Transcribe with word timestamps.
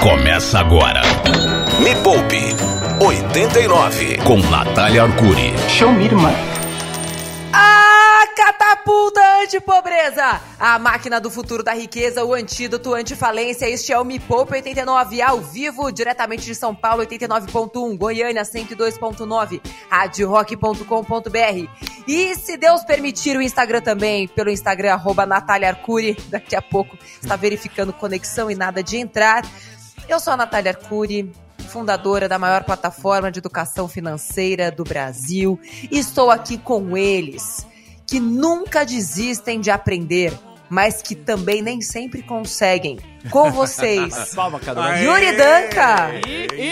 Começa 0.00 0.58
agora. 0.58 1.02
Me 1.82 1.94
Poupe 2.02 2.40
89 3.04 4.16
com 4.24 4.38
Natália 4.38 5.02
Arcuri. 5.02 5.52
Show 5.68 5.92
me, 5.92 6.06
irmã. 6.06 6.32
A 7.52 8.24
catapulta 8.34 9.20
anti-pobreza! 9.42 10.40
A 10.58 10.78
máquina 10.78 11.20
do 11.20 11.30
futuro 11.30 11.62
da 11.62 11.74
riqueza, 11.74 12.24
o 12.24 12.32
antídoto 12.32 12.94
anti-falência. 12.94 13.68
Este 13.68 13.92
é 13.92 13.98
o 13.98 14.04
Me 14.04 14.18
Poupe 14.18 14.54
89 14.54 15.20
ao 15.20 15.42
vivo, 15.42 15.90
diretamente 15.92 16.46
de 16.46 16.54
São 16.54 16.74
Paulo, 16.74 17.02
89.1, 17.02 17.98
Goiânia 17.98 18.42
102.9, 18.42 19.60
radiorock.com.br. 19.90 21.68
E 22.08 22.34
se 22.36 22.56
Deus 22.56 22.82
permitir, 22.84 23.36
o 23.36 23.42
Instagram 23.42 23.82
também, 23.82 24.26
pelo 24.28 24.50
Instagram, 24.50 24.94
arroba 24.94 25.26
Natália 25.26 25.68
Arcuri. 25.68 26.16
Daqui 26.28 26.56
a 26.56 26.62
pouco 26.62 26.96
está 27.20 27.36
verificando 27.36 27.92
conexão 27.92 28.50
e 28.50 28.54
nada 28.54 28.82
de 28.82 28.96
entrar. 28.96 29.44
Eu 30.08 30.18
sou 30.18 30.32
a 30.32 30.36
Natália 30.36 30.72
Arcuri, 30.72 31.30
fundadora 31.68 32.28
da 32.28 32.38
maior 32.38 32.64
plataforma 32.64 33.30
de 33.30 33.38
educação 33.38 33.86
financeira 33.88 34.70
do 34.70 34.82
Brasil, 34.84 35.58
e 35.90 35.98
estou 35.98 36.30
aqui 36.30 36.58
com 36.58 36.96
eles, 36.96 37.66
que 38.06 38.18
nunca 38.18 38.84
desistem 38.84 39.60
de 39.60 39.70
aprender, 39.70 40.32
mas 40.68 41.00
que 41.00 41.14
também 41.14 41.62
nem 41.62 41.80
sempre 41.80 42.22
conseguem. 42.22 42.98
Com 43.30 43.50
vocês, 43.52 44.32
Palma, 44.34 44.58
Cadu. 44.58 44.80
Yuri 44.80 45.32
Danca, 45.36 46.10
E, 46.26 46.48
e, 46.52 46.66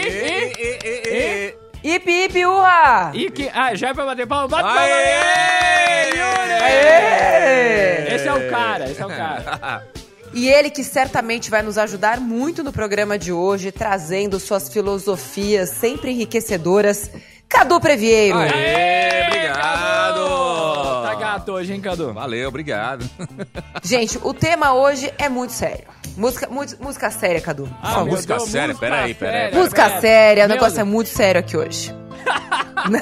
e, 0.65 1.55
e, 1.85 1.95
Ipi 1.95 2.25
Ipi 2.25 2.45
Urra! 2.45 3.13
que... 3.13 3.49
Ah, 3.55 3.75
já 3.75 3.91
é 3.91 3.95
pra 3.95 4.05
bater 4.05 4.27
palma? 4.27 4.49
Bate 4.49 4.63
palma! 4.65 4.81
Aê! 4.81 6.09
Yuri! 6.11 6.53
Aê! 6.63 8.15
Esse 8.17 8.27
é 8.27 8.35
o 8.35 8.51
cara, 8.51 8.91
esse 8.91 9.01
é 9.01 9.07
o 9.07 9.09
cara. 9.09 9.87
E 10.39 10.49
ele 10.49 10.71
que 10.71 10.85
certamente 10.85 11.51
vai 11.51 11.63
nos 11.63 11.77
ajudar 11.77 12.21
muito 12.21 12.63
no 12.63 12.73
programa 12.73 13.19
de 13.19 13.33
hoje, 13.33 13.73
trazendo 13.73 14.39
suas 14.39 14.69
filosofias 14.69 15.71
sempre 15.71 16.13
enriquecedoras, 16.13 17.11
Cadu 17.49 17.81
Previeiro. 17.81 18.39
Aê, 18.39 19.49
Cadu! 19.53 20.21
obrigado! 20.21 21.03
Tá 21.03 21.15
gato 21.17 21.53
hoje, 21.53 21.73
hein, 21.73 21.81
Cadu? 21.81 22.13
Valeu, 22.15 22.49
obrigado. 22.51 23.05
Gente, 23.83 24.17
o 24.23 24.33
tema 24.33 24.75
hoje 24.75 25.13
é 25.19 25.29
muito 25.29 25.53
sério. 25.53 25.87
Música, 26.17 26.47
mu- 26.49 26.65
música 26.81 27.11
séria, 27.11 27.41
Cadu. 27.41 27.69
Ah, 27.83 28.05
música 28.05 28.37
Deus, 28.37 28.49
séria, 28.49 28.69
música 28.69 28.87
peraí, 28.87 29.15
peraí. 29.15 29.53
Música 29.55 29.85
peraí. 29.87 30.01
séria, 30.01 30.45
o 30.45 30.49
negócio 30.49 30.79
é 30.81 30.85
muito 30.85 31.09
sério 31.09 31.41
aqui 31.41 31.57
hoje. 31.57 31.93
Não, 32.89 32.99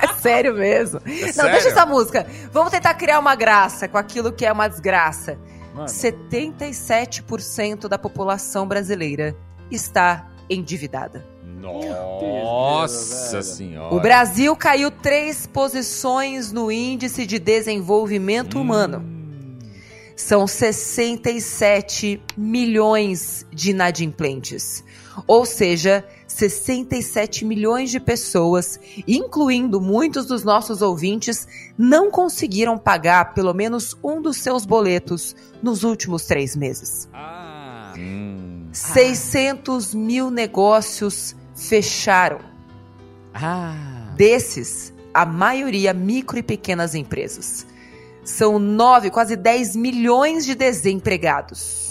é 0.00 0.14
sério 0.20 0.54
mesmo. 0.54 1.00
não, 1.04 1.32
sério? 1.32 1.50
deixa 1.52 1.68
essa 1.70 1.84
música. 1.84 2.24
Vamos 2.52 2.70
tentar 2.70 2.94
criar 2.94 3.18
uma 3.18 3.34
graça 3.34 3.88
com 3.88 3.98
aquilo 3.98 4.32
que 4.32 4.46
é 4.46 4.52
uma 4.52 4.68
desgraça. 4.68 5.36
Mano. 5.74 5.88
77% 5.88 7.88
da 7.88 7.98
população 7.98 8.66
brasileira 8.66 9.36
está 9.70 10.30
endividada. 10.48 11.26
Nossa 11.62 13.42
senhora. 13.42 13.94
O 13.94 14.00
Brasil 14.00 14.56
caiu 14.56 14.90
três 14.90 15.46
posições 15.46 16.50
no 16.50 16.72
índice 16.72 17.24
de 17.24 17.38
desenvolvimento 17.38 18.60
humano. 18.60 19.04
São 20.16 20.46
67 20.46 22.22
milhões 22.36 23.46
de 23.50 23.70
inadimplentes. 23.70 24.84
Ou 25.26 25.44
seja, 25.44 26.04
67 26.26 27.44
milhões 27.44 27.90
de 27.90 28.00
pessoas, 28.00 28.78
incluindo 29.06 29.80
muitos 29.80 30.26
dos 30.26 30.42
nossos 30.44 30.80
ouvintes, 30.82 31.46
não 31.76 32.10
conseguiram 32.10 32.78
pagar 32.78 33.34
pelo 33.34 33.52
menos 33.52 33.96
um 34.02 34.20
dos 34.22 34.38
seus 34.38 34.64
boletos 34.64 35.36
nos 35.62 35.84
últimos 35.84 36.24
três 36.24 36.56
meses. 36.56 37.08
Ah, 37.12 37.92
Hum. 37.98 38.68
600 38.72 39.94
mil 39.94 40.30
negócios 40.30 41.36
fecharam. 41.54 42.40
ah. 43.34 44.14
Desses, 44.16 44.92
a 45.12 45.24
maioria 45.26 45.92
micro 45.92 46.38
e 46.38 46.42
pequenas 46.42 46.94
empresas. 46.94 47.66
São 48.24 48.58
9, 48.58 49.10
quase 49.10 49.36
10 49.36 49.74
milhões 49.76 50.44
de 50.46 50.54
desempregados. 50.54 51.81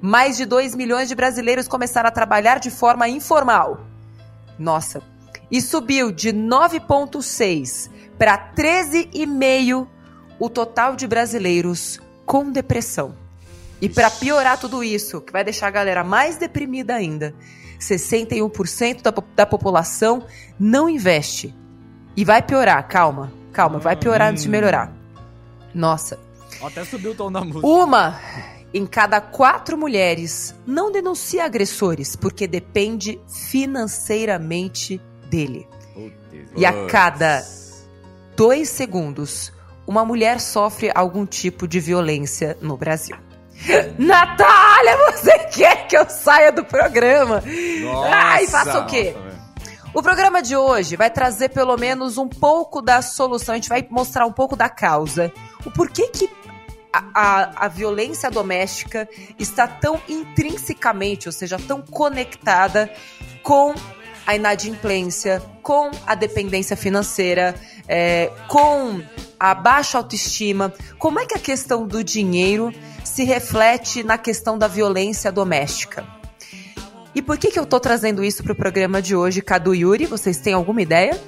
Mais 0.00 0.36
de 0.36 0.44
2 0.44 0.74
milhões 0.74 1.08
de 1.08 1.14
brasileiros 1.14 1.66
começaram 1.66 2.08
a 2.08 2.12
trabalhar 2.12 2.58
de 2.60 2.70
forma 2.70 3.08
informal. 3.08 3.80
Nossa. 4.58 5.02
E 5.50 5.60
subiu 5.60 6.12
de 6.12 6.32
9,6 6.32 7.90
para 8.18 8.36
13,5 8.54 9.86
o 10.38 10.48
total 10.48 10.94
de 10.94 11.06
brasileiros 11.06 12.00
com 12.24 12.50
depressão. 12.50 13.14
E 13.80 13.88
para 13.88 14.10
piorar 14.10 14.58
tudo 14.58 14.82
isso, 14.84 15.20
que 15.20 15.32
vai 15.32 15.44
deixar 15.44 15.68
a 15.68 15.70
galera 15.70 16.04
mais 16.04 16.36
deprimida 16.36 16.94
ainda, 16.94 17.34
61% 17.80 19.02
da, 19.02 19.14
da 19.34 19.46
população 19.46 20.24
não 20.58 20.88
investe. 20.88 21.54
E 22.16 22.24
vai 22.24 22.42
piorar, 22.42 22.86
calma, 22.88 23.32
calma, 23.52 23.78
vai 23.78 23.96
piorar 23.96 24.30
antes 24.32 24.42
de 24.42 24.48
melhorar. 24.48 24.92
Nossa, 25.72 26.18
Até 26.62 26.84
subiu 26.84 27.12
o 27.12 27.14
tom 27.14 27.30
da 27.30 27.40
música. 27.40 27.64
uma 27.66 28.18
em 28.72 28.86
cada 28.86 29.20
quatro 29.20 29.76
mulheres 29.76 30.54
não 30.66 30.92
denuncia 30.92 31.44
agressores 31.44 32.14
porque 32.14 32.46
depende 32.46 33.20
financeiramente 33.26 35.00
dele. 35.28 35.68
E 36.56 36.66
a 36.66 36.86
cada 36.86 37.44
dois 38.36 38.68
segundos, 38.68 39.52
uma 39.86 40.04
mulher 40.04 40.40
sofre 40.40 40.90
algum 40.94 41.24
tipo 41.24 41.66
de 41.66 41.80
violência 41.80 42.56
no 42.60 42.76
Brasil. 42.76 43.16
Natália, 43.98 44.96
você 45.10 45.38
quer 45.46 45.86
que 45.88 45.96
eu 45.96 46.08
saia 46.08 46.52
do 46.52 46.64
programa? 46.64 47.42
Ai, 48.12 48.46
faça 48.46 48.78
o 48.80 48.86
quê? 48.86 49.14
Nossa. 49.16 49.38
O 49.94 50.02
programa 50.02 50.42
de 50.42 50.54
hoje 50.54 50.96
vai 50.96 51.10
trazer 51.10 51.48
pelo 51.48 51.76
menos 51.76 52.18
um 52.18 52.28
pouco 52.28 52.82
da 52.82 53.00
solução, 53.00 53.54
a 53.54 53.56
gente 53.56 53.68
vai 53.68 53.86
mostrar 53.90 54.26
um 54.26 54.32
pouco 54.32 54.54
da 54.54 54.68
causa. 54.68 55.32
O 55.64 55.70
porquê 55.70 56.08
que 56.08 56.28
a, 56.92 57.66
a, 57.66 57.68
violência 57.68 58.30
doméstica 58.30 59.08
está 59.38 59.66
tão 59.66 60.00
intrinsecamente, 60.08 61.28
ou 61.28 61.32
seja, 61.32 61.58
tão 61.58 61.82
conectada 61.82 62.90
com 63.42 63.74
a 64.26 64.34
inadimplência, 64.34 65.42
com 65.62 65.90
a 66.06 66.14
dependência 66.14 66.76
financeira, 66.76 67.54
é, 67.86 68.30
com 68.48 69.00
a 69.38 69.54
baixa 69.54 69.98
autoestima. 69.98 70.72
Como 70.98 71.20
é 71.20 71.26
que 71.26 71.34
a 71.34 71.38
questão 71.38 71.86
do 71.86 72.02
dinheiro 72.02 72.72
se 73.04 73.24
reflete 73.24 74.02
na 74.02 74.18
questão 74.18 74.58
da 74.58 74.68
violência 74.68 75.30
doméstica? 75.32 76.04
E 77.14 77.22
por 77.22 77.38
que, 77.38 77.50
que 77.50 77.58
eu 77.58 77.66
tô 77.66 77.80
trazendo 77.80 78.22
isso 78.22 78.42
pro 78.42 78.54
programa 78.54 79.00
de 79.00 79.16
hoje, 79.16 79.40
Cadu 79.40 79.74
e 79.74 79.80
Yuri? 79.80 80.06
Vocês 80.06 80.38
têm 80.38 80.52
alguma 80.52 80.82
ideia? 80.82 81.18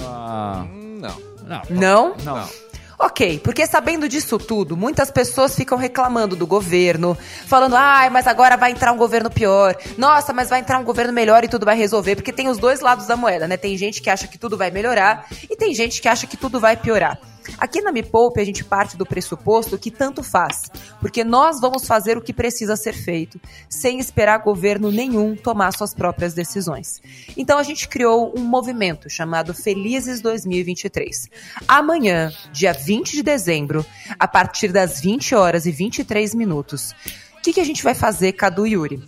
Ah, 0.00 0.64
Hum, 0.72 0.98
Não. 1.00 1.16
não. 1.46 1.62
Não? 1.68 2.16
Não. 2.24 2.65
Ok, 2.98 3.40
porque 3.44 3.66
sabendo 3.66 4.08
disso 4.08 4.38
tudo, 4.38 4.76
muitas 4.76 5.10
pessoas 5.10 5.54
ficam 5.54 5.76
reclamando 5.76 6.34
do 6.34 6.46
governo, 6.46 7.16
falando, 7.46 7.76
ai, 7.76 8.08
mas 8.08 8.26
agora 8.26 8.56
vai 8.56 8.70
entrar 8.70 8.90
um 8.92 8.96
governo 8.96 9.30
pior. 9.30 9.76
Nossa, 9.98 10.32
mas 10.32 10.48
vai 10.48 10.60
entrar 10.60 10.78
um 10.78 10.84
governo 10.84 11.12
melhor 11.12 11.44
e 11.44 11.48
tudo 11.48 11.66
vai 11.66 11.76
resolver, 11.76 12.16
porque 12.16 12.32
tem 12.32 12.48
os 12.48 12.56
dois 12.56 12.80
lados 12.80 13.06
da 13.06 13.16
moeda, 13.16 13.46
né? 13.46 13.56
Tem 13.58 13.76
gente 13.76 14.00
que 14.00 14.08
acha 14.08 14.26
que 14.26 14.38
tudo 14.38 14.56
vai 14.56 14.70
melhorar 14.70 15.26
e 15.50 15.56
tem 15.56 15.74
gente 15.74 16.00
que 16.00 16.08
acha 16.08 16.26
que 16.26 16.36
tudo 16.38 16.58
vai 16.58 16.76
piorar. 16.76 17.18
Aqui 17.58 17.80
na 17.80 17.92
Me 17.92 18.02
Poupe, 18.02 18.40
a 18.40 18.44
gente 18.44 18.64
parte 18.64 18.96
do 18.96 19.06
pressuposto 19.06 19.78
que 19.78 19.90
tanto 19.90 20.22
faz, 20.22 20.70
porque 21.00 21.24
nós 21.24 21.60
vamos 21.60 21.86
fazer 21.86 22.16
o 22.16 22.22
que 22.22 22.32
precisa 22.32 22.76
ser 22.76 22.92
feito, 22.92 23.40
sem 23.68 23.98
esperar 23.98 24.38
governo 24.38 24.90
nenhum 24.90 25.36
tomar 25.36 25.72
suas 25.72 25.94
próprias 25.94 26.34
decisões. 26.34 27.00
Então 27.36 27.58
a 27.58 27.62
gente 27.62 27.88
criou 27.88 28.32
um 28.36 28.42
movimento 28.42 29.08
chamado 29.08 29.54
Felizes 29.54 30.20
2023. 30.20 31.28
Amanhã, 31.66 32.32
dia 32.52 32.72
20 32.72 33.12
de 33.12 33.22
dezembro, 33.22 33.84
a 34.18 34.28
partir 34.28 34.72
das 34.72 35.00
20 35.00 35.34
horas 35.34 35.66
e 35.66 35.72
23 35.72 36.34
minutos, 36.34 36.94
o 37.38 37.42
que, 37.42 37.52
que 37.52 37.60
a 37.60 37.64
gente 37.64 37.82
vai 37.82 37.94
fazer, 37.94 38.32
Cadu 38.32 38.66
e 38.66 38.72
Yuri? 38.72 39.02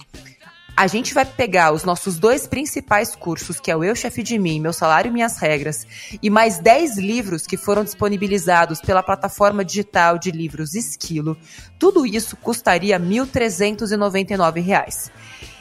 A 0.79 0.87
gente 0.87 1.13
vai 1.13 1.25
pegar 1.25 1.73
os 1.73 1.83
nossos 1.83 2.21
dois 2.21 2.47
principais 2.47 3.17
cursos, 3.17 3.59
que 3.59 3.69
é 3.69 3.77
o 3.77 3.83
Eu 3.83 3.97
Chefe 3.97 4.23
de 4.23 4.39
Mim, 4.39 4.61
Meu 4.61 4.73
Salário 4.73 5.09
e 5.09 5.13
Minhas 5.13 5.37
Regras, 5.37 5.85
e 6.23 6.31
mais 6.31 6.61
10 6.61 6.99
livros 6.99 7.49
que 7.49 7.57
foram 7.57 7.83
disponibilizados 7.83 8.81
pela 8.81 9.03
plataforma 9.03 9.65
digital 9.65 10.21
de 10.21 10.31
livros 10.31 10.77
Esquilo. 10.77 11.37
Tudo 11.81 12.07
isso 12.07 12.37
custaria 12.37 12.97
R$ 12.97 13.05
1.399. 13.05 15.11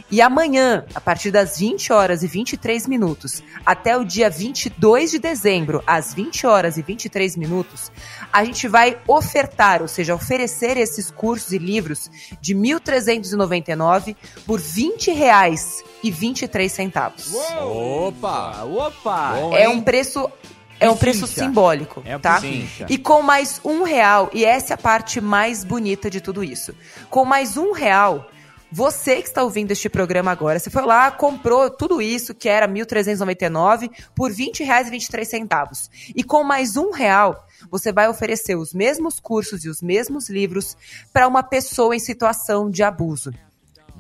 E 0.10 0.22
amanhã, 0.22 0.86
a 0.96 1.02
partir 1.02 1.32
das 1.32 1.58
20 1.58 1.92
horas 1.92 2.24
e 2.24 2.28
23 2.28 2.88
minutos, 2.88 3.44
até 3.66 3.98
o 3.98 4.06
dia 4.06 4.30
22 4.30 5.12
de 5.12 5.20
dezembro, 5.20 5.84
às 5.86 6.14
20 6.14 6.48
horas 6.48 6.78
e 6.78 6.82
23 6.82 7.36
minutos, 7.36 7.92
a 8.32 8.46
gente 8.46 8.70
vai 8.70 8.98
ofertar, 9.06 9.82
ou 9.82 9.88
seja, 9.88 10.16
oferecer 10.16 10.78
esses 10.78 11.12
cursos 11.12 11.52
e 11.52 11.58
livros 11.58 12.10
de 12.40 12.54
R$ 12.54 12.60
1.399 12.80 14.16
por 14.46 14.62
20 14.62 15.12
reais 15.12 15.84
e 16.02 16.10
23 16.10 16.72
centavos. 16.72 17.34
Opa! 17.34 18.64
Opa! 18.64 19.34
Bom, 19.34 19.54
É 19.54 19.68
um 19.68 19.82
preço 19.82 20.32
é 20.80 20.90
um 20.90 20.96
preço 20.96 21.26
simbólico, 21.26 22.04
É 22.06 22.18
tá? 22.20 22.40
E 22.88 22.98
com 22.98 23.22
mais 23.24 23.60
um 23.66 23.84
real, 23.84 24.30
e 24.32 24.46
essa 24.46 24.74
é 24.74 24.76
a 24.76 24.78
parte 24.78 25.20
mais 25.20 25.64
bonita 25.64 26.10
de 26.10 26.22
tudo 26.22 26.44
isso. 26.44 26.74
Com 27.10 27.26
mais 27.26 27.58
um 27.58 27.72
real, 27.72 28.30
Você 28.72 29.22
que 29.22 29.30
está 29.30 29.44
ouvindo 29.44 29.72
este 29.72 29.88
programa 29.88 30.30
agora, 30.30 30.60
você 30.60 30.70
foi 30.70 30.86
lá, 30.86 31.10
comprou 31.10 31.70
tudo 31.70 32.02
isso, 32.02 32.36
que 32.36 32.50
era 32.50 32.66
R$ 32.66 32.74
1.399, 32.74 33.90
por 34.14 34.30
R$ 34.30 34.36
20,23. 34.36 35.90
E 36.16 36.24
com 36.24 36.44
mais 36.44 36.76
um 36.76 36.92
real, 36.92 37.46
você 37.72 37.94
vai 37.94 38.10
oferecer 38.10 38.56
os 38.56 38.74
mesmos 38.74 39.20
cursos 39.20 39.64
e 39.64 39.70
os 39.70 39.82
mesmos 39.82 40.30
livros 40.30 40.76
para 41.14 41.28
uma 41.28 41.44
pessoa 41.44 41.96
em 41.96 42.00
situação 42.00 42.70
de 42.70 42.84
abuso 42.84 43.32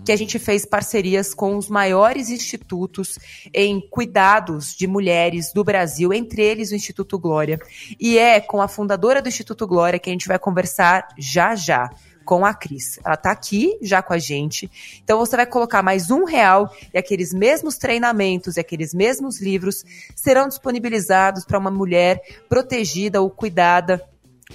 que 0.06 0.12
a 0.12 0.16
gente 0.16 0.40
fez 0.40 0.66
parcerias 0.66 1.34
com 1.34 1.58
os 1.58 1.68
maiores 1.68 2.30
institutos 2.30 3.18
em 3.54 3.82
cuidados 3.90 4.76
de 4.76 4.88
mulheres 4.88 5.52
do 5.52 5.64
Brasil, 5.64 6.14
entre 6.14 6.42
eles 6.42 6.72
o 6.72 6.76
Instituto 6.76 7.20
Glória. 7.20 7.60
E 8.00 8.18
é 8.18 8.40
com 8.40 8.62
a 8.62 8.68
fundadora 8.68 9.22
do 9.22 9.28
Instituto 9.28 9.68
Glória 9.68 10.00
que 10.00 10.10
a 10.10 10.14
gente 10.14 10.28
vai 10.28 10.40
conversar 10.40 11.08
já 11.18 11.56
já 11.56 11.90
com 12.28 12.46
a 12.46 12.54
Cris. 12.54 13.00
Ela 13.06 13.16
está 13.16 13.32
aqui 13.32 13.78
já 13.82 14.02
com 14.02 14.12
a 14.14 14.18
gente. 14.18 14.70
Então 15.02 15.18
você 15.18 15.38
vai 15.38 15.46
colocar 15.46 15.82
mais 15.82 16.12
um 16.12 16.26
real 16.26 16.70
e 16.94 16.98
aqueles 16.98 17.34
mesmos 17.34 17.78
treinamentos 17.78 18.58
e 18.58 18.60
aqueles 18.60 18.94
mesmos 18.94 19.42
livros 19.42 19.86
serão 20.14 20.50
disponibilizados 20.50 21.46
para 21.46 21.58
uma 21.58 21.72
mulher 21.72 22.22
protegida 22.50 23.22
ou 23.22 23.30
cuidada 23.30 24.06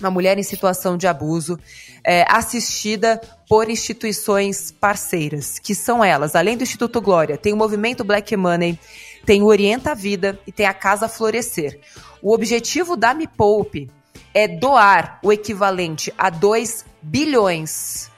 uma 0.00 0.10
mulher 0.10 0.38
em 0.38 0.42
situação 0.42 0.96
de 0.96 1.06
abuso, 1.06 1.58
é, 2.02 2.24
assistida 2.26 3.20
por 3.46 3.68
instituições 3.68 4.72
parceiras, 4.72 5.58
que 5.58 5.74
são 5.74 6.02
elas, 6.02 6.34
além 6.34 6.56
do 6.56 6.62
Instituto 6.62 6.98
Glória, 6.98 7.36
tem 7.36 7.52
o 7.52 7.58
Movimento 7.58 8.02
Black 8.02 8.34
Money, 8.34 8.78
tem 9.26 9.42
o 9.42 9.46
Orienta 9.46 9.90
a 9.90 9.94
Vida 9.94 10.40
e 10.46 10.50
tem 10.50 10.64
a 10.64 10.72
Casa 10.72 11.10
Florescer. 11.10 11.78
O 12.22 12.32
objetivo 12.32 12.96
da 12.96 13.12
Me 13.12 13.28
Poupe 13.28 13.90
é 14.34 14.48
doar 14.48 15.18
o 15.22 15.32
equivalente 15.32 16.12
a 16.16 16.30
2 16.30 16.84
bilhões 17.02 18.10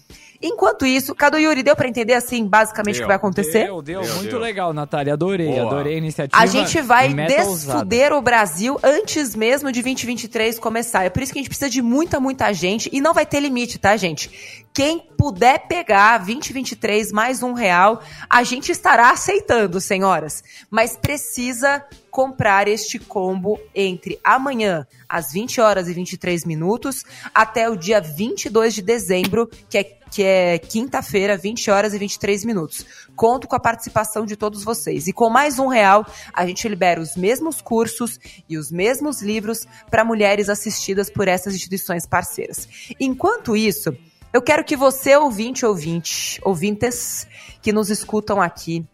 Enquanto 0.46 0.84
isso, 0.84 1.14
Cadu 1.14 1.38
Yuri, 1.38 1.62
deu 1.62 1.74
para 1.74 1.88
entender 1.88 2.12
assim 2.12 2.46
basicamente 2.46 2.98
o 2.98 3.00
que 3.00 3.06
vai 3.06 3.16
acontecer? 3.16 3.64
Deu, 3.64 3.80
deu. 3.80 4.02
Deu, 4.02 4.14
Muito 4.16 4.28
deu. 4.28 4.38
legal, 4.38 4.74
Natália. 4.74 5.14
Adorei, 5.14 5.48
Boa. 5.48 5.66
adorei 5.66 5.94
a 5.94 5.96
iniciativa. 5.96 6.42
A 6.42 6.44
gente 6.44 6.82
vai 6.82 7.14
desfuder 7.14 8.12
o 8.12 8.20
Brasil 8.20 8.78
antes 8.82 9.34
mesmo 9.34 9.72
de 9.72 9.80
2023 9.80 10.58
começar. 10.58 11.04
É 11.04 11.08
por 11.08 11.22
isso 11.22 11.32
que 11.32 11.38
a 11.38 11.42
gente 11.42 11.48
precisa 11.48 11.70
de 11.70 11.80
muita, 11.80 12.20
muita 12.20 12.52
gente. 12.52 12.90
E 12.92 13.00
não 13.00 13.14
vai 13.14 13.24
ter 13.24 13.40
limite, 13.40 13.78
tá, 13.78 13.96
gente? 13.96 14.62
Quem 14.74 14.98
puder 15.16 15.66
pegar 15.66 16.18
2023 16.18 17.10
mais 17.10 17.42
um 17.42 17.54
real, 17.54 18.02
a 18.28 18.42
gente 18.42 18.70
estará 18.70 19.12
aceitando, 19.12 19.80
senhoras. 19.80 20.44
Mas 20.70 20.94
precisa 20.94 21.82
comprar 22.14 22.68
este 22.68 22.96
combo 22.96 23.58
entre 23.74 24.20
amanhã, 24.22 24.86
às 25.08 25.32
20 25.32 25.60
horas 25.60 25.88
e 25.88 25.92
23 25.92 26.44
minutos, 26.44 27.04
até 27.34 27.68
o 27.68 27.74
dia 27.74 28.00
22 28.00 28.72
de 28.72 28.82
dezembro, 28.82 29.50
que 29.68 29.78
é, 29.78 29.82
que 29.82 30.22
é 30.22 30.56
quinta-feira, 30.56 31.36
20 31.36 31.72
horas 31.72 31.92
e 31.92 31.98
23 31.98 32.44
minutos. 32.44 32.86
Conto 33.16 33.48
com 33.48 33.56
a 33.56 33.60
participação 33.60 34.24
de 34.24 34.36
todos 34.36 34.62
vocês. 34.62 35.08
E 35.08 35.12
com 35.12 35.28
mais 35.28 35.58
um 35.58 35.66
real, 35.66 36.06
a 36.32 36.46
gente 36.46 36.68
libera 36.68 37.00
os 37.00 37.16
mesmos 37.16 37.60
cursos 37.60 38.20
e 38.48 38.56
os 38.56 38.70
mesmos 38.70 39.20
livros 39.20 39.66
para 39.90 40.04
mulheres 40.04 40.48
assistidas 40.48 41.10
por 41.10 41.26
essas 41.26 41.52
instituições 41.52 42.06
parceiras. 42.06 42.68
Enquanto 43.00 43.56
isso, 43.56 43.92
eu 44.32 44.40
quero 44.40 44.62
que 44.62 44.76
você, 44.76 45.16
ouvinte, 45.16 45.66
ouvinte, 45.66 46.40
ouvintes 46.44 47.26
que 47.60 47.72
nos 47.72 47.90
escutam 47.90 48.40
aqui, 48.40 48.86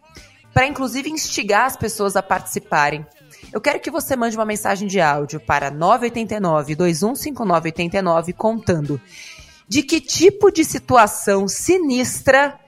para 0.53 0.67
inclusive 0.67 1.11
instigar 1.11 1.67
as 1.67 1.77
pessoas 1.77 2.17
a 2.17 2.23
participarem. 2.23 3.07
Eu 3.53 3.61
quero 3.61 3.81
que 3.81 3.91
você 3.91 4.17
mande 4.17 4.37
uma 4.37 4.45
mensagem 4.45 4.87
de 4.87 5.01
áudio 5.01 5.41
para 5.41 5.71
989 5.71 6.75
215989 6.75 8.33
contando 8.33 9.01
de 9.69 9.83
que 9.83 10.01
tipo 10.01 10.51
de 10.51 10.65
situação 10.65 11.47
sinistra 11.47 12.59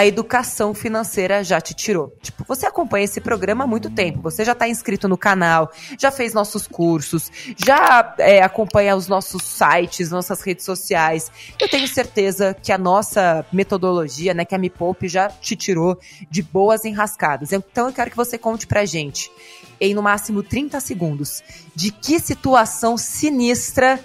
a 0.00 0.06
educação 0.06 0.72
financeira 0.72 1.44
já 1.44 1.60
te 1.60 1.74
tirou. 1.74 2.16
Tipo, 2.22 2.42
você 2.48 2.64
acompanha 2.64 3.04
esse 3.04 3.20
programa 3.20 3.64
há 3.64 3.66
muito 3.66 3.90
tempo, 3.90 4.22
você 4.22 4.46
já 4.46 4.52
está 4.52 4.66
inscrito 4.66 5.06
no 5.06 5.16
canal, 5.16 5.70
já 5.98 6.10
fez 6.10 6.32
nossos 6.32 6.66
cursos, 6.66 7.30
já 7.54 8.14
é, 8.16 8.42
acompanha 8.42 8.96
os 8.96 9.08
nossos 9.08 9.42
sites, 9.42 10.10
nossas 10.10 10.40
redes 10.40 10.64
sociais. 10.64 11.30
Eu 11.60 11.68
tenho 11.68 11.86
certeza 11.86 12.54
que 12.54 12.72
a 12.72 12.78
nossa 12.78 13.44
metodologia, 13.52 14.32
né, 14.32 14.46
que 14.46 14.54
a 14.54 14.58
Me 14.58 14.70
Poupe 14.70 15.06
já 15.06 15.28
te 15.28 15.54
tirou 15.54 15.98
de 16.30 16.42
boas 16.42 16.86
enrascadas. 16.86 17.52
Então 17.52 17.88
eu 17.88 17.92
quero 17.92 18.10
que 18.10 18.16
você 18.16 18.38
conte 18.38 18.66
pra 18.66 18.86
gente, 18.86 19.30
em 19.78 19.92
no 19.92 20.02
máximo 20.02 20.42
30 20.42 20.80
segundos, 20.80 21.42
de 21.74 21.90
que 21.92 22.18
situação 22.18 22.96
sinistra 22.96 24.02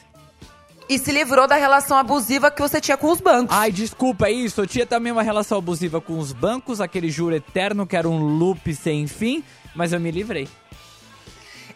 E 0.90 0.98
se 0.98 1.12
livrou 1.12 1.46
da 1.46 1.54
relação 1.54 1.96
abusiva 1.96 2.50
que 2.50 2.60
você 2.60 2.80
tinha 2.80 2.96
com 2.96 3.12
os 3.12 3.20
bancos. 3.20 3.56
Ai, 3.56 3.70
desculpa, 3.70 4.26
é 4.26 4.32
isso. 4.32 4.60
Eu 4.60 4.66
tinha 4.66 4.84
também 4.84 5.12
uma 5.12 5.22
relação 5.22 5.56
abusiva 5.58 6.00
com 6.00 6.18
os 6.18 6.32
bancos, 6.32 6.80
aquele 6.80 7.08
juro 7.08 7.36
eterno 7.36 7.86
que 7.86 7.96
era 7.96 8.08
um 8.08 8.18
loop 8.18 8.74
sem 8.74 9.06
fim, 9.06 9.44
mas 9.72 9.92
eu 9.92 10.00
me 10.00 10.10
livrei. 10.10 10.48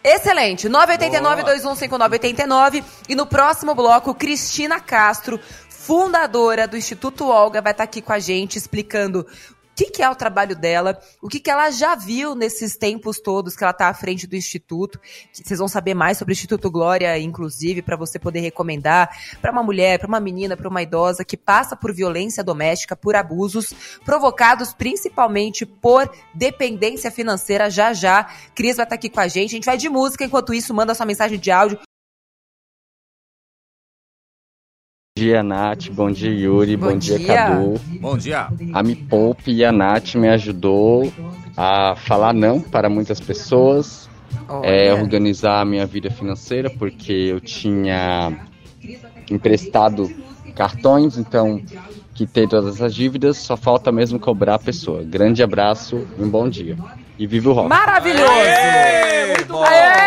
Excelente. 0.05 0.69
989-215989. 0.69 2.83
E 3.09 3.15
no 3.15 3.25
próximo 3.25 3.73
bloco, 3.73 4.13
Cristina 4.13 4.79
Castro, 4.79 5.39
fundadora 5.67 6.67
do 6.67 6.77
Instituto 6.77 7.27
Olga, 7.27 7.59
vai 7.59 7.71
estar 7.71 7.85
aqui 7.85 8.03
com 8.03 8.13
a 8.13 8.19
gente 8.19 8.55
explicando 8.55 9.25
que, 9.75 9.91
que 9.91 10.01
é 10.01 10.09
o 10.09 10.15
trabalho 10.15 10.55
dela, 10.55 10.99
o 11.21 11.27
que, 11.27 11.39
que 11.39 11.49
ela 11.49 11.69
já 11.69 11.95
viu 11.95 12.33
nesses 12.33 12.77
tempos 12.77 13.19
todos 13.19 13.55
que 13.55 13.63
ela 13.63 13.71
está 13.71 13.89
à 13.89 13.93
frente 13.93 14.25
do 14.25 14.35
Instituto. 14.35 14.99
Vocês 15.31 15.59
vão 15.59 15.67
saber 15.67 15.93
mais 15.93 16.17
sobre 16.17 16.31
o 16.31 16.35
Instituto 16.35 16.71
Glória, 16.71 17.17
inclusive, 17.19 17.81
para 17.81 17.97
você 17.97 18.17
poder 18.17 18.39
recomendar 18.39 19.09
para 19.41 19.51
uma 19.51 19.61
mulher, 19.61 19.99
para 19.99 20.07
uma 20.07 20.19
menina, 20.19 20.55
para 20.55 20.69
uma 20.69 20.81
idosa 20.81 21.25
que 21.25 21.35
passa 21.35 21.75
por 21.75 21.93
violência 21.93 22.43
doméstica, 22.43 22.95
por 22.95 23.15
abusos 23.15 23.73
provocados 24.05 24.73
principalmente 24.73 25.65
por 25.65 26.09
dependência 26.33 27.11
financeira. 27.11 27.69
Já 27.69 27.93
já, 27.93 28.25
Cris 28.53 28.77
vai 28.77 28.85
estar 28.85 28.87
tá 28.87 28.95
aqui 28.95 29.09
com 29.09 29.19
a 29.19 29.27
gente. 29.27 29.51
A 29.51 29.55
gente 29.55 29.65
vai 29.65 29.77
de 29.77 29.89
música, 29.89 30.23
enquanto 30.23 30.53
isso, 30.53 30.73
manda 30.73 30.95
sua 30.95 31.05
mensagem 31.05 31.37
de 31.37 31.51
áudio 31.51 31.79
Bom 35.17 35.23
dia, 35.23 35.41
Nath. 35.41 35.89
Bom 35.91 36.11
dia, 36.11 36.29
Yuri. 36.29 36.75
Bom, 36.75 36.87
Bom 36.89 36.97
dia, 36.97 37.17
dia, 37.17 37.25
Cadu. 37.25 37.79
Bom 38.01 38.17
dia. 38.17 38.49
A 38.73 38.83
Me 38.83 38.97
Poupe 38.97 39.49
e 39.49 39.63
a 39.63 39.71
Nath 39.71 40.15
me 40.15 40.27
ajudou 40.27 41.09
a 41.55 41.95
falar 41.95 42.33
não 42.33 42.59
para 42.59 42.89
muitas 42.89 43.21
pessoas, 43.21 44.09
é, 44.61 44.93
organizar 44.93 45.61
a 45.61 45.65
minha 45.65 45.85
vida 45.85 46.11
financeira, 46.11 46.69
porque 46.69 47.13
eu 47.13 47.39
tinha 47.39 48.33
emprestado 49.31 50.13
cartões, 50.53 51.17
então 51.17 51.61
quitei 52.13 52.45
todas 52.45 52.81
as 52.81 52.93
dívidas, 52.93 53.37
só 53.37 53.55
falta 53.55 53.93
mesmo 53.93 54.19
cobrar 54.19 54.55
a 54.55 54.59
pessoa. 54.59 55.01
Grande 55.01 55.41
abraço 55.41 56.05
e 56.19 56.23
um 56.23 56.29
bom 56.29 56.49
dia. 56.49 56.75
E 57.17 57.25
viva 57.25 57.51
o 57.51 57.53
rock. 57.53 57.69
Maravilhoso! 57.69 58.21
Aê, 58.21 59.27
muito 59.27 59.47
bom! 59.47 59.63
Aê, 59.63 60.04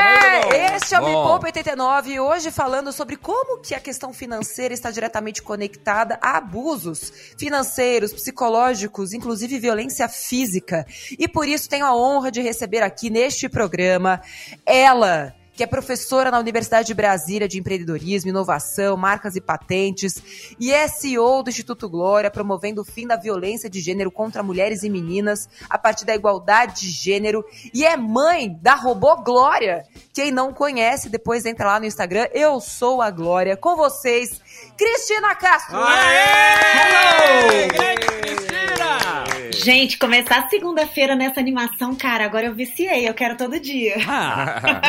é 0.98 1.00
o 1.00 1.06
Me 1.06 1.12
Poupa 1.12 1.46
89 1.46 2.18
hoje 2.18 2.50
falando 2.50 2.92
sobre 2.92 3.16
como 3.16 3.60
que 3.60 3.74
a 3.74 3.80
questão 3.80 4.12
financeira 4.12 4.74
está 4.74 4.90
diretamente 4.90 5.40
conectada 5.42 6.18
a 6.20 6.36
abusos 6.36 7.12
financeiros, 7.36 8.12
psicológicos, 8.12 9.12
inclusive 9.12 9.58
violência 9.58 10.08
física. 10.08 10.84
E 11.18 11.28
por 11.28 11.46
isso 11.46 11.68
tenho 11.68 11.86
a 11.86 11.96
honra 11.96 12.32
de 12.32 12.40
receber 12.40 12.82
aqui 12.82 13.10
neste 13.10 13.48
programa 13.48 14.20
ela, 14.66 15.34
que 15.58 15.64
é 15.64 15.66
professora 15.66 16.30
na 16.30 16.38
Universidade 16.38 16.86
de 16.86 16.94
Brasília 16.94 17.48
de 17.48 17.58
Empreendedorismo, 17.58 18.30
Inovação, 18.30 18.96
Marcas 18.96 19.34
e 19.34 19.40
Patentes, 19.40 20.54
e 20.56 20.72
é 20.72 20.86
CEO 20.86 21.42
do 21.42 21.50
Instituto 21.50 21.88
Glória, 21.88 22.30
promovendo 22.30 22.82
o 22.82 22.84
fim 22.84 23.08
da 23.08 23.16
violência 23.16 23.68
de 23.68 23.80
gênero 23.80 24.08
contra 24.08 24.40
mulheres 24.40 24.84
e 24.84 24.88
meninas 24.88 25.48
a 25.68 25.76
partir 25.76 26.04
da 26.04 26.14
igualdade 26.14 26.82
de 26.82 26.90
gênero, 26.90 27.44
e 27.74 27.84
é 27.84 27.96
mãe 27.96 28.56
da 28.62 28.76
robô 28.76 29.16
Glória. 29.16 29.82
Quem 30.14 30.30
não 30.30 30.54
conhece, 30.54 31.08
depois 31.08 31.44
entra 31.44 31.66
lá 31.66 31.80
no 31.80 31.86
Instagram, 31.86 32.28
eu 32.32 32.60
sou 32.60 33.02
a 33.02 33.10
Glória, 33.10 33.56
com 33.56 33.74
vocês, 33.74 34.40
Cristina 34.76 35.34
Castro! 35.34 35.76
Aê! 35.76 37.64
Hello! 37.64 37.96
Cristina! 37.96 39.24
Gente, 39.52 39.98
começar 39.98 40.48
segunda-feira 40.48 41.16
nessa 41.16 41.40
animação, 41.40 41.94
cara, 41.94 42.24
agora 42.24 42.46
eu 42.46 42.54
viciei, 42.54 43.08
eu 43.08 43.14
quero 43.14 43.36
todo 43.36 43.58
dia. 43.58 43.96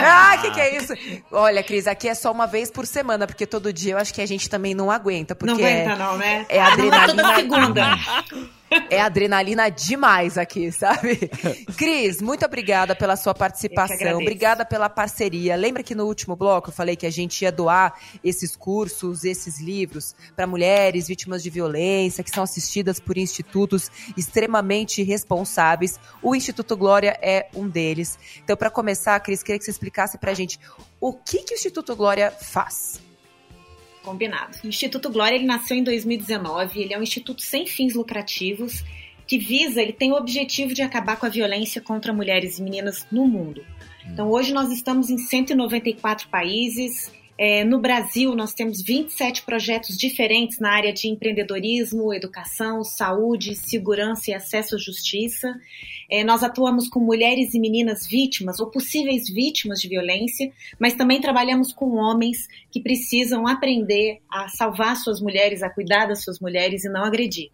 Ah, 0.01 0.37
que 0.41 0.51
que 0.51 0.59
é 0.59 0.77
isso? 0.77 0.93
Olha, 1.31 1.63
Cris, 1.63 1.87
aqui 1.87 2.07
é 2.07 2.13
só 2.13 2.31
uma 2.31 2.45
vez 2.45 2.69
por 2.71 2.85
semana, 2.85 3.25
porque 3.25 3.45
todo 3.45 3.73
dia 3.73 3.93
eu 3.93 3.97
acho 3.97 4.13
que 4.13 4.21
a 4.21 4.25
gente 4.25 4.49
também 4.49 4.73
não 4.73 4.89
aguenta. 4.91 5.35
Porque 5.35 5.51
não 5.51 5.59
aguenta, 5.59 5.91
é, 5.91 5.95
não, 5.95 6.17
né? 6.17 6.45
É 6.49 6.61
adrenalina. 6.61 6.97
Não 6.97 7.03
é 7.03 7.07
toda 7.07 7.35
segunda. 7.35 7.97
É 8.89 9.01
adrenalina 9.01 9.69
demais 9.69 10.37
aqui, 10.37 10.71
sabe? 10.71 11.17
Cris, 11.77 12.21
muito 12.21 12.45
obrigada 12.45 12.95
pela 12.95 13.15
sua 13.15 13.33
participação. 13.33 14.19
Obrigada 14.19 14.65
pela 14.65 14.89
parceria. 14.89 15.55
Lembra 15.55 15.83
que 15.83 15.95
no 15.95 16.05
último 16.05 16.35
bloco 16.35 16.69
eu 16.69 16.73
falei 16.73 16.95
que 16.95 17.05
a 17.05 17.11
gente 17.11 17.41
ia 17.41 17.51
doar 17.51 17.93
esses 18.23 18.55
cursos, 18.55 19.23
esses 19.23 19.59
livros 19.59 20.15
para 20.35 20.45
mulheres 20.45 21.07
vítimas 21.07 21.41
de 21.41 21.49
violência 21.49 22.23
que 22.23 22.29
são 22.29 22.43
assistidas 22.43 22.99
por 22.99 23.17
institutos 23.17 23.91
extremamente 24.15 25.01
responsáveis. 25.03 25.99
O 26.21 26.35
Instituto 26.35 26.77
Glória 26.77 27.17
é 27.21 27.47
um 27.55 27.67
deles. 27.67 28.17
Então, 28.43 28.55
para 28.55 28.69
começar, 28.69 29.19
Cris, 29.19 29.41
queria 29.41 29.57
que 29.57 29.65
você 29.65 29.71
explicasse 29.71 30.17
para 30.17 30.31
a 30.31 30.35
gente 30.35 30.59
o 30.99 31.13
que, 31.13 31.43
que 31.43 31.53
o 31.53 31.55
Instituto 31.55 31.95
Glória 31.95 32.31
faz. 32.31 33.08
Combinado. 34.03 34.57
O 34.63 34.67
Instituto 34.67 35.09
Glória 35.09 35.35
ele 35.35 35.45
nasceu 35.45 35.77
em 35.77 35.83
2019, 35.83 36.81
ele 36.81 36.93
é 36.93 36.99
um 36.99 37.03
instituto 37.03 37.41
sem 37.41 37.65
fins 37.65 37.93
lucrativos 37.93 38.83
que 39.27 39.37
visa, 39.37 39.81
ele 39.81 39.93
tem 39.93 40.11
o 40.11 40.15
objetivo 40.15 40.73
de 40.73 40.81
acabar 40.81 41.15
com 41.17 41.25
a 41.25 41.29
violência 41.29 41.79
contra 41.79 42.11
mulheres 42.11 42.57
e 42.57 42.63
meninas 42.63 43.05
no 43.11 43.27
mundo. 43.27 43.63
Então 44.11 44.27
hoje 44.27 44.51
nós 44.51 44.71
estamos 44.71 45.09
em 45.11 45.17
194 45.19 46.27
países, 46.29 47.11
é, 47.41 47.63
no 47.63 47.79
Brasil, 47.79 48.35
nós 48.35 48.53
temos 48.53 48.81
27 48.81 49.43
projetos 49.43 49.95
diferentes 49.95 50.59
na 50.59 50.73
área 50.73 50.91
de 50.91 51.07
empreendedorismo, 51.07 52.13
educação, 52.13 52.83
saúde, 52.83 53.55
segurança 53.55 54.29
e 54.29 54.33
acesso 54.33 54.75
à 54.75 54.77
justiça. 54.77 55.55
É, 56.09 56.23
nós 56.23 56.43
atuamos 56.43 56.87
com 56.87 56.99
mulheres 56.99 57.53
e 57.53 57.59
meninas 57.59 58.07
vítimas 58.07 58.59
ou 58.59 58.67
possíveis 58.67 59.29
vítimas 59.29 59.79
de 59.79 59.87
violência, 59.87 60.51
mas 60.79 60.95
também 60.95 61.21
trabalhamos 61.21 61.71
com 61.71 61.95
homens 61.95 62.47
que 62.71 62.81
precisam 62.81 63.47
aprender 63.47 64.19
a 64.29 64.47
salvar 64.49 64.95
suas 64.95 65.21
mulheres, 65.21 65.61
a 65.61 65.69
cuidar 65.69 66.07
das 66.07 66.23
suas 66.23 66.39
mulheres 66.39 66.83
e 66.83 66.89
não 66.89 67.03
agredir. 67.03 67.51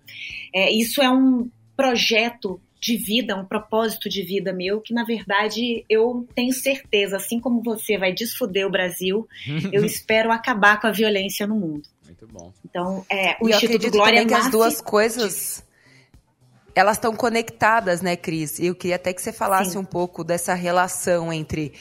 É, 0.54 0.72
isso 0.72 1.02
é 1.02 1.10
um 1.10 1.50
projeto 1.76 2.60
de 2.80 2.98
vida, 2.98 3.36
um 3.36 3.46
propósito 3.46 4.08
de 4.08 4.22
vida 4.22 4.54
meu, 4.54 4.80
que 4.80 4.94
na 4.94 5.04
verdade 5.04 5.84
eu 5.90 6.28
tenho 6.36 6.54
certeza, 6.54 7.18
assim 7.18 7.40
como 7.40 7.64
você 7.64 7.98
vai 7.98 8.14
desfoder 8.14 8.68
o 8.68 8.70
Brasil, 8.70 9.28
eu 9.74 9.84
espero 9.84 10.32
acabar 10.32 10.80
com 10.80 10.86
a 10.86 10.92
violência 10.92 11.48
no 11.48 11.56
mundo. 11.56 11.90
Muito 12.06 12.28
bom. 12.28 12.54
Então, 12.64 13.04
é, 13.10 13.36
o 13.42 13.50
e 13.50 13.54
Instituto 13.54 13.90
Glória 13.90 14.24
que 14.24 14.34
as 14.36 14.52
duas 14.52 14.80
coisas 14.82 15.65
elas 16.76 16.98
estão 16.98 17.16
conectadas, 17.16 18.02
né, 18.02 18.18
Cris? 18.18 18.60
E 18.60 18.66
eu 18.66 18.76
queria 18.76 18.98
até 18.98 19.14
que 19.14 19.22
você 19.22 19.32
falasse 19.32 19.72
Sim. 19.72 19.78
um 19.78 19.86
pouco 19.86 20.26
dessa 20.26 20.54
relação 20.54 21.32
entre 21.32 21.74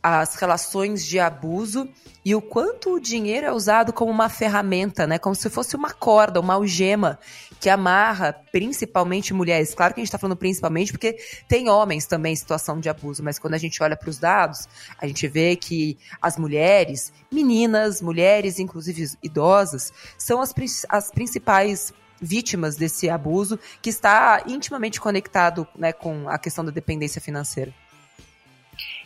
as 0.00 0.36
relações 0.36 1.04
de 1.04 1.18
abuso 1.18 1.88
e 2.24 2.32
o 2.32 2.40
quanto 2.40 2.94
o 2.94 3.00
dinheiro 3.00 3.46
é 3.46 3.52
usado 3.52 3.92
como 3.92 4.10
uma 4.10 4.28
ferramenta, 4.28 5.04
né? 5.04 5.18
Como 5.18 5.34
se 5.34 5.50
fosse 5.50 5.74
uma 5.74 5.92
corda, 5.92 6.38
uma 6.38 6.54
algema 6.54 7.18
que 7.58 7.68
amarra 7.68 8.32
principalmente 8.52 9.34
mulheres. 9.34 9.74
Claro 9.74 9.94
que 9.94 10.00
a 10.00 10.02
gente 10.02 10.08
está 10.08 10.18
falando 10.18 10.36
principalmente 10.36 10.92
porque 10.92 11.18
tem 11.48 11.68
homens 11.68 12.06
também 12.06 12.32
em 12.32 12.36
situação 12.36 12.78
de 12.78 12.88
abuso, 12.88 13.24
mas 13.24 13.40
quando 13.40 13.54
a 13.54 13.58
gente 13.58 13.82
olha 13.82 13.96
para 13.96 14.10
os 14.10 14.18
dados, 14.18 14.68
a 14.96 15.08
gente 15.08 15.26
vê 15.26 15.56
que 15.56 15.98
as 16.22 16.36
mulheres, 16.36 17.12
meninas, 17.32 18.00
mulheres, 18.00 18.60
inclusive 18.60 19.10
idosas, 19.22 19.92
são 20.16 20.40
as, 20.40 20.54
as 20.88 21.10
principais 21.10 21.92
vítimas 22.20 22.76
desse 22.76 23.08
abuso, 23.08 23.58
que 23.80 23.90
está 23.90 24.42
intimamente 24.46 25.00
conectado 25.00 25.66
né, 25.76 25.92
com 25.92 26.28
a 26.28 26.38
questão 26.38 26.64
da 26.64 26.70
dependência 26.70 27.20
financeira. 27.20 27.72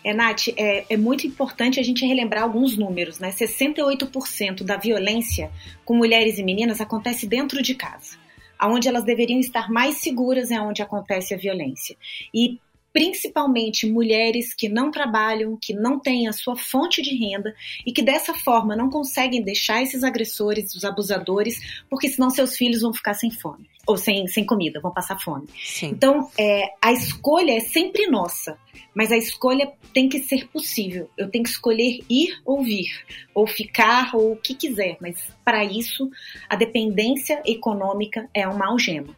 É, 0.03 0.15
Nath, 0.15 0.49
é, 0.57 0.87
é, 0.89 0.97
muito 0.97 1.27
importante 1.27 1.79
a 1.79 1.83
gente 1.83 2.07
relembrar 2.07 2.43
alguns 2.43 2.77
números, 2.77 3.19
né? 3.19 3.31
68% 3.31 4.65
da 4.65 4.77
violência 4.77 5.51
com 5.85 5.95
mulheres 5.95 6.39
e 6.39 6.43
meninas 6.43 6.81
acontece 6.81 7.27
dentro 7.27 7.63
de 7.63 7.75
casa. 7.75 8.17
Onde 8.63 8.89
elas 8.89 9.05
deveriam 9.05 9.39
estar 9.39 9.71
mais 9.71 9.99
seguras 9.99 10.51
é 10.51 10.61
onde 10.61 10.83
acontece 10.83 11.35
a 11.35 11.37
violência. 11.37 11.97
E 12.33 12.59
principalmente 12.93 13.91
mulheres 13.91 14.55
que 14.55 14.69
não 14.69 14.91
trabalham, 14.91 15.59
que 15.61 15.73
não 15.73 15.99
têm 15.99 16.29
a 16.29 16.33
sua 16.33 16.57
fonte 16.57 17.03
de 17.03 17.15
renda 17.17 17.55
e 17.87 17.93
que 17.93 18.03
dessa 18.03 18.35
forma 18.35 18.75
não 18.75 18.91
conseguem 18.91 19.43
deixar 19.43 19.83
esses 19.83 20.03
agressores, 20.03 20.75
os 20.75 20.85
abusadores, 20.85 21.83
porque 21.89 22.09
senão 22.09 22.31
seus 22.31 22.57
filhos 22.57 22.83
vão 22.83 22.93
ficar 22.93 23.15
sem 23.15 23.31
fome 23.31 23.69
ou 23.87 23.97
sem, 23.97 24.27
sem 24.29 24.45
comida, 24.45 24.81
vão 24.81 24.93
passar 24.93 25.19
fome. 25.19 25.47
Sim. 25.65 25.89
Então, 25.89 26.31
é, 26.39 26.73
a 26.81 26.93
escolha 26.93 27.53
é 27.53 27.61
sempre 27.61 28.07
nossa, 28.07 28.59
mas 28.95 29.11
a 29.11 29.17
escolha 29.17 29.73
tem 29.93 30.09
que 30.09 30.21
ser 30.21 30.49
possível. 30.49 31.09
Eu 31.17 31.29
tenho 31.31 31.45
que 31.45 31.51
escolher 31.51 32.01
ir 32.09 32.41
ou 32.45 32.63
vir, 32.63 32.91
ou 33.35 33.47
ficar, 33.47 34.15
ou 34.15 34.33
o 34.33 34.37
que 34.37 34.55
quiser, 34.55 34.97
mas 35.01 35.17
para 35.45 35.65
isso, 35.65 36.11
a 36.49 36.57
dependência 36.57 37.43
econômica 37.47 38.29
é 38.35 38.47
uma 38.47 38.69
algema. 38.69 39.17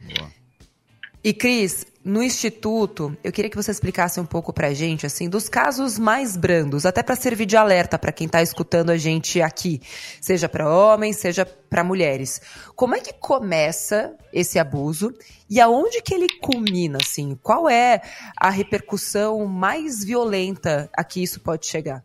Boa. 0.00 0.41
E 1.24 1.32
Cris, 1.32 1.86
no 2.04 2.20
instituto, 2.20 3.16
eu 3.22 3.30
queria 3.30 3.48
que 3.48 3.56
você 3.56 3.70
explicasse 3.70 4.18
um 4.18 4.26
pouco 4.26 4.52
pra 4.52 4.74
gente, 4.74 5.06
assim, 5.06 5.28
dos 5.28 5.48
casos 5.48 5.96
mais 5.96 6.36
brandos, 6.36 6.84
até 6.84 7.00
para 7.00 7.14
servir 7.14 7.46
de 7.46 7.56
alerta 7.56 7.96
para 7.96 8.10
quem 8.10 8.26
tá 8.26 8.42
escutando 8.42 8.90
a 8.90 8.96
gente 8.96 9.40
aqui, 9.40 9.80
seja 10.20 10.48
para 10.48 10.68
homens, 10.68 11.18
seja 11.18 11.46
para 11.46 11.84
mulheres. 11.84 12.40
Como 12.74 12.96
é 12.96 12.98
que 12.98 13.12
começa 13.12 14.16
esse 14.32 14.58
abuso 14.58 15.14
e 15.48 15.60
aonde 15.60 16.02
que 16.02 16.12
ele 16.12 16.26
culmina, 16.40 16.98
assim? 17.00 17.38
Qual 17.40 17.70
é 17.70 18.02
a 18.36 18.50
repercussão 18.50 19.46
mais 19.46 20.02
violenta 20.02 20.90
a 20.92 21.04
que 21.04 21.22
isso 21.22 21.38
pode 21.38 21.66
chegar? 21.66 22.02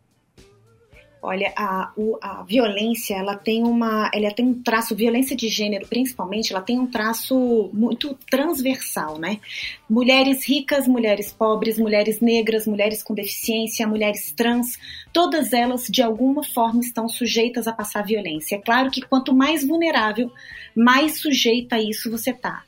Olha, 1.20 1.52
a, 1.56 1.92
a 2.22 2.42
violência, 2.44 3.14
ela 3.14 3.36
tem 3.36 3.64
uma, 3.64 4.10
ela 4.14 4.30
tem 4.30 4.46
um 4.46 4.62
traço, 4.62 4.94
violência 4.94 5.36
de 5.36 5.48
gênero, 5.48 5.86
principalmente, 5.88 6.52
ela 6.52 6.62
tem 6.62 6.78
um 6.78 6.86
traço 6.86 7.70
muito 7.72 8.16
transversal, 8.30 9.18
né? 9.18 9.40
Mulheres 9.90 10.46
ricas, 10.46 10.86
mulheres 10.86 11.32
pobres, 11.32 11.76
mulheres 11.76 12.20
negras, 12.20 12.66
mulheres 12.66 13.02
com 13.02 13.14
deficiência, 13.14 13.86
mulheres 13.86 14.32
trans, 14.32 14.78
todas 15.12 15.52
elas 15.52 15.86
de 15.88 16.02
alguma 16.02 16.44
forma 16.44 16.80
estão 16.80 17.08
sujeitas 17.08 17.66
a 17.66 17.72
passar 17.72 18.02
violência. 18.04 18.56
É 18.56 18.60
claro 18.60 18.90
que 18.90 19.02
quanto 19.02 19.34
mais 19.34 19.66
vulnerável, 19.66 20.30
mais 20.74 21.20
sujeita 21.20 21.76
a 21.76 21.82
isso 21.82 22.10
você 22.10 22.32
tá. 22.32 22.62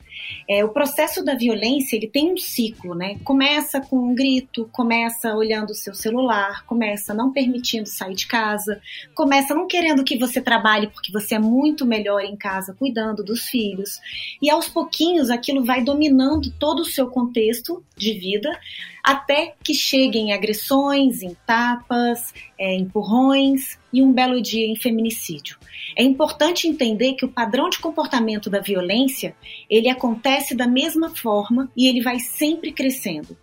É, 0.49 0.63
o 0.63 0.69
processo 0.69 1.23
da 1.23 1.35
violência 1.35 1.95
ele 1.95 2.07
tem 2.07 2.33
um 2.33 2.37
ciclo, 2.37 2.95
né? 2.95 3.17
Começa 3.23 3.81
com 3.81 3.97
um 3.97 4.15
grito, 4.15 4.69
começa 4.71 5.33
olhando 5.33 5.71
o 5.71 5.75
seu 5.75 5.93
celular, 5.93 6.65
começa 6.65 7.13
não 7.13 7.31
permitindo 7.31 7.87
sair 7.87 8.15
de 8.15 8.27
casa, 8.27 8.81
começa 9.13 9.53
não 9.53 9.67
querendo 9.67 10.03
que 10.03 10.17
você 10.17 10.41
trabalhe 10.41 10.87
porque 10.87 11.11
você 11.11 11.35
é 11.35 11.39
muito 11.39 11.85
melhor 11.85 12.21
em 12.21 12.35
casa 12.35 12.75
cuidando 12.77 13.23
dos 13.23 13.45
filhos. 13.45 13.99
E 14.41 14.49
aos 14.49 14.67
pouquinhos 14.67 15.29
aquilo 15.29 15.63
vai 15.63 15.83
dominando 15.83 16.51
todo 16.59 16.81
o 16.81 16.85
seu 16.85 17.07
contexto 17.07 17.83
de 17.95 18.13
vida 18.13 18.57
até 19.03 19.53
que 19.63 19.73
cheguem 19.73 20.33
agressões, 20.33 21.21
em 21.21 21.35
tapas, 21.45 22.33
é, 22.59 22.75
empurrões 22.75 23.79
e 23.91 24.01
um 24.01 24.11
belo 24.11 24.41
dia 24.41 24.67
em 24.67 24.75
feminicídio. 24.75 25.57
É 25.95 26.03
importante 26.03 26.67
entender 26.67 27.13
que 27.13 27.25
o 27.25 27.31
padrão 27.31 27.69
de 27.69 27.79
comportamento 27.79 28.49
da 28.49 28.59
violência 28.59 29.35
ele 29.69 29.89
acontece 29.89 30.55
da 30.55 30.67
mesma 30.67 31.15
forma 31.15 31.71
e 31.75 31.87
ele 31.87 32.01
vai 32.01 32.19
sempre 32.19 32.71
crescendo. 32.71 33.37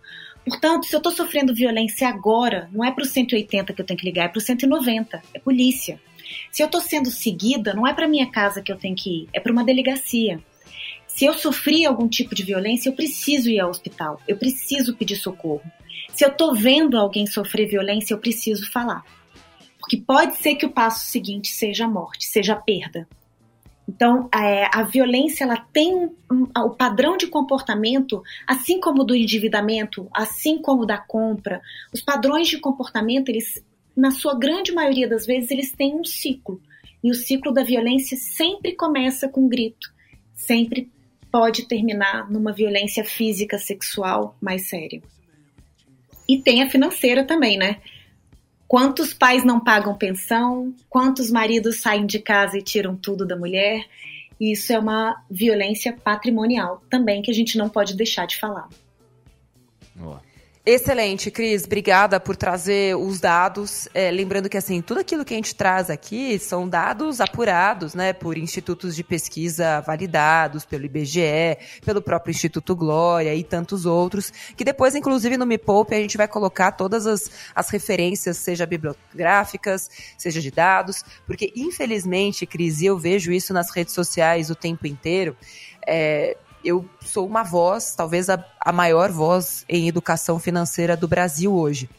Portanto, 0.45 0.85
se 0.85 0.95
eu 0.95 0.97
estou 0.97 1.11
sofrendo 1.11 1.53
violência 1.53 2.07
agora, 2.07 2.69
não 2.71 2.83
é 2.83 2.91
para 2.91 3.03
o 3.03 3.07
180 3.07 3.73
que 3.73 3.81
eu 3.81 3.85
tenho 3.85 3.99
que 3.99 4.05
ligar, 4.05 4.25
é 4.25 4.27
para 4.29 4.39
o 4.39 4.41
190, 4.41 5.21
é 5.33 5.39
polícia. 5.39 5.99
Se 6.51 6.61
eu 6.61 6.65
estou 6.65 6.81
sendo 6.81 7.11
seguida, 7.11 7.73
não 7.73 7.85
é 7.85 7.93
para 7.93 8.07
minha 8.07 8.29
casa 8.29 8.61
que 8.61 8.71
eu 8.71 8.77
tenho 8.77 8.95
que 8.95 9.23
ir, 9.23 9.29
é 9.33 9.39
para 9.39 9.51
uma 9.51 9.63
delegacia. 9.63 10.39
Se 11.19 11.25
eu 11.25 11.33
sofri 11.33 11.85
algum 11.85 12.07
tipo 12.07 12.33
de 12.33 12.43
violência, 12.43 12.87
eu 12.87 12.93
preciso 12.93 13.49
ir 13.49 13.59
ao 13.59 13.69
hospital, 13.69 14.21
eu 14.25 14.37
preciso 14.37 14.95
pedir 14.95 15.17
socorro. 15.17 15.61
Se 16.13 16.23
eu 16.23 16.29
estou 16.29 16.55
vendo 16.55 16.97
alguém 16.97 17.27
sofrer 17.27 17.67
violência, 17.67 18.13
eu 18.13 18.19
preciso 18.19 18.71
falar. 18.71 19.03
Porque 19.77 19.97
pode 19.97 20.37
ser 20.37 20.55
que 20.55 20.65
o 20.65 20.71
passo 20.71 21.07
seguinte 21.07 21.49
seja 21.49 21.83
a 21.83 21.89
morte, 21.89 22.25
seja 22.25 22.53
a 22.53 22.55
perda. 22.55 23.05
Então, 23.85 24.29
é, 24.33 24.69
a 24.73 24.81
violência 24.83 25.43
ela 25.43 25.57
tem 25.57 25.93
um, 25.93 26.15
um, 26.31 26.43
o 26.55 26.69
padrão 26.69 27.17
de 27.17 27.27
comportamento, 27.27 28.23
assim 28.47 28.79
como 28.79 29.03
do 29.03 29.13
endividamento, 29.13 30.07
assim 30.13 30.61
como 30.61 30.85
da 30.85 30.99
compra. 30.99 31.61
Os 31.93 31.99
padrões 31.99 32.47
de 32.47 32.59
comportamento, 32.59 33.27
eles, 33.27 33.61
na 33.93 34.11
sua 34.11 34.39
grande 34.39 34.71
maioria 34.71 35.05
das 35.05 35.25
vezes, 35.25 35.51
eles 35.51 35.73
têm 35.73 35.99
um 35.99 36.05
ciclo. 36.05 36.61
E 37.03 37.11
o 37.11 37.13
ciclo 37.13 37.51
da 37.51 37.65
violência 37.65 38.15
sempre 38.15 38.73
começa 38.73 39.27
com 39.27 39.41
um 39.41 39.49
grito, 39.49 39.93
sempre 40.33 40.89
pode 41.31 41.67
terminar 41.67 42.29
numa 42.29 42.51
violência 42.51 43.03
física 43.03 43.57
sexual 43.57 44.35
mais 44.41 44.67
séria. 44.67 45.01
E 46.27 46.37
tem 46.41 46.61
a 46.61 46.69
financeira 46.69 47.23
também, 47.23 47.57
né? 47.57 47.77
Quantos 48.67 49.13
pais 49.13 49.43
não 49.43 49.59
pagam 49.59 49.97
pensão? 49.97 50.75
Quantos 50.87 51.31
maridos 51.31 51.77
saem 51.77 52.05
de 52.05 52.19
casa 52.19 52.57
e 52.57 52.61
tiram 52.61 52.95
tudo 52.95 53.25
da 53.25 53.35
mulher? 53.35 53.87
Isso 54.39 54.71
é 54.71 54.77
uma 54.77 55.23
violência 55.29 55.91
patrimonial 55.91 56.83
também 56.89 57.21
que 57.21 57.31
a 57.31 57.33
gente 57.33 57.57
não 57.57 57.67
pode 57.67 57.95
deixar 57.95 58.27
de 58.27 58.37
falar. 58.37 58.69
Boa. 59.95 60.21
Excelente, 60.65 61.31
Cris. 61.31 61.63
Obrigada 61.63 62.19
por 62.19 62.35
trazer 62.35 62.95
os 62.95 63.19
dados. 63.19 63.87
É, 63.93 64.11
lembrando 64.11 64.49
que 64.49 64.57
assim, 64.57 64.81
tudo 64.81 64.99
aquilo 64.99 65.23
que 65.23 65.33
a 65.33 65.37
gente 65.37 65.55
traz 65.55 65.89
aqui 65.89 66.37
são 66.37 66.67
dados 66.67 67.21
apurados, 67.21 67.95
né, 67.95 68.11
por 68.11 68.37
institutos 68.37 68.93
de 68.93 69.03
pesquisa 69.03 69.79
validados 69.79 70.65
pelo 70.65 70.85
IBGE, 70.85 71.57
pelo 71.83 72.01
próprio 72.01 72.31
Instituto 72.31 72.75
Glória 72.75 73.33
e 73.33 73.43
tantos 73.43 73.85
outros, 73.85 74.31
que 74.55 74.65
depois, 74.65 74.95
inclusive, 74.95 75.37
no 75.37 75.45
Me 75.45 75.57
Poupe, 75.57 75.95
a 75.95 75.99
gente 75.99 76.17
vai 76.17 76.27
colocar 76.27 76.73
todas 76.73 77.07
as, 77.07 77.31
as 77.55 77.69
referências, 77.69 78.37
seja 78.37 78.65
bibliográficas, 78.65 79.89
seja 80.17 80.41
de 80.41 80.51
dados, 80.51 81.03
porque 81.25 81.53
infelizmente, 81.55 82.45
Cris, 82.45 82.81
e 82.81 82.85
eu 82.85 82.97
vejo 82.99 83.31
isso 83.31 83.53
nas 83.53 83.71
redes 83.71 83.93
sociais 83.93 84.49
o 84.49 84.55
tempo 84.55 84.85
inteiro. 84.85 85.37
É, 85.87 86.35
eu 86.63 86.85
sou 87.01 87.25
uma 87.25 87.43
voz, 87.43 87.93
talvez 87.95 88.29
a, 88.29 88.43
a 88.59 88.71
maior 88.71 89.11
voz 89.11 89.65
em 89.67 89.87
educação 89.87 90.39
financeira 90.39 90.95
do 90.95 91.07
Brasil 91.07 91.53
hoje. 91.53 91.89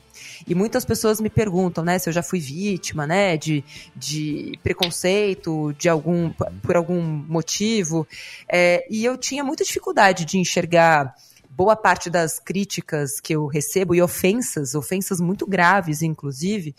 E 0.47 0.55
muitas 0.55 0.85
pessoas 0.85 1.21
me 1.21 1.31
perguntam, 1.31 1.85
né, 1.85 1.99
se 1.99 2.09
eu 2.09 2.12
já 2.12 2.23
fui 2.23 2.40
vítima, 2.40 3.07
né, 3.07 3.37
de, 3.37 3.64
de 3.95 4.59
preconceito, 4.62 5.73
de 5.79 5.88
algum, 5.88 6.33
por 6.63 6.76
algum 6.76 7.00
motivo. 7.02 8.06
É, 8.49 8.87
e 8.91 9.04
eu 9.04 9.17
tinha 9.17 9.45
muita 9.45 9.65
dificuldade 9.65 10.25
de 10.25 10.39
enxergar 10.39 11.15
boa 11.50 11.76
parte 11.76 12.08
das 12.08 12.39
críticas 12.39 13.21
que 13.21 13.34
eu 13.34 13.47
recebo 13.47 13.95
e 13.95 14.00
ofensas, 14.00 14.75
ofensas 14.75 15.21
muito 15.21 15.47
graves, 15.47 16.00
inclusive, 16.00 16.75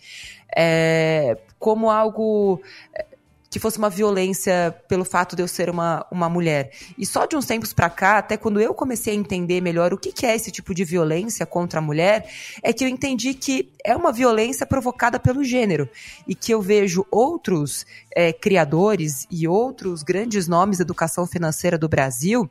é, 0.56 1.38
como 1.58 1.90
algo 1.90 2.60
que 3.52 3.60
fosse 3.60 3.76
uma 3.76 3.90
violência 3.90 4.74
pelo 4.88 5.04
fato 5.04 5.36
de 5.36 5.42
eu 5.42 5.46
ser 5.46 5.68
uma, 5.68 6.06
uma 6.10 6.26
mulher. 6.26 6.72
E 6.96 7.04
só 7.04 7.26
de 7.26 7.36
uns 7.36 7.44
tempos 7.44 7.74
para 7.74 7.90
cá, 7.90 8.16
até 8.16 8.34
quando 8.34 8.58
eu 8.58 8.72
comecei 8.72 9.12
a 9.12 9.16
entender 9.16 9.60
melhor 9.60 9.92
o 9.92 9.98
que, 9.98 10.10
que 10.10 10.24
é 10.24 10.34
esse 10.34 10.50
tipo 10.50 10.74
de 10.74 10.84
violência 10.84 11.44
contra 11.44 11.78
a 11.78 11.82
mulher, 11.82 12.26
é 12.62 12.72
que 12.72 12.82
eu 12.82 12.88
entendi 12.88 13.34
que 13.34 13.70
é 13.84 13.94
uma 13.94 14.10
violência 14.10 14.64
provocada 14.64 15.20
pelo 15.20 15.44
gênero. 15.44 15.86
E 16.26 16.34
que 16.34 16.50
eu 16.50 16.62
vejo 16.62 17.04
outros 17.10 17.84
é, 18.16 18.32
criadores 18.32 19.26
e 19.30 19.46
outros 19.46 20.02
grandes 20.02 20.48
nomes 20.48 20.78
da 20.78 20.82
educação 20.82 21.26
financeira 21.26 21.76
do 21.76 21.90
Brasil 21.90 22.50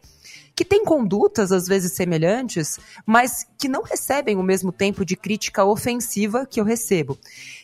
que 0.55 0.65
têm 0.65 0.83
condutas 0.83 1.51
às 1.51 1.65
vezes 1.65 1.93
semelhantes, 1.93 2.79
mas 3.05 3.47
que 3.57 3.67
não 3.67 3.83
recebem 3.83 4.37
o 4.37 4.43
mesmo 4.43 4.71
tempo 4.71 5.05
de 5.05 5.15
crítica 5.15 5.63
ofensiva 5.63 6.45
que 6.45 6.59
eu 6.59 6.65
recebo. 6.65 7.17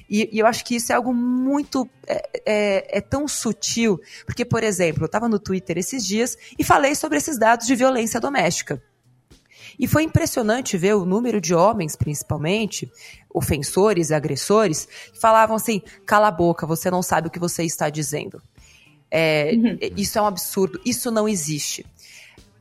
E, 0.09 0.29
e 0.31 0.39
eu 0.39 0.47
acho 0.47 0.63
que 0.63 0.75
isso 0.75 0.91
é 0.91 0.95
algo 0.95 1.13
muito. 1.13 1.89
É, 2.07 2.29
é, 2.45 2.97
é 2.97 3.01
tão 3.01 3.27
sutil. 3.27 3.99
Porque, 4.25 4.45
por 4.45 4.63
exemplo, 4.63 5.03
eu 5.03 5.07
estava 5.07 5.27
no 5.27 5.39
Twitter 5.39 5.77
esses 5.77 6.05
dias 6.05 6.37
e 6.57 6.63
falei 6.63 6.95
sobre 6.95 7.17
esses 7.17 7.37
dados 7.37 7.67
de 7.67 7.75
violência 7.75 8.19
doméstica. 8.19 8.81
E 9.79 9.87
foi 9.87 10.03
impressionante 10.03 10.77
ver 10.77 10.95
o 10.95 11.05
número 11.05 11.39
de 11.39 11.53
homens, 11.53 11.95
principalmente, 11.95 12.91
ofensores, 13.31 14.11
agressores, 14.11 14.87
que 15.13 15.19
falavam 15.19 15.55
assim: 15.55 15.81
cala 16.05 16.29
a 16.29 16.31
boca, 16.31 16.65
você 16.65 16.89
não 16.89 17.03
sabe 17.03 17.27
o 17.27 17.31
que 17.31 17.39
você 17.39 17.63
está 17.63 17.89
dizendo. 17.89 18.41
É, 19.09 19.53
uhum. 19.53 19.77
Isso 19.95 20.17
é 20.17 20.21
um 20.21 20.25
absurdo, 20.25 20.81
isso 20.83 21.11
não 21.11 21.29
existe 21.29 21.85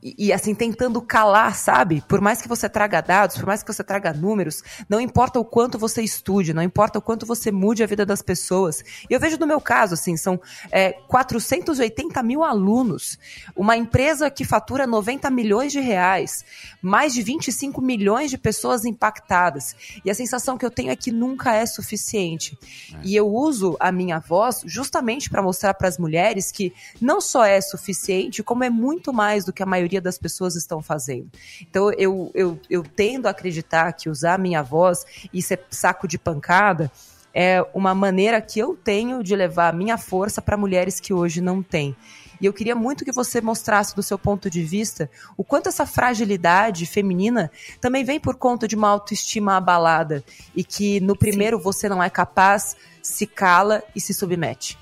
e, 0.01 0.31
assim, 0.31 0.53
tentando 0.53 1.01
calar, 1.01 1.55
sabe? 1.55 2.03
Por 2.07 2.21
mais 2.21 2.41
que 2.41 2.47
você 2.47 2.69
traga 2.69 3.01
dados, 3.01 3.37
por 3.37 3.45
mais 3.45 3.63
que 3.63 3.73
você 3.73 3.83
traga 3.83 4.13
números, 4.13 4.63
não 4.87 5.01
importa 5.01 5.39
o 5.39 5.45
quanto 5.45 5.77
você 5.77 6.01
estude, 6.01 6.53
não 6.53 6.61
importa 6.61 6.99
o 6.99 7.01
quanto 7.01 7.25
você 7.25 7.51
mude 7.51 7.83
a 7.83 7.87
vida 7.87 8.05
das 8.05 8.21
pessoas. 8.21 8.83
E 9.09 9.13
eu 9.13 9.19
vejo 9.19 9.37
no 9.37 9.47
meu 9.47 9.59
caso, 9.59 9.95
assim, 9.95 10.15
são 10.15 10.39
é, 10.71 10.91
480 10.91 12.21
mil 12.21 12.43
alunos, 12.43 13.17
uma 13.55 13.75
empresa 13.75 14.29
que 14.29 14.45
fatura 14.45 14.85
90 14.85 15.29
milhões 15.31 15.71
de 15.71 15.79
reais, 15.79 16.45
mais 16.81 17.13
de 17.13 17.23
25 17.23 17.81
milhões 17.81 18.29
de 18.29 18.37
pessoas 18.37 18.85
impactadas. 18.85 19.75
E 20.05 20.11
a 20.11 20.15
sensação 20.15 20.57
que 20.57 20.65
eu 20.65 20.71
tenho 20.71 20.91
é 20.91 20.95
que 20.95 21.11
nunca 21.11 21.53
é 21.53 21.65
suficiente. 21.65 22.57
É. 22.93 22.99
E 23.03 23.15
eu 23.15 23.27
uso 23.27 23.75
a 23.79 23.91
minha 23.91 24.19
voz 24.19 24.61
justamente 24.65 25.29
para 25.29 25.41
mostrar 25.41 25.73
para 25.73 25.87
as 25.87 25.97
mulheres 25.97 26.51
que 26.51 26.71
não 27.01 27.19
só 27.19 27.43
é 27.43 27.59
suficiente, 27.59 28.43
como 28.43 28.63
é 28.63 28.69
muito 28.69 29.11
mais 29.11 29.43
do 29.43 29.51
que 29.51 29.63
a 29.63 29.65
maioria 29.65 29.86
maioria 29.87 30.01
das 30.01 30.17
pessoas 30.17 30.55
estão 30.55 30.81
fazendo. 30.81 31.29
Então 31.61 31.91
eu, 31.93 32.29
eu, 32.33 32.59
eu 32.69 32.83
tendo 32.83 33.27
a 33.27 33.31
acreditar 33.31 33.93
que 33.93 34.09
usar 34.09 34.35
a 34.35 34.37
minha 34.37 34.61
voz 34.61 35.05
e 35.33 35.41
ser 35.41 35.61
saco 35.69 36.07
de 36.07 36.17
pancada 36.17 36.91
é 37.33 37.65
uma 37.73 37.95
maneira 37.95 38.41
que 38.41 38.59
eu 38.59 38.75
tenho 38.75 39.23
de 39.23 39.35
levar 39.35 39.69
a 39.69 39.75
minha 39.75 39.97
força 39.97 40.41
para 40.41 40.57
mulheres 40.57 40.99
que 40.99 41.13
hoje 41.13 41.39
não 41.39 41.63
têm. 41.63 41.95
E 42.39 42.45
eu 42.45 42.53
queria 42.53 42.75
muito 42.75 43.03
que 43.03 43.11
você 43.11 43.41
mostrasse 43.41 43.95
do 43.95 44.03
seu 44.03 44.17
ponto 44.17 44.49
de 44.49 44.63
vista 44.63 45.09
o 45.35 45.43
quanto 45.43 45.69
essa 45.69 45.85
fragilidade 45.85 46.85
feminina 46.85 47.49
também 47.81 48.03
vem 48.03 48.19
por 48.19 48.35
conta 48.35 48.67
de 48.67 48.75
uma 48.75 48.89
autoestima 48.89 49.57
abalada 49.57 50.23
e 50.55 50.63
que 50.63 50.99
no 50.99 51.15
primeiro 51.15 51.57
Sim. 51.57 51.63
você 51.63 51.89
não 51.89 52.03
é 52.03 52.09
capaz, 52.09 52.75
se 53.01 53.25
cala 53.25 53.81
e 53.95 54.01
se 54.01 54.13
submete. 54.13 54.77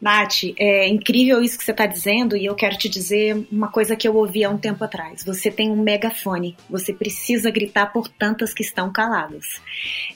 Nath, 0.00 0.44
é 0.56 0.88
incrível 0.88 1.42
isso 1.42 1.58
que 1.58 1.64
você 1.64 1.72
está 1.72 1.86
dizendo 1.86 2.36
e 2.36 2.44
eu 2.44 2.54
quero 2.54 2.76
te 2.78 2.88
dizer 2.88 3.46
uma 3.50 3.68
coisa 3.68 3.96
que 3.96 4.06
eu 4.06 4.14
ouvi 4.14 4.44
há 4.44 4.50
um 4.50 4.58
tempo 4.58 4.82
atrás. 4.84 5.24
Você 5.24 5.50
tem 5.50 5.70
um 5.70 5.82
megafone, 5.82 6.56
você 6.70 6.92
precisa 6.92 7.50
gritar 7.50 7.86
por 7.86 8.06
tantas 8.06 8.54
que 8.54 8.62
estão 8.62 8.92
caladas. 8.92 9.44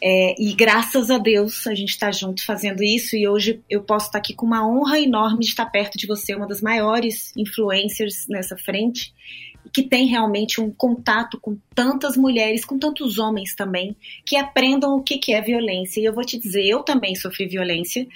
É, 0.00 0.34
e 0.40 0.52
graças 0.54 1.10
a 1.10 1.18
Deus 1.18 1.66
a 1.66 1.74
gente 1.74 1.90
está 1.90 2.12
junto 2.12 2.44
fazendo 2.44 2.82
isso 2.82 3.16
e 3.16 3.26
hoje 3.26 3.60
eu 3.68 3.82
posso 3.82 4.06
estar 4.06 4.12
tá 4.12 4.18
aqui 4.18 4.34
com 4.34 4.46
uma 4.46 4.66
honra 4.66 5.00
enorme 5.00 5.40
de 5.40 5.46
estar 5.46 5.66
perto 5.66 5.98
de 5.98 6.06
você, 6.06 6.34
uma 6.34 6.46
das 6.46 6.60
maiores 6.60 7.32
influencers 7.36 8.26
nessa 8.28 8.56
frente 8.56 9.12
que 9.72 9.82
tem 9.82 10.06
realmente 10.06 10.60
um 10.60 10.70
contato 10.70 11.38
com 11.40 11.56
tantas 11.74 12.16
mulheres, 12.16 12.64
com 12.64 12.78
tantos 12.78 13.18
homens 13.18 13.54
também, 13.54 13.96
que 14.24 14.36
aprendam 14.36 14.96
o 14.96 15.02
que, 15.02 15.18
que 15.18 15.32
é 15.32 15.40
violência. 15.40 16.00
E 16.00 16.04
eu 16.04 16.12
vou 16.12 16.24
te 16.24 16.38
dizer, 16.38 16.64
eu 16.64 16.82
também 16.82 17.14
sofri 17.14 17.46
violência. 17.46 18.06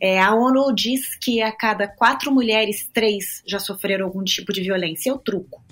É, 0.00 0.20
a 0.20 0.34
ONU 0.34 0.74
diz 0.74 1.16
que 1.16 1.42
a 1.42 1.52
cada 1.52 1.86
quatro 1.86 2.32
mulheres, 2.32 2.88
três 2.92 3.42
já 3.46 3.58
sofreram 3.58 4.06
algum 4.06 4.22
tipo 4.22 4.52
de 4.52 4.62
violência. 4.62 5.10
Eu 5.10 5.18
truco. 5.18 5.62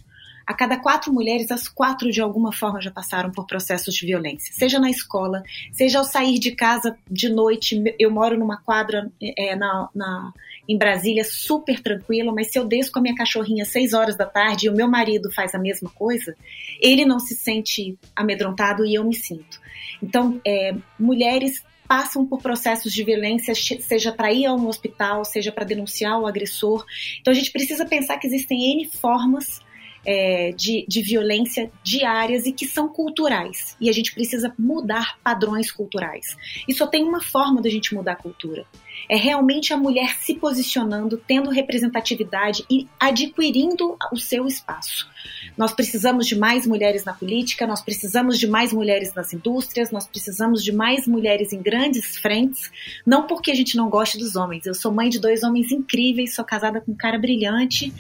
A 0.47 0.55
cada 0.55 0.79
quatro 0.79 1.13
mulheres, 1.13 1.51
as 1.51 1.69
quatro 1.69 2.11
de 2.11 2.21
alguma 2.21 2.53
forma 2.53 2.81
já 2.81 2.91
passaram 2.91 3.31
por 3.31 3.47
processos 3.47 3.95
de 3.95 4.07
violência, 4.07 4.53
seja 4.53 4.79
na 4.79 4.91
escola, 4.91 5.43
seja 5.73 5.99
ao 5.99 6.05
sair 6.05 6.39
de 6.39 6.53
casa 6.53 6.97
de 7.11 7.29
noite. 7.29 7.83
Eu 7.99 8.11
moro 8.11 8.39
numa 8.39 8.57
quadra 8.57 9.11
é, 9.21 9.55
na, 9.57 9.89
na, 9.95 10.33
em 10.69 10.77
Brasília 10.77 11.25
super 11.25 11.81
tranquila, 11.81 12.33
mas 12.33 12.51
se 12.51 12.59
eu 12.59 12.65
desço 12.65 12.93
com 12.93 12.99
a 12.99 13.03
minha 13.03 13.15
cachorrinha 13.15 13.63
às 13.63 13.69
seis 13.69 13.93
horas 13.93 14.17
da 14.17 14.27
tarde 14.27 14.67
e 14.67 14.69
o 14.71 14.75
meu 14.75 14.89
marido 14.89 15.31
faz 15.33 15.55
a 15.55 15.59
mesma 15.59 15.91
coisa, 15.91 16.37
ele 16.81 17.05
não 17.05 17.19
se 17.19 17.35
sente 17.35 17.97
amedrontado 18.15 18.85
e 18.85 18.95
eu 18.95 19.05
me 19.05 19.15
sinto. 19.15 19.61
Então, 20.03 20.41
é, 20.45 20.75
mulheres 20.99 21.63
passam 21.93 22.25
por 22.25 22.41
processos 22.41 22.91
de 22.91 23.05
violência, 23.05 23.55
seja 23.55 24.11
para 24.11 24.33
ir 24.33 24.47
a 24.47 24.55
um 24.55 24.67
hospital, 24.67 25.27
seja 25.27 25.53
para 25.53 25.65
denunciar 25.65 26.19
o 26.19 26.27
agressor. 26.27 26.87
Então 27.21 27.31
a 27.31 27.35
gente 27.35 27.51
precisa 27.51 27.85
pensar 27.85 28.17
que 28.17 28.27
existem 28.27 28.73
N 28.73 28.89
formas 28.89 29.61
é, 30.05 30.53
de, 30.53 30.85
de 30.89 31.03
violência 31.03 31.71
diárias 31.83 32.47
e 32.47 32.53
que 32.53 32.67
são 32.67 32.89
culturais. 32.89 33.77
E 33.81 33.89
a 33.89 33.93
gente 33.93 34.13
precisa 34.15 34.53
mudar 34.59 35.19
padrões 35.23 35.71
culturais. 35.71 36.37
E 36.69 36.75
só 36.75 36.87
tem 36.87 37.05
uma 37.05 37.23
forma 37.23 37.61
da 37.61 37.71
gente 37.71 37.95
mudar 37.95 38.13
a 38.13 38.17
cultura. 38.17 38.67
É 39.09 39.17
realmente 39.17 39.73
a 39.73 39.77
mulher 39.77 40.15
se 40.17 40.35
posicionando, 40.35 41.17
tendo 41.17 41.51
representatividade 41.51 42.65
e 42.71 42.87
adquirindo 42.99 43.97
o 44.13 44.17
seu 44.17 44.47
espaço. 44.47 45.09
Nós 45.57 45.73
precisamos 45.73 46.27
de 46.27 46.37
mais 46.37 46.67
mulheres 46.67 47.05
na 47.05 47.13
política, 47.13 47.67
nós 47.67 47.83
precisamos 47.83 48.39
de 48.39 48.47
mais 48.47 48.73
mulheres 48.73 49.13
nas 49.15 49.33
indústrias, 49.33 49.91
nós 49.91 50.07
precisamos 50.07 50.63
de 50.63 50.73
mais 50.73 51.07
mulheres 51.07 51.53
em 51.53 51.61
grandes 51.61 52.17
frentes, 52.17 52.71
não 53.07 53.27
porque 53.27 53.51
a 53.51 53.55
gente 53.55 53.77
não 53.77 53.89
goste 53.89 54.19
dos 54.19 54.37
homens. 54.37 54.67
Eu 54.67 54.75
sou 54.75 54.93
mãe 54.93 55.09
de 55.09 55.21
dois 55.21 55.43
homens 55.43 55.71
incríveis, 55.71 56.35
sou 56.35 56.45
casada 56.45 56.81
com 56.81 56.93
um 56.93 56.97
cara 56.97 57.19
brilhante 57.19 57.93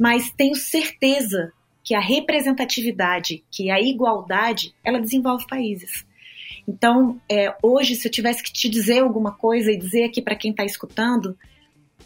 mas 0.00 0.30
tenho 0.30 0.54
certeza 0.54 1.52
que 1.84 1.94
a 1.94 2.00
representatividade, 2.00 3.44
que 3.50 3.70
a 3.70 3.78
igualdade, 3.78 4.74
ela 4.82 4.98
desenvolve 4.98 5.46
países. 5.46 6.06
Então, 6.66 7.20
é, 7.30 7.54
hoje, 7.62 7.94
se 7.94 8.08
eu 8.08 8.12
tivesse 8.12 8.42
que 8.42 8.50
te 8.50 8.66
dizer 8.70 9.00
alguma 9.00 9.32
coisa 9.32 9.70
e 9.70 9.76
dizer 9.76 10.04
aqui 10.04 10.22
para 10.22 10.36
quem 10.36 10.52
está 10.52 10.64
escutando, 10.64 11.36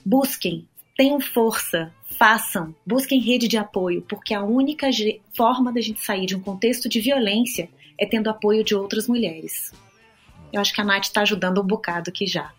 busquem, 0.04 0.66
tenham 0.96 1.20
força, 1.20 1.94
façam, 2.18 2.74
busquem 2.84 3.20
rede 3.20 3.46
de 3.46 3.56
apoio, 3.56 4.02
porque 4.02 4.34
a 4.34 4.42
única 4.42 4.90
forma 5.32 5.72
da 5.72 5.80
gente 5.80 6.04
sair 6.04 6.26
de 6.26 6.34
um 6.34 6.40
contexto 6.40 6.88
de 6.88 7.00
violência 7.00 7.68
é 7.96 8.04
tendo 8.04 8.28
apoio 8.28 8.64
de 8.64 8.74
outras 8.74 9.06
mulheres. 9.06 9.72
Eu 10.52 10.60
acho 10.60 10.74
que 10.74 10.80
a 10.80 10.84
Nath 10.84 11.04
está 11.04 11.20
ajudando 11.22 11.60
um 11.60 11.66
bocado 11.66 12.10
aqui 12.10 12.26
já. 12.26 12.52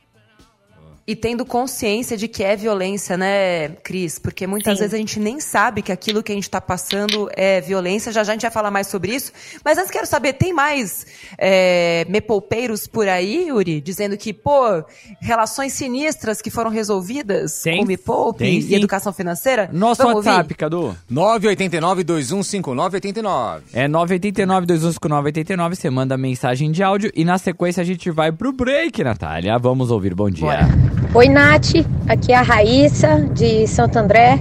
E 1.08 1.16
tendo 1.16 1.46
consciência 1.46 2.18
de 2.18 2.28
que 2.28 2.44
é 2.44 2.56
violência, 2.56 3.16
né, 3.16 3.70
Cris? 3.84 4.18
Porque 4.18 4.48
muitas 4.48 4.74
Sim. 4.74 4.80
vezes 4.80 4.96
a 4.96 4.98
gente 4.98 5.20
nem 5.20 5.40
sabe 5.40 5.84
que 5.84 5.92
aquilo 5.92 6.24
que 6.24 6.32
a 6.32 6.36
gente 6.36 6.46
está 6.46 6.60
passando 6.60 7.30
é 7.36 7.62
violência. 7.62 8.12
Já 8.12 8.24
já 8.24 8.32
a 8.32 8.34
gente 8.34 8.42
vai 8.42 8.50
falar 8.50 8.72
mais 8.72 8.88
sobre 8.88 9.14
isso. 9.14 9.32
Mas 9.64 9.78
antes 9.78 9.92
quero 9.92 10.08
saber, 10.08 10.34
tem 10.34 10.52
mais 10.52 11.06
é, 11.38 12.08
mepolpeiros 12.10 12.88
por 12.88 13.08
aí, 13.08 13.50
Yuri? 13.50 13.82
Dizendo 13.82 14.18
que, 14.18 14.34
pô, 14.34 14.84
relações 15.22 15.74
sinistras 15.74 16.42
que 16.42 16.50
foram 16.50 16.72
resolvidas 16.72 17.62
tem, 17.62 17.78
com 17.78 17.86
Me 17.86 17.98
Poupe 17.98 18.44
e 18.44 18.74
educação 18.74 19.14
financeira? 19.14 19.70
Nosso 19.72 20.02
Vamos 20.02 20.26
WhatsApp, 20.26 20.42
ouvir? 20.42 20.56
Cadu. 20.56 20.98
989-215989. 21.12 23.62
É 23.74 23.88
989-215989. 23.88 25.76
Você 25.76 25.92
manda 25.92 26.18
mensagem 26.18 26.72
de 26.72 26.82
áudio 26.82 27.12
e 27.14 27.24
na 27.24 27.38
sequência 27.38 27.82
a 27.82 27.86
gente 27.86 28.10
vai 28.10 28.32
pro 28.32 28.52
break, 28.52 29.04
Natália. 29.04 29.56
Vamos 29.60 29.92
ouvir. 29.92 30.16
Bom 30.16 30.32
dia. 30.32 30.48
Bora. 30.48 30.95
Oi, 31.16 31.30
Nath. 31.30 31.76
Aqui 32.10 32.34
é 32.34 32.36
a 32.36 32.42
Raíssa, 32.42 33.22
de 33.34 33.66
Santo 33.68 33.98
André. 33.98 34.38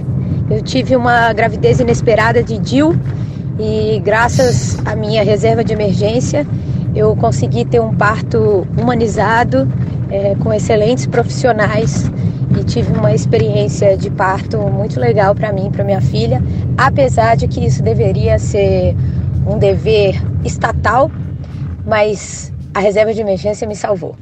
Eu 0.51 0.61
tive 0.61 0.93
uma 0.93 1.31
gravidez 1.31 1.79
inesperada 1.79 2.43
de 2.43 2.57
DIL 2.57 2.93
e, 3.57 3.97
graças 4.01 4.77
à 4.85 4.93
minha 4.93 5.23
reserva 5.23 5.63
de 5.63 5.71
emergência, 5.71 6.45
eu 6.93 7.15
consegui 7.15 7.63
ter 7.63 7.79
um 7.79 7.95
parto 7.95 8.67
humanizado, 8.77 9.65
é, 10.11 10.35
com 10.35 10.53
excelentes 10.53 11.07
profissionais 11.07 12.11
e 12.59 12.63
tive 12.65 12.91
uma 12.91 13.13
experiência 13.13 13.95
de 13.95 14.09
parto 14.09 14.57
muito 14.57 14.99
legal 14.99 15.33
para 15.33 15.53
mim, 15.53 15.71
para 15.71 15.81
minha 15.81 16.01
filha, 16.01 16.43
apesar 16.77 17.37
de 17.37 17.47
que 17.47 17.65
isso 17.65 17.81
deveria 17.81 18.37
ser 18.37 18.97
um 19.47 19.57
dever 19.57 20.21
estatal, 20.43 21.09
mas 21.85 22.51
a 22.73 22.81
reserva 22.81 23.13
de 23.13 23.21
emergência 23.21 23.65
me 23.65 23.77
salvou. 23.77 24.17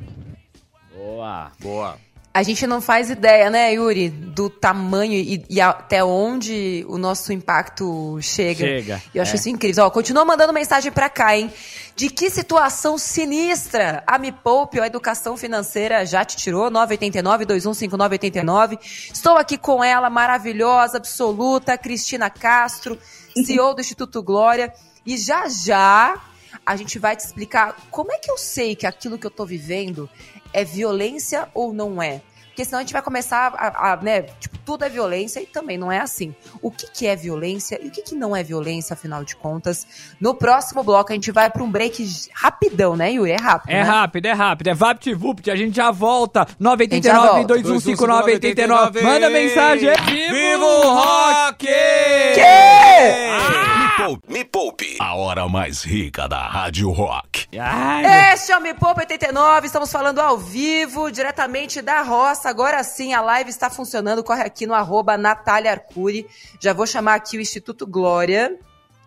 Boa, 0.95 1.47
boa. 1.59 2.12
A 2.33 2.41
gente 2.41 2.65
não 2.65 2.81
faz 2.81 3.11
ideia, 3.11 3.51
né, 3.51 3.73
Yuri, 3.73 4.09
do 4.09 4.49
tamanho 4.49 5.13
e, 5.13 5.45
e 5.47 5.61
até 5.61 6.03
onde 6.03 6.83
o 6.89 6.97
nosso 6.97 7.31
impacto 7.31 8.17
chega. 8.21 8.65
Chega. 8.65 8.99
E 9.13 9.17
eu 9.17 9.21
acho 9.21 9.33
é. 9.33 9.35
isso 9.35 9.49
incrível. 9.49 9.85
Ó, 9.85 9.91
continua 9.91 10.25
mandando 10.25 10.51
mensagem 10.51 10.91
pra 10.91 11.09
cá, 11.09 11.37
hein? 11.37 11.53
De 11.95 12.09
que 12.09 12.31
situação 12.31 12.97
sinistra 12.97 14.03
a 14.07 14.17
Me 14.17 14.31
Poupe, 14.31 14.79
a 14.79 14.87
educação 14.87 15.37
financeira, 15.37 16.07
já 16.07 16.25
te 16.25 16.35
tirou? 16.35 16.71
989-215989. 16.71 18.79
Estou 19.13 19.37
aqui 19.37 19.55
com 19.55 19.83
ela, 19.83 20.09
maravilhosa, 20.09 20.97
absoluta, 20.97 21.77
Cristina 21.77 22.31
Castro, 22.31 22.97
CEO 23.45 23.75
do 23.75 23.81
Instituto 23.81 24.23
Glória. 24.23 24.73
E 25.05 25.17
já 25.17 25.47
já 25.47 26.19
a 26.65 26.75
gente 26.75 26.99
vai 26.99 27.15
te 27.15 27.21
explicar 27.25 27.75
como 27.89 28.11
é 28.11 28.17
que 28.17 28.29
eu 28.31 28.37
sei 28.37 28.75
que 28.75 28.85
aquilo 28.85 29.17
que 29.17 29.25
eu 29.27 29.31
tô 29.31 29.45
vivendo 29.45 30.09
é 30.51 30.63
violência 30.63 31.47
ou 31.53 31.73
não 31.73 32.01
é? 32.01 32.21
Porque 32.53 32.65
senão 32.65 32.77
a 32.77 32.81
gente 32.83 32.93
vai 32.93 33.01
começar 33.01 33.51
a, 33.57 33.93
a, 33.93 33.97
né, 33.97 34.21
tipo, 34.39 34.59
tudo 34.59 34.85
é 34.85 34.89
violência 34.89 35.41
e 35.41 35.45
também 35.47 35.75
não 35.75 35.91
é 35.91 35.99
assim. 35.99 36.35
O 36.61 36.69
que, 36.69 36.85
que 36.85 37.07
é 37.07 37.15
violência 37.15 37.79
e 37.83 37.87
o 37.87 37.91
que, 37.91 38.03
que 38.03 38.13
não 38.13 38.35
é 38.35 38.43
violência, 38.43 38.93
afinal 38.93 39.23
de 39.23 39.35
contas? 39.35 39.87
No 40.21 40.35
próximo 40.35 40.83
bloco 40.83 41.11
a 41.11 41.15
gente 41.15 41.31
vai 41.31 41.49
para 41.49 41.63
um 41.63 41.71
break 41.71 42.07
rapidão, 42.31 42.95
né, 42.95 43.11
Yuri? 43.13 43.31
É 43.31 43.37
rápido, 43.37 43.71
É 43.71 43.73
né? 43.73 43.81
rápido, 43.81 44.25
é 44.27 44.33
rápido. 44.33 44.67
É 44.67 44.73
VaptVupt, 44.75 45.49
a 45.49 45.55
gente 45.55 45.75
já 45.75 45.89
volta. 45.89 46.47
989 46.59 47.45
2159 47.47 48.33
89. 48.33 49.01
Manda 49.01 49.29
mensagem. 49.31 49.89
Vivo, 50.05 50.33
Vivo 50.33 50.81
Rock! 50.91 51.65
Que? 51.65 52.41
Ah! 52.41 53.82
Me, 53.93 54.05
poupe, 54.05 54.33
me 54.33 54.45
Poupe, 54.45 54.97
a 54.99 55.13
hora 55.15 55.47
mais 55.47 55.83
rica 55.83 56.27
da 56.27 56.47
Rádio 56.47 56.89
Rock. 56.89 57.47
Ai, 57.59 58.33
este 58.33 58.51
é 58.51 58.57
o 58.57 58.61
Me 58.61 58.73
Poupe 58.73 59.01
89, 59.01 59.67
estamos 59.67 59.91
falando 59.91 60.19
ao 60.19 60.37
vivo, 60.37 61.11
diretamente 61.11 61.81
da 61.81 62.01
roça. 62.01 62.49
Agora 62.49 62.83
sim, 62.83 63.13
a 63.13 63.21
live 63.21 63.51
está 63.51 63.69
funcionando. 63.69 64.23
Corre 64.23 64.41
aqui 64.41 64.65
no 64.65 64.73
arroba 64.73 65.15
Natália 65.15 65.71
Arcuri. 65.71 66.25
Já 66.59 66.73
vou 66.73 66.87
chamar 66.87 67.15
aqui 67.15 67.37
o 67.37 67.41
Instituto 67.41 67.85
Glória. 67.85 68.57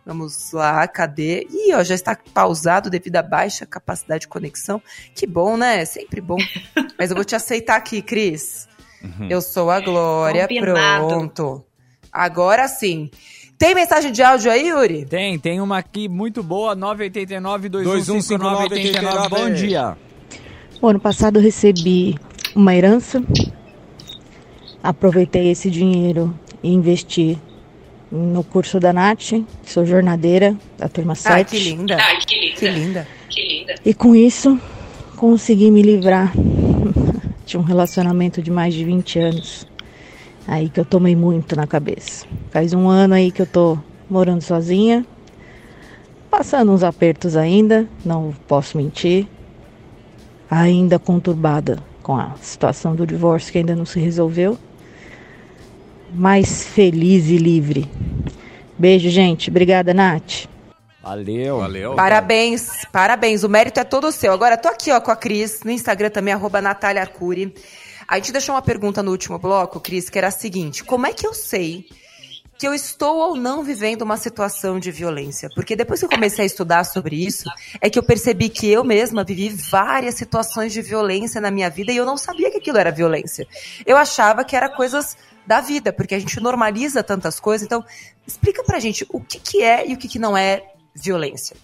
Vamos 0.04 0.52
lá, 0.52 0.86
cadê? 0.86 1.48
Ih, 1.50 1.74
ó, 1.74 1.82
já 1.82 1.94
está 1.94 2.16
pausado 2.32 2.88
devido 2.88 3.16
à 3.16 3.22
baixa 3.22 3.66
capacidade 3.66 4.20
de 4.20 4.28
conexão. 4.28 4.80
Que 5.16 5.26
bom, 5.26 5.56
né? 5.56 5.84
Sempre 5.84 6.20
bom. 6.20 6.36
Mas 6.96 7.10
eu 7.10 7.16
vou 7.16 7.24
te 7.24 7.34
aceitar 7.34 7.74
aqui, 7.74 8.00
Cris. 8.00 8.68
Uhum. 9.02 9.26
Eu 9.28 9.40
sou 9.42 9.68
a 9.68 9.80
Glória, 9.80 10.46
Combinado. 10.46 11.08
pronto. 11.08 11.64
Agora 12.12 12.68
sim. 12.68 13.10
Tem 13.58 13.74
mensagem 13.74 14.12
de 14.12 14.22
áudio 14.22 14.50
aí, 14.52 14.68
Yuri? 14.68 15.06
Tem, 15.06 15.38
tem 15.38 15.62
uma 15.62 15.78
aqui 15.78 16.08
muito 16.08 16.42
boa, 16.42 16.74
989 16.74 17.70
2159 17.70 19.28
Bom 19.30 19.50
dia. 19.50 19.96
O 20.80 20.88
ano 20.88 21.00
passado 21.00 21.38
eu 21.38 21.42
recebi 21.42 22.16
uma 22.54 22.74
herança. 22.74 23.22
Aproveitei 24.82 25.50
esse 25.50 25.70
dinheiro 25.70 26.38
e 26.62 26.70
investi 26.70 27.38
no 28.12 28.44
curso 28.44 28.78
da 28.78 28.92
Nath. 28.92 29.32
Sou 29.62 29.86
jornadeira 29.86 30.54
da 30.76 30.86
turma 30.86 31.14
7. 31.14 31.32
Ai, 31.32 31.44
que 31.44 31.58
linda. 31.58 31.96
Ai, 31.98 32.18
que 32.18 32.38
linda. 32.38 32.56
Que 32.58 32.68
linda. 32.68 33.08
Que 33.30 33.40
linda. 33.40 33.74
E 33.86 33.94
com 33.94 34.14
isso, 34.14 34.60
consegui 35.16 35.70
me 35.70 35.80
livrar 35.80 36.30
de 37.46 37.56
um 37.56 37.62
relacionamento 37.62 38.42
de 38.42 38.50
mais 38.50 38.74
de 38.74 38.84
20 38.84 39.18
anos 39.18 39.66
Aí 40.46 40.68
que 40.68 40.78
eu 40.78 40.84
tomei 40.84 41.16
muito 41.16 41.56
na 41.56 41.66
cabeça. 41.66 42.26
Faz 42.50 42.72
um 42.72 42.88
ano 42.88 43.14
aí 43.14 43.32
que 43.32 43.42
eu 43.42 43.46
tô 43.46 43.78
morando 44.08 44.40
sozinha, 44.40 45.04
passando 46.30 46.72
uns 46.72 46.84
apertos 46.84 47.36
ainda, 47.36 47.88
não 48.04 48.32
posso 48.46 48.76
mentir. 48.76 49.26
Ainda 50.48 50.98
conturbada 50.98 51.78
com 52.02 52.16
a 52.16 52.34
situação 52.40 52.94
do 52.94 53.04
divórcio 53.04 53.50
que 53.50 53.58
ainda 53.58 53.74
não 53.74 53.84
se 53.84 53.98
resolveu. 53.98 54.56
Mas 56.14 56.64
feliz 56.64 57.28
e 57.28 57.36
livre. 57.36 57.90
Beijo, 58.78 59.10
gente. 59.10 59.50
Obrigada, 59.50 59.92
Nath. 59.92 60.46
Valeu. 61.02 61.58
Valeu. 61.58 61.94
Parabéns, 61.94 62.84
parabéns. 62.92 63.42
O 63.42 63.48
mérito 63.48 63.80
é 63.80 63.84
todo 63.84 64.10
seu. 64.12 64.32
Agora, 64.32 64.56
tô 64.56 64.68
aqui 64.68 64.90
ó, 64.92 65.00
com 65.00 65.10
a 65.10 65.16
Cris, 65.16 65.60
no 65.64 65.70
Instagram 65.70 66.10
também, 66.10 66.34
arroba 66.34 66.60
Natália 66.60 67.02
Arcuri. 67.02 67.54
A 68.08 68.16
gente 68.16 68.32
deixou 68.32 68.54
uma 68.54 68.62
pergunta 68.62 69.02
no 69.02 69.10
último 69.10 69.38
bloco, 69.38 69.80
Cris, 69.80 70.08
que 70.08 70.18
era 70.18 70.28
a 70.28 70.30
seguinte: 70.32 70.84
como 70.84 71.06
é 71.06 71.12
que 71.12 71.26
eu 71.26 71.34
sei 71.34 71.88
que 72.58 72.66
eu 72.66 72.72
estou 72.72 73.16
ou 73.16 73.36
não 73.36 73.62
vivendo 73.62 74.02
uma 74.02 74.16
situação 74.16 74.78
de 74.78 74.90
violência? 74.90 75.50
Porque 75.54 75.76
depois 75.76 76.00
que 76.00 76.06
eu 76.06 76.10
comecei 76.10 76.44
a 76.44 76.46
estudar 76.46 76.84
sobre 76.84 77.16
isso, 77.16 77.50
é 77.80 77.90
que 77.90 77.98
eu 77.98 78.02
percebi 78.02 78.48
que 78.48 78.70
eu 78.70 78.84
mesma 78.84 79.24
vivi 79.24 79.48
várias 79.48 80.14
situações 80.14 80.72
de 80.72 80.80
violência 80.80 81.40
na 81.40 81.50
minha 81.50 81.68
vida 81.68 81.92
e 81.92 81.96
eu 81.96 82.06
não 82.06 82.16
sabia 82.16 82.50
que 82.50 82.58
aquilo 82.58 82.78
era 82.78 82.92
violência. 82.92 83.46
Eu 83.84 83.96
achava 83.96 84.44
que 84.44 84.54
era 84.54 84.68
coisas 84.68 85.16
da 85.44 85.60
vida, 85.60 85.92
porque 85.92 86.14
a 86.14 86.18
gente 86.18 86.40
normaliza 86.40 87.02
tantas 87.02 87.40
coisas. 87.40 87.66
Então, 87.66 87.84
explica 88.26 88.62
pra 88.64 88.78
gente 88.78 89.04
o 89.10 89.20
que, 89.20 89.38
que 89.38 89.62
é 89.62 89.88
e 89.88 89.94
o 89.94 89.96
que, 89.96 90.08
que 90.08 90.18
não 90.18 90.36
é 90.36 90.62
violência. 90.94 91.56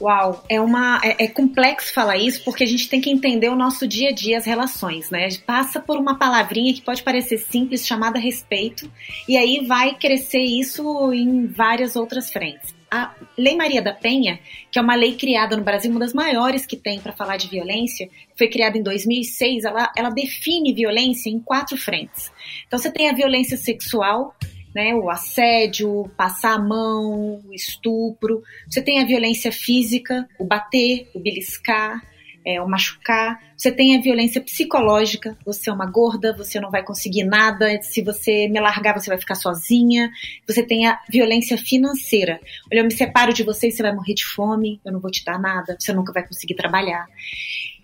Uau, 0.00 0.44
é 0.48 0.60
uma 0.60 1.00
é, 1.04 1.24
é, 1.24 1.28
complexo 1.28 1.92
falar 1.92 2.16
isso 2.16 2.42
porque 2.44 2.64
a 2.64 2.66
gente 2.66 2.88
tem 2.88 3.00
que 3.00 3.10
entender 3.10 3.48
o 3.48 3.56
nosso 3.56 3.86
dia 3.86 4.10
a 4.10 4.12
dia, 4.12 4.38
as 4.38 4.44
relações, 4.44 5.10
né? 5.10 5.28
Passa 5.46 5.80
por 5.80 5.96
uma 5.96 6.18
palavrinha 6.18 6.74
que 6.74 6.82
pode 6.82 7.02
parecer 7.02 7.38
simples, 7.38 7.86
chamada 7.86 8.18
respeito, 8.18 8.90
e 9.28 9.36
aí 9.36 9.64
vai 9.66 9.94
crescer 9.94 10.42
isso 10.42 11.12
em 11.12 11.46
várias 11.46 11.94
outras 11.94 12.30
frentes. 12.32 12.74
A 12.90 13.12
Lei 13.36 13.56
Maria 13.56 13.82
da 13.82 13.92
Penha, 13.92 14.38
que 14.70 14.78
é 14.78 14.82
uma 14.82 14.94
lei 14.94 15.16
criada 15.16 15.56
no 15.56 15.64
Brasil, 15.64 15.90
uma 15.90 16.00
das 16.00 16.12
maiores 16.12 16.66
que 16.66 16.76
tem 16.76 17.00
para 17.00 17.12
falar 17.12 17.36
de 17.36 17.48
violência, 17.48 18.08
foi 18.36 18.48
criada 18.48 18.78
em 18.78 18.82
2006, 18.82 19.64
ela, 19.64 19.92
ela 19.96 20.10
define 20.10 20.72
violência 20.72 21.30
em 21.30 21.40
quatro 21.40 21.76
frentes. 21.76 22.32
Então 22.66 22.78
você 22.78 22.90
tem 22.90 23.08
a 23.08 23.12
violência 23.12 23.56
sexual, 23.56 24.34
né, 24.74 24.94
o 24.94 25.08
assédio, 25.08 26.10
passar 26.16 26.54
a 26.54 26.58
mão, 26.58 27.40
o 27.46 27.54
estupro. 27.54 28.42
Você 28.68 28.82
tem 28.82 29.00
a 29.00 29.06
violência 29.06 29.52
física, 29.52 30.28
o 30.38 30.44
bater, 30.44 31.08
o 31.14 31.20
beliscar, 31.20 32.02
é, 32.44 32.60
o 32.60 32.68
machucar. 32.68 33.40
Você 33.56 33.72
tem 33.72 33.96
a 33.96 34.00
violência 34.00 34.40
psicológica, 34.40 35.36
você 35.46 35.70
é 35.70 35.72
uma 35.72 35.86
gorda, 35.86 36.36
você 36.36 36.60
não 36.60 36.70
vai 36.70 36.82
conseguir 36.82 37.24
nada, 37.24 37.80
se 37.80 38.02
você 38.02 38.48
me 38.48 38.60
largar, 38.60 38.98
você 38.98 39.08
vai 39.08 39.18
ficar 39.18 39.36
sozinha. 39.36 40.10
Você 40.46 40.62
tem 40.62 40.86
a 40.86 41.00
violência 41.08 41.56
financeira. 41.56 42.40
Olha, 42.70 42.80
eu 42.80 42.84
me 42.84 42.92
separo 42.92 43.32
de 43.32 43.42
você 43.42 43.68
e 43.68 43.72
você 43.72 43.82
vai 43.82 43.94
morrer 43.94 44.14
de 44.14 44.26
fome, 44.26 44.80
eu 44.84 44.92
não 44.92 45.00
vou 45.00 45.10
te 45.10 45.24
dar 45.24 45.38
nada, 45.38 45.76
você 45.78 45.92
nunca 45.92 46.12
vai 46.12 46.26
conseguir 46.26 46.54
trabalhar. 46.54 47.06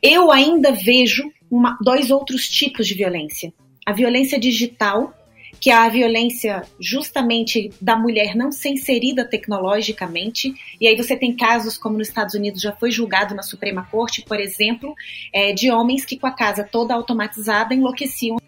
Eu 0.02 0.30
ainda 0.30 0.72
vejo 0.72 1.30
uma, 1.50 1.78
dois 1.80 2.10
outros 2.10 2.48
tipos 2.48 2.86
de 2.86 2.94
violência. 2.94 3.52
A 3.86 3.92
violência 3.92 4.38
digital, 4.38 5.14
que 5.60 5.70
a 5.70 5.86
violência 5.88 6.62
justamente 6.80 7.70
da 7.80 7.94
mulher 7.94 8.34
não 8.34 8.50
ser 8.50 8.70
inserida 8.70 9.24
tecnologicamente. 9.24 10.54
E 10.80 10.88
aí 10.88 10.96
você 10.96 11.14
tem 11.14 11.36
casos, 11.36 11.76
como 11.76 11.98
nos 11.98 12.08
Estados 12.08 12.34
Unidos 12.34 12.62
já 12.62 12.72
foi 12.72 12.90
julgado 12.90 13.34
na 13.34 13.42
Suprema 13.42 13.86
Corte, 13.90 14.22
por 14.22 14.40
exemplo, 14.40 14.94
é, 15.32 15.52
de 15.52 15.70
homens 15.70 16.04
que 16.04 16.18
com 16.18 16.26
a 16.26 16.32
casa 16.32 16.64
toda 16.64 16.94
automatizada 16.94 17.74
enlouqueciam 17.74 18.38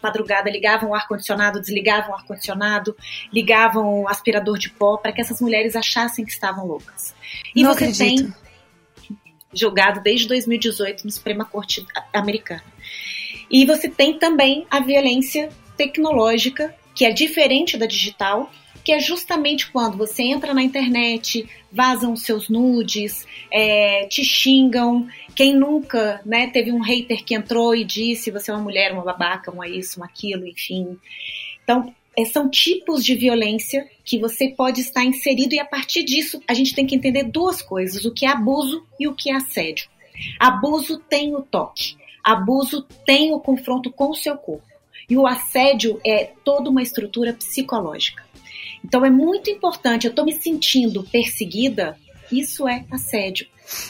madrugada 0.00 0.48
ligavam 0.48 0.90
o 0.90 0.94
ar-condicionado, 0.94 1.60
desligavam 1.60 2.12
o 2.12 2.14
ar-condicionado, 2.14 2.96
ligavam 3.32 4.02
o 4.02 4.08
aspirador 4.08 4.56
de 4.56 4.70
pó 4.70 4.96
para 4.98 5.10
que 5.10 5.20
essas 5.20 5.40
mulheres 5.40 5.74
achassem 5.74 6.24
que 6.24 6.30
estavam 6.30 6.64
loucas. 6.64 7.12
E 7.56 7.64
Não 7.64 7.74
você 7.74 7.86
acredito. 7.86 8.32
tem 8.32 8.34
julgado 9.52 10.00
desde 10.00 10.28
2018 10.28 11.04
no 11.04 11.10
Suprema 11.10 11.44
Corte 11.44 11.84
americana. 12.12 12.62
E 13.50 13.66
você 13.66 13.88
tem 13.88 14.18
também 14.18 14.64
a 14.70 14.78
violência 14.78 15.48
tecnológica, 15.76 16.74
que 16.94 17.04
é 17.04 17.10
diferente 17.10 17.76
da 17.76 17.86
digital, 17.86 18.50
que 18.84 18.92
é 18.92 19.00
justamente 19.00 19.70
quando 19.70 19.96
você 19.96 20.22
entra 20.22 20.52
na 20.52 20.62
internet, 20.62 21.48
vazam 21.72 22.14
seus 22.14 22.50
nudes, 22.50 23.26
é, 23.50 24.06
te 24.06 24.22
xingam. 24.22 25.08
Quem 25.34 25.56
nunca 25.56 26.20
né, 26.24 26.48
teve 26.48 26.70
um 26.70 26.80
hater 26.80 27.24
que 27.24 27.34
entrou 27.34 27.74
e 27.74 27.82
disse 27.82 28.30
você 28.30 28.50
é 28.50 28.54
uma 28.54 28.62
mulher, 28.62 28.92
uma 28.92 29.02
babaca, 29.02 29.50
uma 29.50 29.66
isso, 29.66 29.98
uma 29.98 30.06
aquilo, 30.06 30.46
enfim. 30.46 30.98
Então, 31.62 31.94
é, 32.16 32.24
são 32.26 32.48
tipos 32.48 33.02
de 33.02 33.14
violência 33.14 33.88
que 34.04 34.18
você 34.18 34.48
pode 34.48 34.82
estar 34.82 35.02
inserido 35.02 35.54
e 35.54 35.58
a 35.58 35.64
partir 35.64 36.04
disso 36.04 36.40
a 36.46 36.52
gente 36.52 36.74
tem 36.74 36.86
que 36.86 36.94
entender 36.94 37.24
duas 37.24 37.62
coisas: 37.62 38.04
o 38.04 38.12
que 38.12 38.26
é 38.26 38.28
abuso 38.28 38.86
e 39.00 39.08
o 39.08 39.14
que 39.14 39.30
é 39.30 39.34
assédio. 39.34 39.88
Abuso 40.38 40.98
tem 40.98 41.34
o 41.34 41.42
toque, 41.42 41.96
abuso 42.22 42.86
tem 43.04 43.32
o 43.32 43.40
confronto 43.40 43.90
com 43.90 44.10
o 44.10 44.14
seu 44.14 44.36
corpo. 44.36 44.73
E 45.08 45.16
o 45.16 45.26
assédio 45.26 46.00
é 46.04 46.32
toda 46.44 46.70
uma 46.70 46.82
estrutura 46.82 47.32
psicológica. 47.32 48.24
Então 48.84 49.04
é 49.04 49.10
muito 49.10 49.50
importante, 49.50 50.06
eu 50.06 50.10
estou 50.10 50.24
me 50.24 50.32
sentindo 50.32 51.02
perseguida, 51.04 51.98
isso 52.30 52.68
é 52.68 52.84
assédio. 52.90 53.46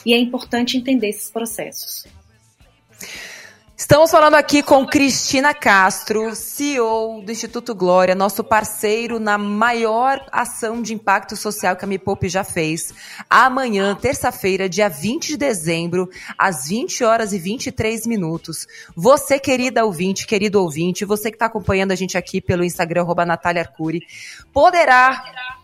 E 0.07 0.13
é 0.15 0.19
importante 0.19 0.77
entender 0.77 1.09
esses 1.09 1.31
processos. 1.31 2.07
Estamos 3.77 4.13
falando 4.13 4.35
aqui 4.35 4.63
com 4.63 4.87
Cristina 4.87 5.53
Castro, 5.53 6.33
CEO 6.37 7.21
do 7.23 7.33
Instituto 7.33 7.75
Glória, 7.75 8.15
nosso 8.15 8.45
parceiro 8.45 9.19
na 9.19 9.37
maior 9.37 10.25
ação 10.31 10.81
de 10.81 10.95
impacto 10.95 11.35
social 11.35 11.75
que 11.75 11.85
a 11.85 11.89
Me 11.89 11.99
Poupe 11.99 12.29
já 12.29 12.45
fez. 12.45 12.95
Amanhã, 13.29 13.93
terça-feira, 13.97 14.69
dia 14.69 14.89
20 14.89 15.27
de 15.27 15.37
dezembro, 15.37 16.09
às 16.39 16.69
20 16.69 17.03
horas 17.03 17.33
e 17.33 17.39
23 17.41 18.07
minutos. 18.07 18.69
Você, 18.95 19.41
querida 19.41 19.85
ouvinte, 19.85 20.25
querido 20.25 20.63
ouvinte, 20.63 21.05
você 21.05 21.29
que 21.29 21.35
está 21.35 21.47
acompanhando 21.47 21.91
a 21.91 21.97
gente 21.97 22.17
aqui 22.17 22.41
pelo 22.41 22.65
Instagram, 22.65 23.05
Natália 23.27 23.63
Arcuri, 23.63 24.07
poderá 24.53 25.21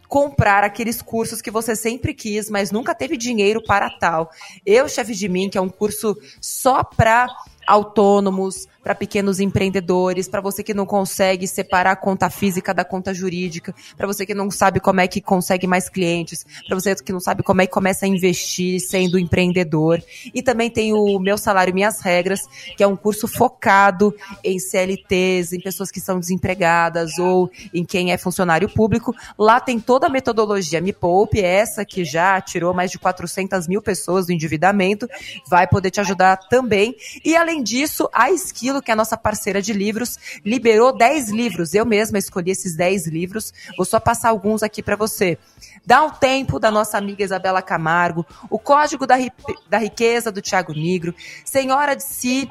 comprar 0.08 0.64
aqueles 0.64 1.00
cursos 1.00 1.40
que 1.40 1.52
você 1.52 1.76
sempre 1.76 2.12
quis, 2.12 2.50
mas 2.50 2.72
nunca 2.72 2.92
teve 2.92 3.16
dinheiro 3.16 3.62
para 3.62 3.88
tal. 3.88 4.32
Eu, 4.66 4.88
chefe 4.88 5.14
de 5.14 5.28
mim, 5.28 5.48
que 5.48 5.56
é 5.56 5.60
um 5.60 5.68
curso 5.68 6.18
só 6.40 6.82
para 6.82 7.28
autônomos, 7.70 8.66
para 8.82 8.94
pequenos 8.94 9.40
empreendedores, 9.40 10.28
para 10.28 10.40
você 10.40 10.62
que 10.62 10.74
não 10.74 10.86
consegue 10.86 11.46
separar 11.46 11.92
a 11.92 11.96
conta 11.96 12.30
física 12.30 12.72
da 12.72 12.84
conta 12.84 13.12
jurídica, 13.12 13.74
para 13.96 14.06
você 14.06 14.24
que 14.24 14.34
não 14.34 14.50
sabe 14.50 14.80
como 14.80 15.00
é 15.00 15.06
que 15.06 15.20
consegue 15.20 15.66
mais 15.66 15.88
clientes, 15.88 16.46
para 16.66 16.74
você 16.74 16.94
que 16.94 17.12
não 17.12 17.20
sabe 17.20 17.42
como 17.42 17.60
é 17.60 17.66
que 17.66 17.72
começa 17.72 18.06
a 18.06 18.08
investir 18.08 18.80
sendo 18.80 19.18
empreendedor. 19.18 20.02
E 20.34 20.42
também 20.42 20.70
tem 20.70 20.92
o 20.92 21.18
Meu 21.18 21.36
Salário 21.36 21.74
Minhas 21.74 22.00
Regras, 22.00 22.40
que 22.76 22.82
é 22.82 22.86
um 22.86 22.96
curso 22.96 23.28
focado 23.28 24.14
em 24.42 24.58
CLTs, 24.58 25.52
em 25.52 25.60
pessoas 25.60 25.90
que 25.90 26.00
são 26.00 26.18
desempregadas 26.18 27.18
ou 27.18 27.50
em 27.72 27.84
quem 27.84 28.12
é 28.12 28.18
funcionário 28.18 28.68
público. 28.68 29.14
Lá 29.38 29.60
tem 29.60 29.78
toda 29.78 30.06
a 30.06 30.10
metodologia 30.10 30.80
Me 30.80 30.92
Poupe, 30.92 31.40
essa 31.40 31.84
que 31.84 32.04
já 32.04 32.40
tirou 32.40 32.72
mais 32.72 32.90
de 32.90 32.98
400 32.98 33.68
mil 33.68 33.82
pessoas 33.82 34.26
do 34.26 34.32
endividamento, 34.32 35.06
vai 35.48 35.66
poder 35.66 35.90
te 35.90 36.00
ajudar 36.00 36.36
também. 36.48 36.96
E 37.24 37.36
além 37.36 37.59
disso, 37.62 38.08
a 38.12 38.30
Skill 38.30 38.82
que 38.82 38.90
é 38.90 38.94
a 38.94 38.96
nossa 38.96 39.16
parceira 39.16 39.60
de 39.60 39.72
livros, 39.72 40.18
liberou 40.44 40.96
10 40.96 41.30
livros. 41.30 41.74
Eu 41.74 41.84
mesma 41.84 42.18
escolhi 42.18 42.50
esses 42.50 42.76
10 42.76 43.06
livros. 43.06 43.52
Vou 43.76 43.86
só 43.86 44.00
passar 44.00 44.30
alguns 44.30 44.62
aqui 44.62 44.82
para 44.82 44.96
você. 44.96 45.38
Dá 45.84 46.02
um 46.02 46.10
tempo 46.10 46.58
da 46.58 46.70
nossa 46.70 46.98
amiga 46.98 47.24
Isabela 47.24 47.62
Camargo, 47.62 48.26
O 48.48 48.58
Código 48.58 49.06
da, 49.06 49.16
Ri 49.16 49.32
da 49.68 49.78
Riqueza 49.78 50.30
do 50.30 50.42
Tiago 50.42 50.72
Negro, 50.72 51.14
Senhora 51.44 51.96
de 51.96 52.04
Si, 52.04 52.50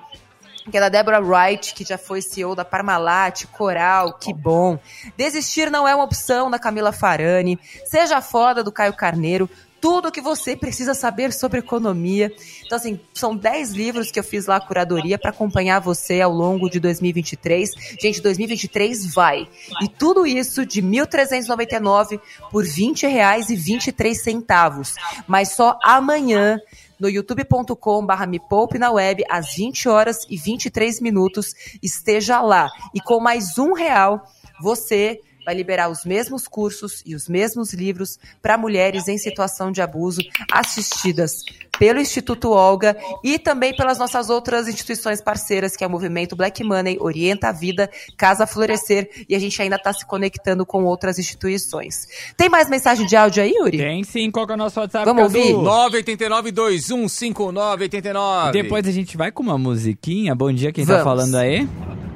que 0.69 0.77
é 0.77 0.79
da 0.79 0.89
Deborah 0.89 1.19
Wright, 1.19 1.73
que 1.73 1.83
já 1.83 1.97
foi 1.97 2.21
CEO 2.21 2.55
da 2.55 2.65
Parmalat, 2.65 3.45
Coral, 3.47 4.13
que 4.13 4.33
bom. 4.33 4.79
Desistir 5.17 5.71
não 5.71 5.87
é 5.87 5.95
uma 5.95 6.03
opção, 6.03 6.49
da 6.49 6.59
Camila 6.59 6.91
Farani. 6.91 7.59
Seja 7.85 8.21
foda, 8.21 8.63
do 8.63 8.71
Caio 8.71 8.93
Carneiro 8.93 9.49
tudo 9.81 10.11
que 10.11 10.21
você 10.21 10.55
precisa 10.55 10.93
saber 10.93 11.33
sobre 11.33 11.59
economia. 11.59 12.31
Então, 12.65 12.77
assim, 12.77 12.99
são 13.13 13.35
10 13.35 13.71
livros 13.71 14.11
que 14.11 14.19
eu 14.19 14.23
fiz 14.23 14.45
lá 14.45 14.57
a 14.57 14.61
curadoria 14.61 15.17
para 15.17 15.31
acompanhar 15.31 15.79
você 15.79 16.21
ao 16.21 16.31
longo 16.31 16.69
de 16.69 16.79
2023. 16.79 17.71
Gente, 18.01 18.21
2023 18.21 19.13
vai. 19.13 19.47
E 19.81 19.87
tudo 19.87 20.25
isso 20.25 20.65
de 20.65 20.81
1.399 20.81 22.19
por 22.51 22.63
R$ 22.63 22.69
20,23. 22.69 24.93
Mas 25.27 25.53
só 25.53 25.77
amanhã 25.83 26.59
no 26.99 27.09
youtube.com.br 27.09 28.27
me 28.27 28.39
poupe 28.39 28.77
na 28.77 28.91
web 28.91 29.23
às 29.29 29.55
20 29.55 29.87
horas 29.87 30.25
e 30.29 30.37
23 30.37 30.99
minutos. 30.99 31.53
Esteja 31.81 32.41
lá. 32.41 32.69
E 32.93 32.99
com 32.99 33.19
mais 33.19 33.57
um 33.57 33.73
real, 33.73 34.23
você 34.61 35.21
vai 35.49 35.55
liberar 35.55 35.89
os 35.89 36.05
mesmos 36.05 36.47
cursos 36.47 37.01
e 37.03 37.15
os 37.15 37.27
mesmos 37.27 37.73
livros 37.73 38.19
para 38.39 38.55
mulheres 38.55 39.07
em 39.07 39.17
situação 39.17 39.71
de 39.71 39.81
abuso 39.81 40.21
assistidas 40.51 41.43
pelo 41.79 41.99
Instituto 41.99 42.51
Olga 42.51 42.95
e 43.23 43.39
também 43.39 43.75
pelas 43.75 43.97
nossas 43.97 44.29
outras 44.29 44.67
instituições 44.67 45.23
parceiras, 45.23 45.75
que 45.75 45.83
é 45.83 45.87
o 45.87 45.89
Movimento 45.89 46.35
Black 46.35 46.63
Money, 46.63 46.99
Orienta 46.99 47.47
a 47.47 47.51
Vida, 47.51 47.89
Casa 48.15 48.45
Florescer, 48.45 49.09
e 49.27 49.33
a 49.33 49.39
gente 49.39 49.59
ainda 49.59 49.77
está 49.77 49.91
se 49.91 50.05
conectando 50.05 50.67
com 50.67 50.83
outras 50.83 51.17
instituições. 51.17 52.07
Tem 52.37 52.47
mais 52.47 52.69
mensagem 52.69 53.07
de 53.07 53.15
áudio 53.15 53.41
aí, 53.41 53.51
Yuri? 53.51 53.79
Tem 53.79 54.03
sim, 54.03 54.29
qual 54.29 54.45
que 54.45 54.51
é 54.51 54.55
o 54.55 54.57
nosso 54.57 54.79
WhatsApp? 54.79 55.03
Vamos 55.03 55.23
ouvir? 55.23 55.55
989-215989. 55.55 58.51
Depois 58.51 58.85
a 58.85 58.91
gente 58.91 59.17
vai 59.17 59.31
com 59.31 59.41
uma 59.41 59.57
musiquinha. 59.57 60.35
Bom 60.35 60.51
dia, 60.51 60.71
quem 60.71 60.85
tá 60.85 60.91
Vamos. 60.91 61.05
falando 61.05 61.33
aí? 61.37 61.67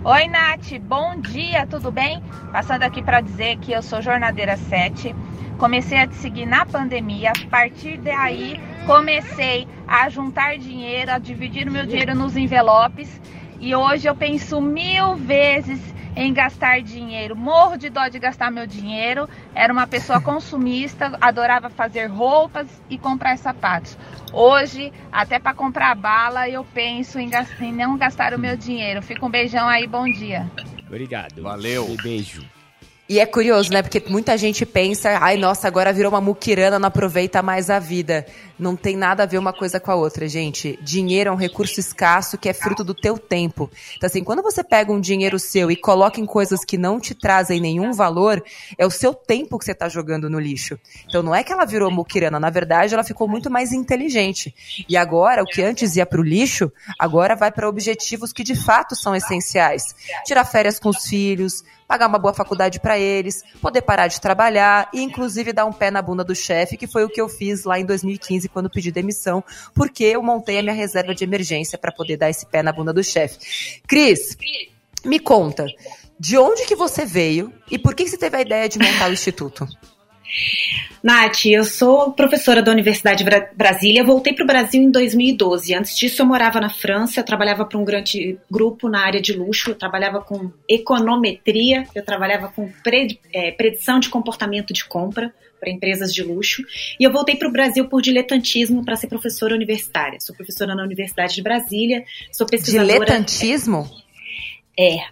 Oi, 0.05 0.27
Nath, 0.27 0.77
bom 0.81 1.15
dia, 1.15 1.65
tudo 1.65 1.89
bem? 1.89 2.21
Passando 2.51 2.83
aqui 2.83 3.01
para 3.01 3.21
dizer 3.21 3.55
que 3.59 3.71
eu 3.71 3.81
sou 3.81 4.01
jornadeira 4.01 4.57
7. 4.57 5.15
Comecei 5.57 5.97
a 5.97 6.05
te 6.05 6.15
seguir 6.15 6.45
na 6.45 6.65
pandemia. 6.65 7.31
A 7.31 7.49
partir 7.49 7.99
daí, 7.99 8.59
comecei 8.85 9.65
a 9.87 10.09
juntar 10.09 10.57
dinheiro, 10.57 11.09
a 11.09 11.17
dividir 11.17 11.69
o 11.69 11.71
meu 11.71 11.85
dinheiro 11.85 12.13
nos 12.13 12.35
envelopes. 12.35 13.21
E 13.61 13.73
hoje 13.73 14.09
eu 14.09 14.13
penso 14.13 14.59
mil 14.59 15.15
vezes 15.15 15.79
em 16.15 16.33
gastar 16.33 16.81
dinheiro. 16.81 17.35
Morro 17.35 17.77
de 17.77 17.89
dó 17.89 18.07
de 18.07 18.19
gastar 18.19 18.51
meu 18.51 18.67
dinheiro. 18.67 19.27
Era 19.53 19.71
uma 19.71 19.87
pessoa 19.87 20.19
consumista, 20.21 21.17
adorava 21.19 21.69
fazer 21.69 22.07
roupas 22.07 22.67
e 22.89 22.97
comprar 22.97 23.37
sapatos. 23.37 23.97
Hoje, 24.31 24.91
até 25.11 25.39
para 25.39 25.53
comprar 25.53 25.95
bala, 25.95 26.49
eu 26.49 26.63
penso 26.63 27.19
em, 27.19 27.29
gastar, 27.29 27.63
em 27.63 27.73
não 27.73 27.97
gastar 27.97 28.33
o 28.33 28.39
meu 28.39 28.57
dinheiro. 28.57 29.01
Fica 29.01 29.25
um 29.25 29.29
beijão 29.29 29.67
aí, 29.67 29.87
bom 29.87 30.05
dia. 30.05 30.49
Obrigado. 30.87 31.41
Valeu. 31.41 31.95
Beijo. 32.01 32.43
E 33.09 33.19
é 33.19 33.25
curioso, 33.25 33.69
né? 33.69 33.81
Porque 33.81 34.01
muita 34.07 34.37
gente 34.37 34.65
pensa, 34.65 35.17
ai, 35.19 35.35
nossa, 35.35 35.67
agora 35.67 35.91
virou 35.91 36.09
uma 36.09 36.21
muquirana, 36.21 36.79
não 36.79 36.87
aproveita 36.87 37.41
mais 37.41 37.69
a 37.69 37.77
vida. 37.77 38.25
Não 38.57 38.77
tem 38.77 38.95
nada 38.95 39.23
a 39.23 39.25
ver 39.25 39.37
uma 39.37 39.51
coisa 39.51 39.77
com 39.77 39.91
a 39.91 39.95
outra, 39.95 40.25
gente. 40.25 40.79
Dinheiro 40.81 41.29
é 41.29 41.33
um 41.33 41.35
recurso 41.35 41.81
escasso 41.81 42.37
que 42.37 42.47
é 42.47 42.53
fruto 42.53 42.81
do 42.81 42.93
teu 42.93 43.17
tempo. 43.17 43.69
Então, 43.97 44.07
assim, 44.07 44.23
quando 44.23 44.41
você 44.41 44.63
pega 44.63 44.89
um 44.89 45.01
dinheiro 45.01 45.37
seu 45.37 45.69
e 45.69 45.75
coloca 45.75 46.21
em 46.21 46.25
coisas 46.25 46.63
que 46.63 46.77
não 46.77 46.97
te 46.97 47.13
trazem 47.13 47.59
nenhum 47.59 47.91
valor, 47.91 48.41
é 48.77 48.85
o 48.85 48.91
seu 48.91 49.13
tempo 49.13 49.59
que 49.59 49.65
você 49.65 49.73
está 49.73 49.89
jogando 49.89 50.29
no 50.29 50.39
lixo. 50.39 50.79
Então, 51.05 51.21
não 51.21 51.35
é 51.35 51.43
que 51.43 51.51
ela 51.51 51.65
virou 51.65 51.91
muquirana, 51.91 52.39
na 52.39 52.49
verdade, 52.49 52.93
ela 52.93 53.03
ficou 53.03 53.27
muito 53.27 53.51
mais 53.51 53.73
inteligente. 53.73 54.55
E 54.87 54.95
agora, 54.95 55.43
o 55.43 55.45
que 55.45 55.61
antes 55.61 55.97
ia 55.97 56.05
para 56.05 56.21
o 56.21 56.23
lixo, 56.23 56.71
agora 56.97 57.35
vai 57.35 57.51
para 57.51 57.67
objetivos 57.67 58.31
que 58.31 58.43
de 58.43 58.55
fato 58.55 58.95
são 58.95 59.13
essenciais. 59.13 59.93
Tirar 60.25 60.45
férias 60.45 60.79
com 60.79 60.87
os 60.87 61.05
filhos, 61.05 61.65
pagar 61.87 62.07
uma 62.07 62.19
boa 62.19 62.33
faculdade 62.33 62.79
para 62.79 62.97
eles, 62.97 63.43
poder 63.61 63.81
parar 63.81 64.07
de 64.07 64.19
trabalhar 64.19 64.89
e, 64.93 65.01
inclusive, 65.01 65.53
dar 65.53 65.65
um 65.65 65.73
pé 65.73 65.91
na 65.91 66.01
bunda 66.01 66.23
do 66.23 66.35
chefe, 66.35 66.77
que 66.77 66.87
foi 66.87 67.03
o 67.03 67.09
que 67.09 67.21
eu 67.21 67.29
fiz 67.29 67.63
lá 67.63 67.79
em 67.79 67.85
2015 67.85 68.49
quando 68.49 68.69
pedi 68.69 68.91
demissão, 68.91 69.43
porque 69.73 70.03
eu 70.03 70.21
montei 70.21 70.59
a 70.59 70.63
minha 70.63 70.75
reserva 70.75 71.13
de 71.13 71.23
emergência 71.23 71.77
para 71.77 71.91
poder 71.91 72.17
dar 72.17 72.29
esse 72.29 72.45
pé 72.45 72.63
na 72.63 72.71
bunda 72.71 72.93
do 72.93 73.03
chefe. 73.03 73.81
Cris, 73.87 74.37
me 75.05 75.19
conta, 75.19 75.65
de 76.19 76.37
onde 76.37 76.65
que 76.65 76.75
você 76.75 77.05
veio 77.05 77.53
e 77.69 77.77
por 77.77 77.93
que 77.95 78.07
você 78.07 78.17
teve 78.17 78.37
a 78.37 78.41
ideia 78.41 78.69
de 78.69 78.79
montar 78.79 79.09
o 79.09 79.13
instituto? 79.13 79.67
Nath, 81.03 81.45
eu 81.45 81.63
sou 81.63 82.11
professora 82.13 82.61
da 82.61 82.71
Universidade 82.71 83.23
de 83.23 83.29
Brasília. 83.55 84.03
Voltei 84.03 84.33
para 84.33 84.43
o 84.43 84.47
Brasil 84.47 84.81
em 84.81 84.89
2012. 84.89 85.75
Antes 85.75 85.97
disso, 85.97 86.21
eu 86.21 86.25
morava 86.25 86.61
na 86.61 86.69
França. 86.69 87.19
Eu 87.19 87.25
trabalhava 87.25 87.65
para 87.65 87.77
um 87.77 87.83
grande 87.83 88.37
grupo 88.49 88.87
na 88.87 89.01
área 89.01 89.21
de 89.21 89.33
luxo. 89.33 89.71
Eu 89.71 89.75
trabalhava 89.75 90.21
com 90.21 90.51
econometria. 90.67 91.85
Eu 91.93 92.05
trabalhava 92.05 92.47
com 92.47 92.71
é, 93.33 93.51
predição 93.51 93.99
de 93.99 94.09
comportamento 94.09 94.73
de 94.73 94.85
compra 94.85 95.33
para 95.59 95.71
empresas 95.71 96.13
de 96.13 96.21
luxo. 96.21 96.63
E 96.99 97.03
eu 97.03 97.11
voltei 97.11 97.35
para 97.35 97.47
o 97.47 97.51
Brasil 97.51 97.87
por 97.87 98.01
diletantismo 98.01 98.83
para 98.83 98.95
ser 98.95 99.07
professora 99.07 99.55
universitária. 99.55 100.19
Sou 100.19 100.35
professora 100.35 100.75
na 100.75 100.83
Universidade 100.83 101.35
de 101.35 101.41
Brasília. 101.41 102.03
Sou 102.31 102.45
pesquisadora. 102.45 102.93
Diletantismo? 102.93 103.89
É, 103.99 104.02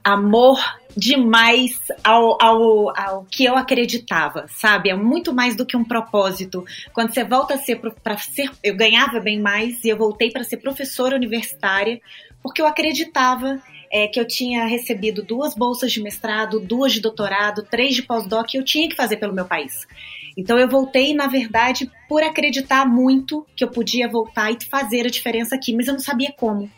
amor 0.04 0.60
demais 0.98 1.80
ao, 2.04 2.38
ao, 2.42 2.98
ao 2.98 3.26
que 3.26 3.46
eu 3.46 3.56
acreditava, 3.56 4.46
sabe? 4.50 4.90
É 4.90 4.96
muito 4.96 5.34
mais 5.34 5.56
do 5.56 5.66
que 5.66 5.78
um 5.78 5.84
propósito. 5.84 6.66
Quando 6.94 7.14
você 7.14 7.24
volta 7.24 7.54
a 7.54 7.58
ser 7.58 7.80
para 8.04 8.18
ser, 8.18 8.50
eu 8.64 8.76
ganhava 8.76 9.20
bem 9.20 9.40
mais 9.40 9.84
e 9.84 9.90
eu 9.90 9.98
voltei 9.98 10.32
para 10.32 10.44
ser 10.44 10.58
professora 10.58 11.16
universitária 11.16 12.02
porque 12.42 12.62
eu 12.62 12.66
acreditava 12.66 13.62
é, 13.92 14.08
que 14.08 14.20
eu 14.20 14.28
tinha 14.28 14.66
recebido 14.66 15.22
duas 15.22 15.54
bolsas 15.54 15.92
de 15.92 16.02
mestrado, 16.02 16.60
duas 16.60 16.94
de 16.94 17.02
doutorado, 17.02 17.64
três 17.64 17.96
de 17.96 18.04
pós-doc 18.04 18.54
e 18.54 18.58
eu 18.58 18.64
tinha 18.64 18.90
que 18.90 18.96
fazer 18.96 19.18
pelo 19.18 19.34
meu 19.34 19.46
país. 19.46 19.88
Então 20.36 20.58
eu 20.58 20.68
voltei, 20.68 21.14
na 21.14 21.28
verdade, 21.28 21.92
por 22.08 22.24
acreditar 22.24 22.86
muito 22.86 23.46
que 23.56 23.64
eu 23.64 23.68
podia 23.68 24.08
voltar 24.08 24.52
e 24.52 24.58
fazer 24.66 25.06
a 25.06 25.10
diferença 25.10 25.56
aqui, 25.56 25.76
mas 25.76 25.88
eu 25.88 25.94
não 25.94 26.00
sabia 26.00 26.34
como. 26.36 26.70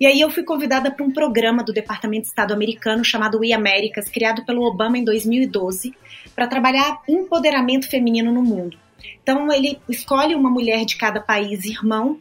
E 0.00 0.06
aí 0.06 0.20
eu 0.20 0.30
fui 0.30 0.42
convidada 0.42 0.90
para 0.90 1.04
um 1.04 1.12
programa 1.12 1.62
do 1.62 1.72
Departamento 1.72 2.22
de 2.22 2.28
Estado 2.28 2.52
americano 2.52 3.04
chamado 3.04 3.38
We 3.38 3.52
Americas, 3.52 4.08
criado 4.08 4.44
pelo 4.44 4.62
Obama 4.62 4.98
em 4.98 5.04
2012, 5.04 5.94
para 6.34 6.46
trabalhar 6.46 7.02
empoderamento 7.08 7.88
feminino 7.88 8.32
no 8.32 8.42
mundo. 8.42 8.78
Então 9.22 9.52
ele 9.52 9.78
escolhe 9.88 10.34
uma 10.34 10.50
mulher 10.50 10.84
de 10.84 10.96
cada 10.96 11.20
país 11.20 11.64
irmão 11.64 12.18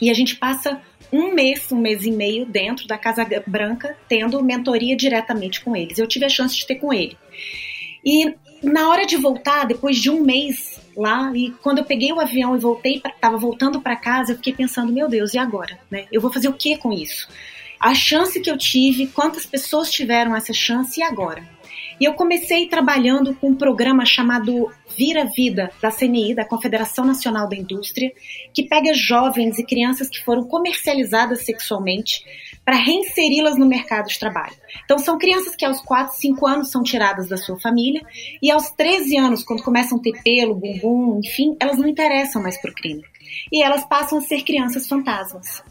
e 0.00 0.10
a 0.10 0.14
gente 0.14 0.36
passa 0.36 0.80
um 1.12 1.32
mês, 1.32 1.70
um 1.70 1.78
mês 1.78 2.04
e 2.04 2.10
meio 2.10 2.44
dentro 2.44 2.86
da 2.88 2.98
Casa 2.98 3.24
Branca, 3.46 3.96
tendo 4.08 4.42
mentoria 4.42 4.96
diretamente 4.96 5.60
com 5.60 5.76
eles. 5.76 5.98
Eu 5.98 6.08
tive 6.08 6.24
a 6.24 6.28
chance 6.28 6.56
de 6.56 6.66
ter 6.66 6.76
com 6.76 6.92
ele. 6.92 7.16
E 8.04 8.34
na 8.62 8.88
hora 8.88 9.06
de 9.06 9.16
voltar, 9.16 9.64
depois 9.66 9.96
de 9.98 10.10
um 10.10 10.22
mês 10.22 10.80
lá, 10.96 11.32
e 11.34 11.50
quando 11.62 11.78
eu 11.78 11.84
peguei 11.84 12.12
o 12.12 12.20
avião 12.20 12.56
e 12.56 12.60
voltei, 12.60 13.00
estava 13.04 13.36
voltando 13.36 13.80
para 13.80 13.96
casa, 13.96 14.32
eu 14.32 14.36
fiquei 14.36 14.52
pensando, 14.52 14.92
meu 14.92 15.08
Deus, 15.08 15.34
e 15.34 15.38
agora? 15.38 15.78
Né? 15.90 16.06
Eu 16.10 16.20
vou 16.20 16.32
fazer 16.32 16.48
o 16.48 16.52
que 16.52 16.76
com 16.76 16.92
isso? 16.92 17.28
A 17.80 17.94
chance 17.94 18.40
que 18.40 18.50
eu 18.50 18.56
tive, 18.56 19.08
quantas 19.08 19.44
pessoas 19.44 19.90
tiveram 19.90 20.34
essa 20.34 20.52
chance 20.52 21.00
e 21.00 21.02
agora? 21.02 21.42
E 22.00 22.04
eu 22.04 22.14
comecei 22.14 22.66
trabalhando 22.66 23.34
com 23.34 23.50
um 23.50 23.54
programa 23.54 24.04
chamado 24.04 24.70
Vira 24.96 25.24
Vida, 25.24 25.70
da 25.80 25.90
CNI, 25.90 26.34
da 26.34 26.44
Confederação 26.44 27.04
Nacional 27.04 27.48
da 27.48 27.56
Indústria, 27.56 28.12
que 28.52 28.64
pega 28.64 28.92
jovens 28.94 29.58
e 29.58 29.64
crianças 29.64 30.08
que 30.08 30.22
foram 30.24 30.44
comercializadas 30.44 31.44
sexualmente 31.44 32.24
para 32.64 32.76
reinseri-las 32.76 33.58
no 33.58 33.66
mercado 33.66 34.08
de 34.08 34.18
trabalho. 34.18 34.54
Então, 34.84 34.98
são 34.98 35.18
crianças 35.18 35.54
que 35.54 35.64
aos 35.64 35.80
4, 35.82 36.16
5 36.16 36.46
anos 36.46 36.70
são 36.70 36.82
tiradas 36.82 37.28
da 37.28 37.36
sua 37.36 37.58
família 37.60 38.00
e 38.42 38.50
aos 38.50 38.70
13 38.70 39.16
anos, 39.16 39.44
quando 39.44 39.62
começam 39.62 39.98
a 39.98 40.00
ter 40.00 40.22
pelo, 40.22 40.54
bumbum, 40.54 41.20
enfim, 41.22 41.56
elas 41.60 41.78
não 41.78 41.86
interessam 41.86 42.42
mais 42.42 42.60
para 42.60 42.70
o 42.70 42.74
crime. 42.74 43.04
E 43.52 43.62
elas 43.62 43.84
passam 43.84 44.18
a 44.18 44.22
ser 44.22 44.42
crianças 44.42 44.88
fantasmas. 44.88 45.62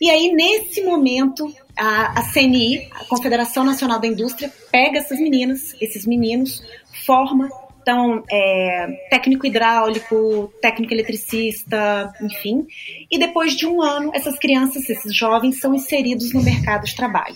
E 0.00 0.08
aí, 0.08 0.32
nesse 0.32 0.82
momento, 0.82 1.52
a, 1.76 2.20
a 2.20 2.32
CNI, 2.32 2.88
a 2.92 3.04
Confederação 3.04 3.64
Nacional 3.64 4.00
da 4.00 4.06
Indústria, 4.06 4.52
pega 4.70 4.98
essas 4.98 5.18
meninas, 5.18 5.74
esses 5.80 6.06
meninos, 6.06 6.62
forma 7.04 7.50
então, 7.88 8.22
é, 8.30 8.86
técnico 9.08 9.46
hidráulico, 9.46 10.52
técnico 10.60 10.92
eletricista, 10.92 12.12
enfim. 12.20 12.66
E 13.10 13.18
depois 13.18 13.56
de 13.56 13.66
um 13.66 13.80
ano, 13.80 14.10
essas 14.12 14.38
crianças, 14.38 14.90
esses 14.90 15.16
jovens, 15.16 15.58
são 15.58 15.74
inseridos 15.74 16.34
no 16.34 16.42
mercado 16.42 16.84
de 16.84 16.94
trabalho. 16.94 17.34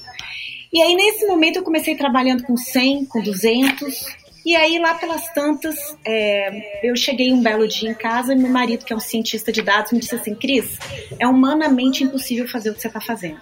E 0.70 0.82
aí, 0.82 0.94
nesse 0.94 1.24
momento, 1.24 1.56
eu 1.56 1.62
comecei 1.62 1.94
trabalhando 1.94 2.42
com 2.42 2.54
100, 2.54 3.06
com 3.06 3.22
200. 3.22 4.14
E 4.44 4.54
aí, 4.54 4.78
lá 4.78 4.92
pelas 4.92 5.26
tantas, 5.32 5.74
é, 6.04 6.86
eu 6.86 6.94
cheguei 6.96 7.32
um 7.32 7.42
belo 7.42 7.66
dia 7.66 7.90
em 7.90 7.94
casa 7.94 8.34
e 8.34 8.36
meu 8.36 8.50
marido, 8.50 8.84
que 8.84 8.92
é 8.92 8.96
um 8.96 9.00
cientista 9.00 9.50
de 9.50 9.62
dados, 9.62 9.92
me 9.92 10.00
disse 10.00 10.16
assim: 10.16 10.34
Cris, 10.34 10.78
é 11.18 11.26
humanamente 11.26 12.04
impossível 12.04 12.46
fazer 12.46 12.68
o 12.68 12.74
que 12.74 12.82
você 12.82 12.88
está 12.88 13.00
fazendo. 13.00 13.40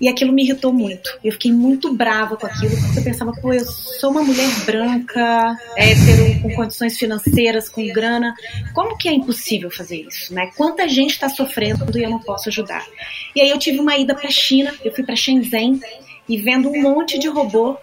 E 0.00 0.08
aquilo 0.08 0.32
me 0.32 0.42
irritou 0.42 0.72
muito. 0.72 1.18
Eu 1.22 1.32
fiquei 1.32 1.52
muito 1.52 1.92
brava 1.92 2.36
com 2.36 2.46
aquilo, 2.46 2.74
porque 2.80 3.00
eu 3.00 3.04
pensava, 3.04 3.32
pô, 3.32 3.52
eu 3.52 3.64
sou 3.64 4.10
uma 4.10 4.22
mulher 4.22 4.48
branca, 4.64 5.56
hétero, 5.76 6.40
com 6.40 6.54
condições 6.54 6.96
financeiras, 6.96 7.68
com 7.68 7.86
grana. 7.88 8.34
Como 8.72 8.96
que 8.96 9.08
é 9.08 9.12
impossível 9.12 9.70
fazer 9.70 10.06
isso, 10.08 10.32
né? 10.32 10.50
Quanta 10.56 10.88
gente 10.88 11.10
está 11.10 11.28
sofrendo 11.28 11.86
e 11.98 12.02
eu 12.02 12.10
não 12.10 12.18
posso 12.18 12.48
ajudar? 12.48 12.86
E 13.34 13.42
aí 13.42 13.50
eu 13.50 13.58
tive 13.58 13.78
uma 13.78 13.96
ida 13.98 14.14
para 14.14 14.28
a 14.28 14.32
China, 14.32 14.74
eu 14.82 14.92
fui 14.92 15.04
para 15.04 15.14
Shenzhen 15.14 15.80
e 16.28 16.36
vendo 16.38 16.70
um 16.70 16.80
monte 16.80 17.18
de 17.18 17.28
robô, 17.28 17.76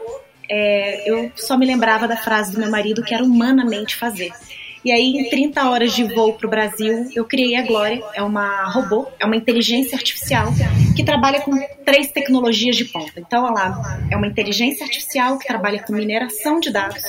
é, 0.50 1.10
eu 1.10 1.32
só 1.36 1.58
me 1.58 1.66
lembrava 1.66 2.08
da 2.08 2.16
frase 2.16 2.54
do 2.54 2.60
meu 2.60 2.72
marido 2.72 3.04
que 3.04 3.14
era 3.14 3.24
humanamente 3.24 3.96
fazer. 3.96 4.32
E 4.84 4.92
aí, 4.92 5.18
em 5.18 5.30
30 5.30 5.70
horas 5.70 5.94
de 5.94 6.04
voo 6.04 6.34
para 6.34 6.48
o 6.48 6.50
Brasil, 6.50 7.10
eu 7.16 7.26
criei 7.26 7.56
a 7.56 7.64
Glória. 7.64 8.02
É 8.14 8.22
uma 8.22 8.66
robô, 8.66 9.08
é 9.20 9.26
uma 9.26 9.36
inteligência 9.36 9.96
artificial 9.96 10.54
que 10.96 11.04
trabalha 11.04 11.42
com 11.42 11.52
três 11.86 12.12
tecnologias 12.12 12.76
de 12.76 12.86
ponta. 12.86 13.20
Então, 13.20 13.48
ela 13.48 14.00
é 14.10 14.16
uma 14.16 14.28
inteligência 14.28 14.86
artificial 14.86 15.38
que 15.38 15.48
trabalha 15.48 15.84
com 15.84 15.94
mineração 15.94 16.60
de 16.60 16.72
dados 16.72 17.04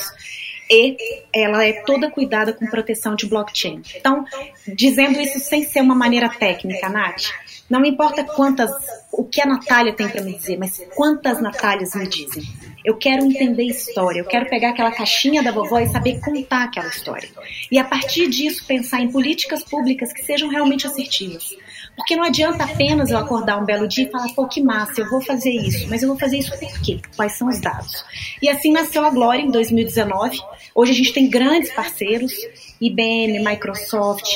e 0.69 0.95
ela 1.33 1.65
é 1.65 1.81
toda 1.83 2.11
cuidada 2.11 2.53
com 2.53 2.65
proteção 2.67 3.15
de 3.15 3.25
blockchain. 3.25 3.81
Então, 3.95 4.23
dizendo 4.67 5.19
isso 5.19 5.39
sem 5.39 5.63
ser 5.63 5.81
uma 5.81 5.95
maneira 5.95 6.29
técnica, 6.29 6.87
Nath, 6.89 7.23
não 7.69 7.85
importa 7.85 8.23
quantas, 8.23 8.71
o 9.11 9.23
que 9.23 9.41
a 9.41 9.45
Natália 9.45 9.93
tem 9.93 10.09
para 10.09 10.23
me 10.23 10.35
dizer, 10.35 10.57
mas 10.57 10.81
quantas 10.95 11.41
Natálias 11.41 11.93
me 11.93 12.07
dizem. 12.07 12.43
Eu 12.83 12.97
quero 12.97 13.25
entender 13.25 13.63
história, 13.63 14.19
eu 14.19 14.25
quero 14.25 14.49
pegar 14.49 14.69
aquela 14.69 14.91
caixinha 14.91 15.43
da 15.43 15.51
vovó 15.51 15.79
e 15.79 15.87
saber 15.89 16.19
contar 16.19 16.63
aquela 16.63 16.87
história. 16.87 17.29
E 17.69 17.77
a 17.77 17.83
partir 17.83 18.27
disso 18.29 18.65
pensar 18.65 19.01
em 19.01 19.11
políticas 19.11 19.63
públicas 19.63 20.11
que 20.13 20.23
sejam 20.23 20.49
realmente 20.49 20.87
assertivas. 20.87 21.55
Porque 21.95 22.15
não 22.15 22.23
adianta 22.23 22.63
apenas 22.63 23.11
eu 23.11 23.17
acordar 23.17 23.61
um 23.61 23.65
belo 23.65 23.87
dia 23.87 24.05
e 24.05 24.09
falar, 24.09 24.29
pô, 24.29 24.47
que 24.47 24.63
massa, 24.63 25.01
eu 25.01 25.09
vou 25.09 25.21
fazer 25.21 25.51
isso. 25.51 25.87
Mas 25.89 26.01
eu 26.01 26.07
vou 26.07 26.17
fazer 26.17 26.37
isso 26.37 26.57
por 26.57 26.81
quê? 26.81 26.99
Quais 27.15 27.33
são 27.33 27.49
os 27.49 27.59
dados? 27.59 28.05
E 28.41 28.49
assim 28.49 28.71
nasceu 28.71 29.05
a 29.05 29.09
Glória 29.09 29.41
em 29.41 29.51
2019. 29.51 30.39
Hoje 30.73 30.91
a 30.91 30.95
gente 30.95 31.11
tem 31.11 31.29
grandes 31.29 31.71
parceiros, 31.73 32.33
IBM, 32.81 33.43
Microsoft, 33.43 34.35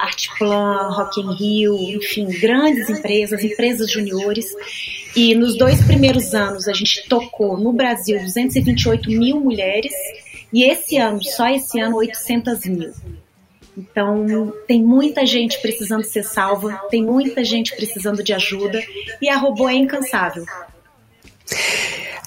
Artplan, 0.00 0.90
Rock 0.90 1.20
in 1.20 1.34
Rio, 1.34 1.76
enfim, 1.96 2.26
grandes 2.40 2.90
empresas, 2.90 3.44
empresas 3.44 3.90
juniores. 3.90 4.46
E 5.14 5.34
nos 5.34 5.56
dois 5.56 5.82
primeiros 5.84 6.34
anos 6.34 6.68
a 6.68 6.72
gente 6.72 7.08
tocou 7.08 7.56
no 7.56 7.72
Brasil 7.72 8.18
228 8.18 9.08
mil 9.10 9.40
mulheres 9.40 9.92
e 10.52 10.64
esse 10.64 10.96
ano, 10.96 11.22
só 11.22 11.48
esse 11.48 11.78
ano, 11.78 11.96
800 11.96 12.66
mil. 12.66 12.92
Então, 13.76 14.52
tem 14.66 14.82
muita 14.82 15.26
gente 15.26 15.60
precisando 15.60 16.02
ser 16.02 16.22
salva, 16.22 16.80
tem 16.90 17.04
muita 17.04 17.44
gente 17.44 17.76
precisando 17.76 18.22
de 18.22 18.32
ajuda 18.32 18.82
e 19.20 19.28
a 19.28 19.36
robô 19.36 19.68
é 19.68 19.74
incansável. 19.74 20.44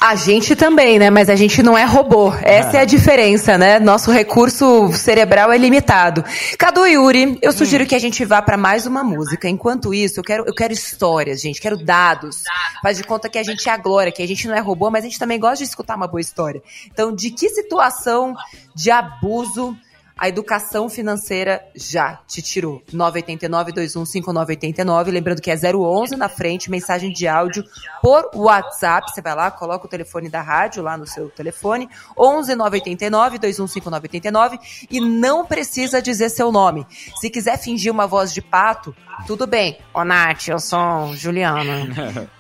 A 0.02 0.16
gente 0.16 0.56
também, 0.56 0.98
né? 0.98 1.10
Mas 1.10 1.30
a 1.30 1.36
gente 1.36 1.62
não 1.62 1.78
é 1.78 1.84
robô. 1.84 2.34
Essa 2.42 2.78
é, 2.78 2.80
é 2.80 2.82
a 2.84 2.86
diferença, 2.86 3.58
né? 3.58 3.80
Nosso 3.80 4.10
recurso 4.12 4.94
cerebral 4.94 5.52
é 5.52 5.58
limitado. 5.58 6.24
Cadu 6.58 6.88
e 6.88 6.94
Yuri, 6.94 7.38
eu 7.42 7.52
sugiro 7.52 7.84
hum. 7.84 7.88
que 7.88 7.96
a 7.96 8.00
gente 8.00 8.24
vá 8.24 8.42
para 8.42 8.56
mais 8.56 8.86
uma 8.86 9.04
música. 9.04 9.50
Enquanto 9.50 9.94
isso, 9.94 10.22
eu 10.22 10.24
quero, 10.24 10.46
eu 10.48 10.56
quero 10.56 10.72
histórias, 10.72 11.42
gente. 11.42 11.60
Quero 11.60 11.76
dados. 11.76 12.44
Faz 12.82 12.96
de 12.96 13.04
conta 13.04 13.28
que 13.28 13.38
a 13.38 13.44
gente 13.44 13.68
é 13.68 13.74
a 13.74 13.78
glória, 13.78 14.10
que 14.10 14.24
a 14.24 14.28
gente 14.28 14.48
não 14.48 14.56
é 14.56 14.62
robô, 14.62 14.90
mas 14.90 15.04
a 15.04 15.08
gente 15.08 15.20
também 15.20 15.38
gosta 15.38 15.58
de 15.58 15.64
escutar 15.66 15.98
uma 15.98 16.08
boa 16.08 16.22
história. 16.22 16.64
Então, 16.90 17.14
de 17.14 17.30
que 17.32 17.50
situação 17.50 18.34
de 18.74 18.90
abuso 18.90 19.76
a 20.20 20.28
educação 20.28 20.90
financeira 20.90 21.64
já 21.74 22.20
te 22.28 22.42
tirou. 22.42 22.84
989-215989. 22.94 25.12
Lembrando 25.12 25.42
que 25.42 25.50
é 25.50 25.56
011 25.56 26.18
na 26.18 26.28
frente, 26.28 26.70
mensagem 26.70 27.14
de 27.14 27.26
áudio 27.26 27.64
por 28.02 28.30
WhatsApp. 28.36 29.10
Você 29.10 29.22
vai 29.22 29.34
lá, 29.34 29.50
coloca 29.50 29.86
o 29.86 29.90
telefone 29.90 30.28
da 30.28 30.42
rádio 30.42 30.84
lá 30.84 30.98
no 30.98 31.08
seu 31.08 31.30
telefone. 31.30 31.88
11 32.18 32.54
989 32.54 33.40
215989 33.40 34.60
e 34.92 35.00
não 35.00 35.46
precisa 35.46 36.02
dizer 36.02 36.28
seu 36.28 36.52
nome. 36.52 36.86
Se 37.22 37.30
quiser 37.30 37.58
fingir 37.58 37.90
uma 37.90 38.06
voz 38.06 38.34
de 38.34 38.42
pato, 38.42 38.94
tudo 39.26 39.48
bem. 39.48 39.80
Ô, 39.94 40.04
Nath, 40.04 40.50
eu 40.50 40.60
sou 40.60 41.16
Juliana. 41.16 42.30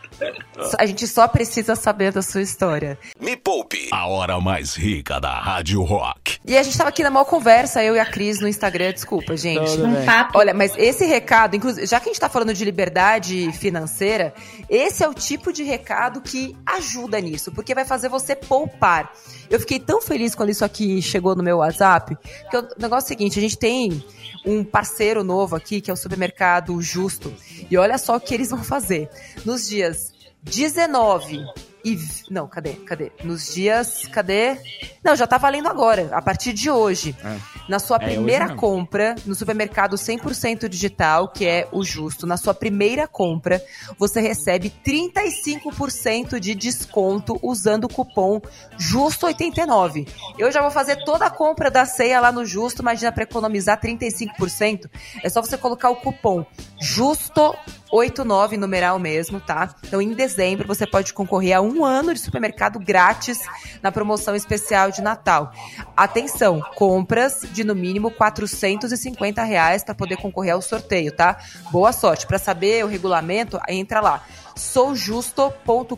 A 0.77 0.85
gente 0.85 1.07
só 1.07 1.27
precisa 1.27 1.75
saber 1.75 2.11
da 2.11 2.21
sua 2.21 2.41
história. 2.41 2.97
Me 3.19 3.35
Poupe, 3.37 3.89
a 3.91 4.07
hora 4.07 4.39
mais 4.39 4.75
rica 4.75 5.19
da 5.19 5.39
Rádio 5.39 5.81
Rock. 5.83 6.37
E 6.45 6.57
a 6.57 6.63
gente 6.63 6.77
tava 6.77 6.89
aqui 6.89 7.03
na 7.03 7.09
maior 7.09 7.25
conversa, 7.25 7.83
eu 7.83 7.95
e 7.95 7.99
a 7.99 8.05
Cris 8.05 8.39
no 8.39 8.47
Instagram, 8.47 8.93
desculpa, 8.93 9.35
gente. 9.37 9.79
Um 9.81 10.05
papo. 10.05 10.37
Olha, 10.37 10.53
mas 10.53 10.73
esse 10.77 11.05
recado, 11.05 11.55
inclusive, 11.55 11.85
já 11.85 11.99
que 11.99 12.09
a 12.09 12.11
gente 12.11 12.19
tá 12.19 12.29
falando 12.29 12.53
de 12.53 12.65
liberdade 12.65 13.51
financeira, 13.53 14.33
esse 14.69 15.03
é 15.03 15.07
o 15.07 15.13
tipo 15.13 15.53
de 15.53 15.63
recado 15.63 16.21
que 16.21 16.55
ajuda 16.65 17.19
nisso, 17.19 17.51
porque 17.51 17.73
vai 17.73 17.85
fazer 17.85 18.09
você 18.09 18.35
poupar. 18.35 19.13
Eu 19.49 19.59
fiquei 19.59 19.79
tão 19.79 20.01
feliz 20.01 20.35
quando 20.35 20.49
isso 20.49 20.63
aqui 20.63 21.01
chegou 21.01 21.35
no 21.35 21.43
meu 21.43 21.57
WhatsApp, 21.57 22.17
que 22.49 22.57
o 22.57 22.67
negócio 22.77 23.05
é 23.05 23.07
o 23.07 23.17
seguinte, 23.17 23.39
a 23.39 23.41
gente 23.41 23.57
tem 23.57 24.03
um 24.45 24.63
parceiro 24.63 25.23
novo 25.23 25.55
aqui, 25.55 25.81
que 25.81 25.89
é 25.89 25.93
o 25.93 25.97
supermercado 25.97 26.81
Justo. 26.81 27.33
E 27.69 27.77
olha 27.77 27.97
só 27.97 28.15
o 28.15 28.21
que 28.21 28.33
eles 28.33 28.49
vão 28.49 28.63
fazer. 28.63 29.09
Nos 29.45 29.67
dias 29.67 30.13
19 30.41 31.45
e. 31.83 31.97
Não, 32.29 32.47
cadê? 32.47 32.73
Cadê? 32.73 33.11
Nos 33.23 33.53
dias. 33.53 34.07
Cadê? 34.07 34.57
Não, 35.03 35.15
já 35.15 35.25
tá 35.25 35.37
valendo 35.37 35.67
agora, 35.67 36.09
a 36.11 36.21
partir 36.21 36.53
de 36.53 36.69
hoje. 36.69 37.15
É. 37.23 37.37
Na 37.67 37.79
sua 37.79 37.97
é, 37.97 37.99
primeira 37.99 38.55
compra, 38.55 39.15
no 39.25 39.35
supermercado 39.35 39.95
100% 39.95 40.67
digital, 40.67 41.29
que 41.29 41.45
é 41.45 41.67
o 41.71 41.83
Justo, 41.83 42.27
na 42.27 42.37
sua 42.37 42.53
primeira 42.53 43.07
compra, 43.07 43.63
você 43.97 44.19
recebe 44.19 44.73
35% 44.85 46.39
de 46.39 46.55
desconto 46.55 47.39
usando 47.41 47.85
o 47.85 47.93
cupom 47.93 48.41
Justo89. 48.77 50.07
Eu 50.37 50.51
já 50.51 50.61
vou 50.61 50.71
fazer 50.71 51.03
toda 51.03 51.25
a 51.25 51.29
compra 51.29 51.71
da 51.71 51.85
ceia 51.85 52.19
lá 52.19 52.31
no 52.31 52.45
Justo, 52.45 52.81
imagina 52.81 53.11
para 53.11 53.23
economizar 53.23 53.79
35%. 53.79 54.89
É 55.23 55.29
só 55.29 55.41
você 55.41 55.57
colocar 55.57 55.89
o 55.89 55.95
cupom 55.95 56.45
Justo89, 56.81 58.57
numeral 58.57 58.99
mesmo, 58.99 59.39
tá? 59.39 59.75
Então, 59.85 60.01
em 60.01 60.13
dezembro, 60.13 60.67
você 60.67 60.87
pode 60.87 61.13
concorrer 61.13 61.57
a 61.57 61.61
um 61.61 61.78
ano 61.85 62.13
de 62.13 62.19
supermercado 62.19 62.79
grátis 62.79 63.39
na 63.81 63.91
promoção 63.91 64.35
especial 64.35 64.91
de 64.91 65.01
Natal. 65.01 65.51
Atenção, 65.95 66.61
compras 66.75 67.41
de 67.51 67.63
no 67.63 67.75
mínimo 67.75 68.11
450 68.11 69.43
reais 69.43 69.83
para 69.83 69.95
poder 69.95 70.17
concorrer 70.17 70.53
ao 70.53 70.61
sorteio, 70.61 71.11
tá? 71.11 71.37
Boa 71.71 71.91
sorte. 71.91 72.27
Para 72.27 72.37
saber 72.37 72.83
o 72.83 72.87
regulamento, 72.87 73.59
entra 73.67 74.01
lá 74.01 74.23
soujusto.com.br. 74.55 75.93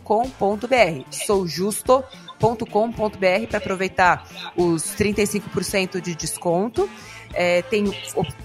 Soujusto.com.br 1.10 3.46
para 3.48 3.58
aproveitar 3.58 4.26
os 4.56 4.84
35% 4.94 6.00
de 6.00 6.14
desconto. 6.14 6.88
É, 7.34 7.62
tem 7.62 7.84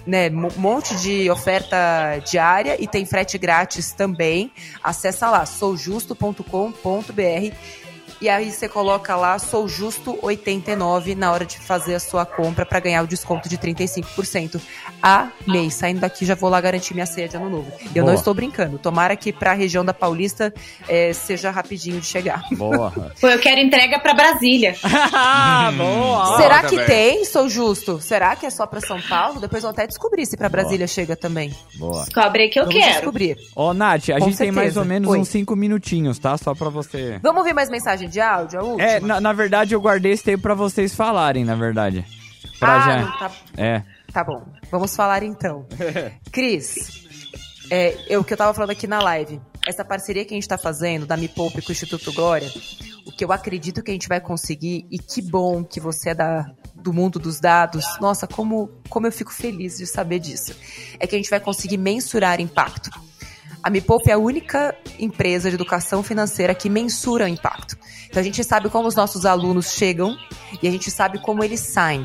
né, 0.06 0.30
um 0.30 0.60
monte 0.60 0.96
de 0.96 1.30
oferta 1.30 1.76
diária 2.24 2.82
e 2.82 2.86
tem 2.86 3.04
frete 3.04 3.38
grátis 3.38 3.92
também. 3.92 4.50
Acessa 4.82 5.30
lá, 5.30 5.46
soujusto.com.br 5.46 7.54
e 8.20 8.28
aí 8.28 8.50
você 8.50 8.68
coloca 8.68 9.14
lá, 9.14 9.38
sou 9.38 9.68
justo 9.68 10.18
89 10.20 11.14
na 11.14 11.30
hora 11.30 11.46
de 11.46 11.56
fazer 11.56 11.94
a 11.94 12.00
sua 12.00 12.26
compra 12.26 12.66
para 12.66 12.80
ganhar 12.80 13.04
o 13.04 13.06
desconto 13.06 13.48
de 13.48 13.56
35% 13.56 14.60
a 15.02 15.28
mês. 15.46 15.74
Saindo 15.74 16.00
daqui 16.00 16.24
já 16.24 16.34
vou 16.34 16.50
lá 16.50 16.60
garantir 16.60 16.94
minha 16.94 17.06
ceia 17.06 17.28
de 17.28 17.36
ano 17.36 17.48
novo. 17.48 17.72
E 17.94 17.98
eu 17.98 18.04
não 18.04 18.14
estou 18.14 18.34
brincando. 18.34 18.78
Tomara 18.78 19.16
que 19.16 19.32
para 19.32 19.52
a 19.52 19.54
região 19.54 19.84
da 19.84 19.94
Paulista 19.94 20.52
é, 20.88 21.12
seja 21.12 21.50
rapidinho 21.50 22.00
de 22.00 22.06
chegar. 22.06 22.44
Boa. 22.52 22.92
Pô, 23.20 23.28
eu 23.28 23.38
quero 23.38 23.60
entrega 23.60 23.98
para 23.98 24.14
Brasília. 24.14 24.74
Boa. 25.76 26.36
Será 26.36 26.62
que 26.64 26.84
tem, 26.84 27.24
sou 27.24 27.48
justo? 27.48 28.00
Será 28.00 28.36
que 28.36 28.46
é 28.46 28.50
só 28.50 28.66
para 28.66 28.80
São 28.80 29.00
Paulo? 29.00 29.40
Depois 29.40 29.62
vão 29.62 29.70
até 29.70 29.86
descobrir 29.86 30.26
se 30.26 30.36
para 30.36 30.48
Brasília 30.48 30.78
Boa. 30.78 30.88
chega 30.88 31.16
também. 31.16 31.54
Boa. 31.76 32.04
Descobre 32.04 32.48
que 32.48 32.58
eu 32.58 32.64
Vamos 32.64 32.78
quero. 32.78 32.94
descobrir. 32.94 33.36
Ô, 33.54 33.72
Nath, 33.72 34.10
a 34.10 34.18
Com 34.18 34.26
gente 34.26 34.36
certeza. 34.36 34.38
tem 34.38 34.52
mais 34.52 34.76
ou 34.76 34.84
menos 34.84 35.10
Oi. 35.10 35.18
uns 35.18 35.28
5 35.28 35.54
minutinhos, 35.56 36.18
tá? 36.18 36.36
Só 36.36 36.54
para 36.54 36.68
você. 36.68 37.18
Vamos 37.22 37.44
ver 37.44 37.52
mais 37.52 37.70
mensagem 37.70 38.08
de 38.08 38.20
áudio, 38.20 38.60
a 38.60 38.62
última? 38.62 38.88
É, 38.88 39.00
na, 39.00 39.20
na 39.20 39.32
verdade 39.32 39.74
eu 39.74 39.80
guardei 39.80 40.12
esse 40.12 40.24
tempo 40.24 40.42
pra 40.42 40.54
vocês 40.54 40.94
falarem, 40.94 41.44
na 41.44 41.54
verdade. 41.54 42.04
Pra 42.58 42.76
ah, 42.76 42.80
já... 42.80 43.06
tá... 43.12 43.30
É. 43.56 43.82
Tá 44.18 44.24
bom, 44.24 44.42
vamos 44.68 44.96
falar 44.96 45.22
então. 45.22 45.64
Cris, 46.32 47.06
é, 47.70 47.96
eu 48.08 48.24
que 48.24 48.32
eu 48.32 48.36
tava 48.36 48.52
falando 48.52 48.70
aqui 48.70 48.84
na 48.84 49.00
live, 49.00 49.40
essa 49.64 49.84
parceria 49.84 50.24
que 50.24 50.34
a 50.34 50.36
gente 50.36 50.48
tá 50.48 50.58
fazendo 50.58 51.06
da 51.06 51.16
Me 51.16 51.28
Poupe 51.28 51.62
com 51.62 51.68
o 51.68 51.72
Instituto 51.72 52.12
Glória, 52.12 52.50
o 53.06 53.12
que 53.12 53.24
eu 53.24 53.30
acredito 53.30 53.80
que 53.80 53.92
a 53.92 53.94
gente 53.94 54.08
vai 54.08 54.20
conseguir, 54.20 54.88
e 54.90 54.98
que 54.98 55.22
bom 55.22 55.62
que 55.62 55.78
você 55.78 56.10
é 56.10 56.14
da, 56.16 56.50
do 56.74 56.92
mundo 56.92 57.20
dos 57.20 57.38
dados, 57.38 57.84
nossa, 58.00 58.26
como, 58.26 58.82
como 58.88 59.06
eu 59.06 59.12
fico 59.12 59.32
feliz 59.32 59.78
de 59.78 59.86
saber 59.86 60.18
disso, 60.18 60.52
é 60.98 61.06
que 61.06 61.14
a 61.14 61.18
gente 61.18 61.30
vai 61.30 61.38
conseguir 61.38 61.76
mensurar 61.76 62.40
impacto. 62.40 62.90
A 63.62 63.70
Me 63.70 63.80
Poupe 63.80 64.10
é 64.10 64.14
a 64.14 64.18
única 64.18 64.74
empresa 64.98 65.48
de 65.48 65.54
educação 65.54 66.02
financeira 66.02 66.56
que 66.56 66.68
mensura 66.68 67.26
o 67.26 67.28
impacto. 67.28 67.78
Então 68.08 68.20
a 68.20 68.24
gente 68.24 68.42
sabe 68.42 68.68
como 68.68 68.88
os 68.88 68.96
nossos 68.96 69.24
alunos 69.24 69.70
chegam 69.74 70.16
e 70.60 70.66
a 70.66 70.70
gente 70.72 70.90
sabe 70.90 71.20
como 71.20 71.44
eles 71.44 71.60
saem. 71.60 72.04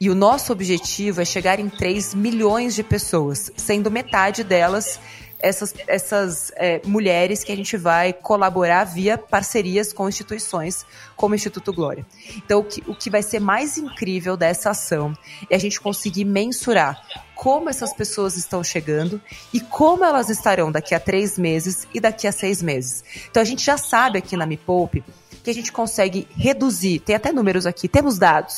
E 0.00 0.08
o 0.08 0.14
nosso 0.14 0.50
objetivo 0.50 1.20
é 1.20 1.26
chegar 1.26 1.60
em 1.60 1.68
3 1.68 2.14
milhões 2.14 2.74
de 2.74 2.82
pessoas, 2.82 3.52
sendo 3.54 3.90
metade 3.90 4.42
delas 4.42 4.98
essas, 5.38 5.74
essas 5.86 6.52
é, 6.56 6.80
mulheres 6.86 7.44
que 7.44 7.52
a 7.52 7.56
gente 7.56 7.76
vai 7.76 8.12
colaborar 8.12 8.84
via 8.84 9.18
parcerias 9.18 9.92
com 9.92 10.08
instituições 10.08 10.86
como 11.14 11.32
o 11.32 11.34
Instituto 11.34 11.70
Glória. 11.70 12.06
Então, 12.36 12.60
o 12.60 12.64
que, 12.64 12.82
o 12.86 12.94
que 12.94 13.10
vai 13.10 13.22
ser 13.22 13.40
mais 13.40 13.76
incrível 13.76 14.38
dessa 14.38 14.70
ação 14.70 15.14
é 15.50 15.56
a 15.56 15.58
gente 15.58 15.78
conseguir 15.78 16.24
mensurar 16.24 16.98
como 17.34 17.68
essas 17.68 17.92
pessoas 17.92 18.36
estão 18.36 18.64
chegando 18.64 19.20
e 19.52 19.60
como 19.60 20.02
elas 20.02 20.30
estarão 20.30 20.72
daqui 20.72 20.94
a 20.94 21.00
três 21.00 21.38
meses 21.38 21.86
e 21.92 22.00
daqui 22.00 22.26
a 22.26 22.32
seis 22.32 22.62
meses. 22.62 23.04
Então, 23.30 23.42
a 23.42 23.46
gente 23.46 23.64
já 23.64 23.76
sabe 23.76 24.18
aqui 24.18 24.34
na 24.34 24.46
Me 24.46 24.56
Poupe 24.56 25.04
que 25.42 25.50
a 25.50 25.54
gente 25.54 25.72
consegue 25.72 26.26
reduzir, 26.36 27.00
tem 27.00 27.16
até 27.16 27.32
números 27.32 27.66
aqui, 27.66 27.86
temos 27.88 28.18
dados. 28.18 28.56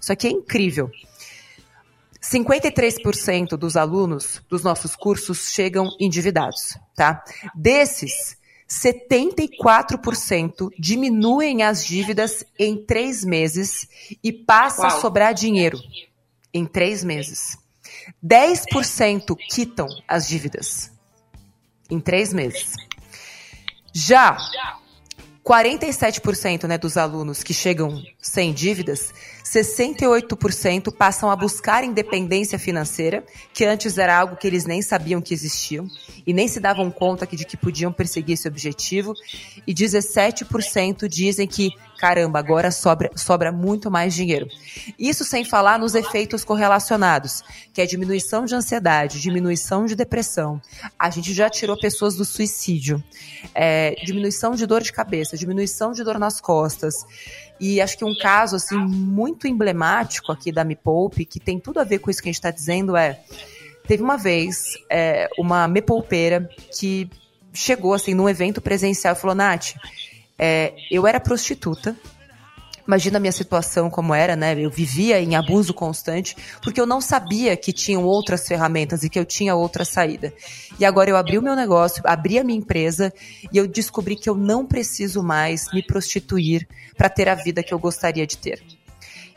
Isso 0.00 0.12
aqui 0.12 0.26
é 0.26 0.30
incrível. 0.30 0.90
53% 2.22 3.56
dos 3.56 3.76
alunos 3.76 4.42
dos 4.48 4.62
nossos 4.62 4.94
cursos 4.94 5.50
chegam 5.50 5.88
endividados, 5.98 6.78
tá? 6.94 7.24
Desses, 7.54 8.38
74% 8.68 10.68
diminuem 10.78 11.62
as 11.62 11.84
dívidas 11.84 12.44
em 12.58 12.84
três 12.84 13.24
meses 13.24 13.88
e 14.22 14.32
passa 14.32 14.82
Uau. 14.82 14.96
a 14.96 15.00
sobrar 15.00 15.34
dinheiro 15.34 15.78
em 16.54 16.64
três 16.64 17.02
meses. 17.02 17.58
10% 18.24 19.36
quitam 19.48 19.88
as 20.06 20.28
dívidas 20.28 20.92
em 21.90 21.98
três 21.98 22.32
meses. 22.32 22.74
Já 23.92 24.36
47% 25.44 26.68
né, 26.68 26.78
dos 26.78 26.96
alunos 26.96 27.42
que 27.42 27.52
chegam 27.52 28.00
sem 28.20 28.52
dívidas 28.52 29.12
68% 29.44 30.92
passam 30.92 31.30
a 31.30 31.36
buscar 31.36 31.84
independência 31.84 32.58
financeira, 32.58 33.24
que 33.52 33.64
antes 33.64 33.98
era 33.98 34.16
algo 34.16 34.36
que 34.36 34.46
eles 34.46 34.64
nem 34.64 34.82
sabiam 34.82 35.20
que 35.20 35.34
existiam 35.34 35.86
e 36.26 36.32
nem 36.32 36.48
se 36.48 36.60
davam 36.60 36.90
conta 36.90 37.26
de 37.26 37.44
que 37.44 37.56
podiam 37.56 37.92
perseguir 37.92 38.34
esse 38.34 38.48
objetivo. 38.48 39.14
E 39.66 39.74
17% 39.74 41.08
dizem 41.08 41.46
que, 41.46 41.70
caramba, 41.98 42.38
agora 42.38 42.70
sobra, 42.70 43.10
sobra 43.16 43.52
muito 43.52 43.90
mais 43.90 44.14
dinheiro. 44.14 44.46
Isso 44.98 45.24
sem 45.24 45.44
falar 45.44 45.78
nos 45.78 45.94
efeitos 45.94 46.44
correlacionados, 46.44 47.42
que 47.72 47.80
é 47.80 47.86
diminuição 47.86 48.44
de 48.44 48.54
ansiedade, 48.54 49.20
diminuição 49.20 49.86
de 49.86 49.94
depressão. 49.94 50.60
A 50.98 51.10
gente 51.10 51.32
já 51.32 51.48
tirou 51.48 51.78
pessoas 51.78 52.16
do 52.16 52.24
suicídio, 52.24 53.02
é, 53.54 53.94
diminuição 54.04 54.54
de 54.54 54.66
dor 54.66 54.82
de 54.82 54.92
cabeça, 54.92 55.36
diminuição 55.36 55.92
de 55.92 56.04
dor 56.04 56.18
nas 56.18 56.40
costas. 56.40 56.94
E 57.60 57.80
acho 57.80 57.98
que 57.98 58.04
um 58.04 58.16
caso 58.16 58.56
assim 58.56 58.78
muito 58.78 59.46
emblemático 59.46 60.32
aqui 60.32 60.50
da 60.50 60.64
Me 60.64 60.74
Poupe, 60.74 61.26
que 61.26 61.38
tem 61.38 61.60
tudo 61.60 61.78
a 61.78 61.84
ver 61.84 61.98
com 61.98 62.10
isso 62.10 62.22
que 62.22 62.28
a 62.28 62.32
gente 62.32 62.38
está 62.38 62.50
dizendo, 62.50 62.96
é 62.96 63.20
teve 63.86 64.02
uma 64.02 64.16
vez 64.16 64.78
é, 64.88 65.28
uma 65.38 65.68
me 65.68 65.82
poupeira 65.82 66.48
que 66.78 67.10
chegou 67.52 67.92
assim 67.92 68.14
num 68.14 68.28
evento 68.28 68.60
presencial 68.60 69.14
e 69.14 69.18
falou, 69.18 69.34
Nath, 69.36 69.74
É, 70.42 70.72
eu 70.90 71.06
era 71.06 71.20
prostituta, 71.20 71.94
Imagina 72.90 73.18
a 73.18 73.20
minha 73.20 73.30
situação 73.30 73.88
como 73.88 74.12
era, 74.12 74.34
né? 74.34 74.52
Eu 74.58 74.68
vivia 74.68 75.20
em 75.20 75.36
abuso 75.36 75.72
constante, 75.72 76.36
porque 76.60 76.80
eu 76.80 76.86
não 76.86 77.00
sabia 77.00 77.56
que 77.56 77.72
tinham 77.72 78.02
outras 78.02 78.48
ferramentas 78.48 79.04
e 79.04 79.08
que 79.08 79.16
eu 79.16 79.24
tinha 79.24 79.54
outra 79.54 79.84
saída. 79.84 80.34
E 80.76 80.84
agora 80.84 81.08
eu 81.08 81.16
abri 81.16 81.38
o 81.38 81.42
meu 81.42 81.54
negócio, 81.54 82.02
abri 82.04 82.36
a 82.36 82.42
minha 82.42 82.58
empresa 82.58 83.14
e 83.52 83.56
eu 83.56 83.68
descobri 83.68 84.16
que 84.16 84.28
eu 84.28 84.34
não 84.34 84.66
preciso 84.66 85.22
mais 85.22 85.72
me 85.72 85.84
prostituir 85.84 86.66
para 86.96 87.08
ter 87.08 87.28
a 87.28 87.36
vida 87.36 87.62
que 87.62 87.72
eu 87.72 87.78
gostaria 87.78 88.26
de 88.26 88.36
ter. 88.36 88.60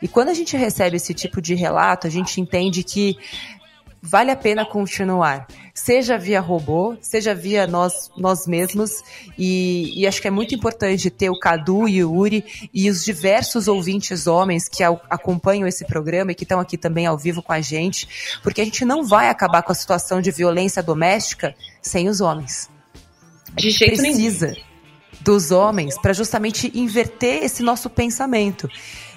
E 0.02 0.08
quando 0.08 0.30
a 0.30 0.34
gente 0.34 0.56
recebe 0.56 0.96
esse 0.96 1.14
tipo 1.14 1.40
de 1.40 1.54
relato, 1.54 2.08
a 2.08 2.10
gente 2.10 2.40
entende 2.40 2.82
que 2.82 3.16
vale 4.04 4.30
a 4.30 4.36
pena 4.36 4.66
continuar. 4.66 5.46
Seja 5.72 6.18
via 6.18 6.40
robô, 6.40 6.96
seja 7.00 7.34
via 7.34 7.66
nós, 7.66 8.10
nós 8.16 8.46
mesmos. 8.46 9.02
E, 9.38 9.92
e, 9.96 10.06
acho 10.06 10.20
que 10.20 10.28
é 10.28 10.30
muito 10.30 10.54
importante 10.54 11.10
ter 11.10 11.30
o 11.30 11.38
Cadu 11.38 11.88
e 11.88 12.04
o 12.04 12.12
Uri 12.12 12.44
e 12.72 12.90
os 12.90 13.02
diversos 13.02 13.66
ouvintes 13.66 14.26
homens 14.26 14.68
que 14.68 14.84
acompanham 14.84 15.66
esse 15.66 15.86
programa 15.86 16.32
e 16.32 16.34
que 16.34 16.44
estão 16.44 16.60
aqui 16.60 16.76
também 16.76 17.06
ao 17.06 17.16
vivo 17.16 17.42
com 17.42 17.52
a 17.52 17.62
gente, 17.62 18.38
porque 18.42 18.60
a 18.60 18.64
gente 18.64 18.84
não 18.84 19.04
vai 19.04 19.30
acabar 19.30 19.62
com 19.62 19.72
a 19.72 19.74
situação 19.74 20.20
de 20.20 20.30
violência 20.30 20.82
doméstica 20.82 21.54
sem 21.80 22.08
os 22.08 22.20
homens. 22.20 22.68
A 23.56 23.60
gente 23.60 23.78
precisa 23.78 24.48
nenhum. 24.48 24.62
dos 25.22 25.50
homens 25.50 25.96
para 25.98 26.12
justamente 26.12 26.70
inverter 26.74 27.42
esse 27.42 27.62
nosso 27.62 27.88
pensamento. 27.88 28.68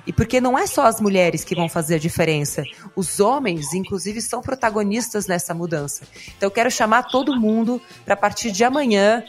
E 0.08 0.14
porque 0.14 0.39
não 0.39 0.58
é 0.58 0.66
só 0.66 0.86
as 0.86 1.01
mulheres 1.01 1.43
que 1.43 1.53
vão 1.53 1.68
fazer 1.68 1.95
a 1.95 1.99
diferença. 1.99 2.64
Os 2.95 3.20
homens, 3.20 3.74
inclusive, 3.74 4.22
são 4.22 4.41
protagonistas 4.41 5.28
nessa 5.28 5.53
mudança. 5.53 6.08
Então 6.38 6.47
eu 6.47 6.51
quero 6.51 6.72
chamar 6.72 7.03
todo 7.03 7.39
mundo 7.39 7.82
para 8.05 8.14
a 8.14 8.18
partir 8.18 8.49
de 8.51 8.64
amanhã 8.64 9.22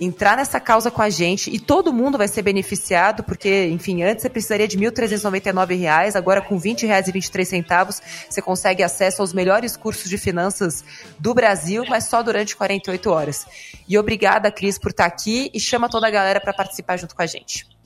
entrar 0.00 0.36
nessa 0.36 0.60
causa 0.60 0.90
com 0.90 1.02
a 1.02 1.10
gente 1.10 1.50
e 1.50 1.58
todo 1.58 1.92
mundo 1.92 2.18
vai 2.18 2.28
ser 2.28 2.42
beneficiado, 2.42 3.24
porque, 3.24 3.66
enfim, 3.66 4.02
antes 4.02 4.22
você 4.22 4.28
precisaria 4.28 4.68
de 4.68 4.76
R$ 4.76 4.90
1.399, 4.90 6.16
agora 6.16 6.40
com 6.40 6.56
R$ 6.56 6.70
20,23 6.74 8.00
você 8.28 8.42
consegue 8.42 8.82
acesso 8.82 9.22
aos 9.22 9.32
melhores 9.32 9.76
cursos 9.76 10.08
de 10.08 10.16
finanças 10.16 10.84
do 11.18 11.34
Brasil, 11.34 11.84
mas 11.88 12.04
só 12.04 12.22
durante 12.22 12.56
48 12.56 13.10
horas. 13.10 13.46
E 13.88 13.98
obrigada, 13.98 14.50
Cris, 14.50 14.78
por 14.78 14.90
estar 14.90 15.06
aqui 15.06 15.50
e 15.52 15.60
chama 15.60 15.88
toda 15.88 16.06
a 16.06 16.10
galera 16.10 16.40
para 16.40 16.52
participar 16.52 16.96
junto 16.96 17.14
com 17.14 17.22
a 17.22 17.26
gente. 17.26 17.77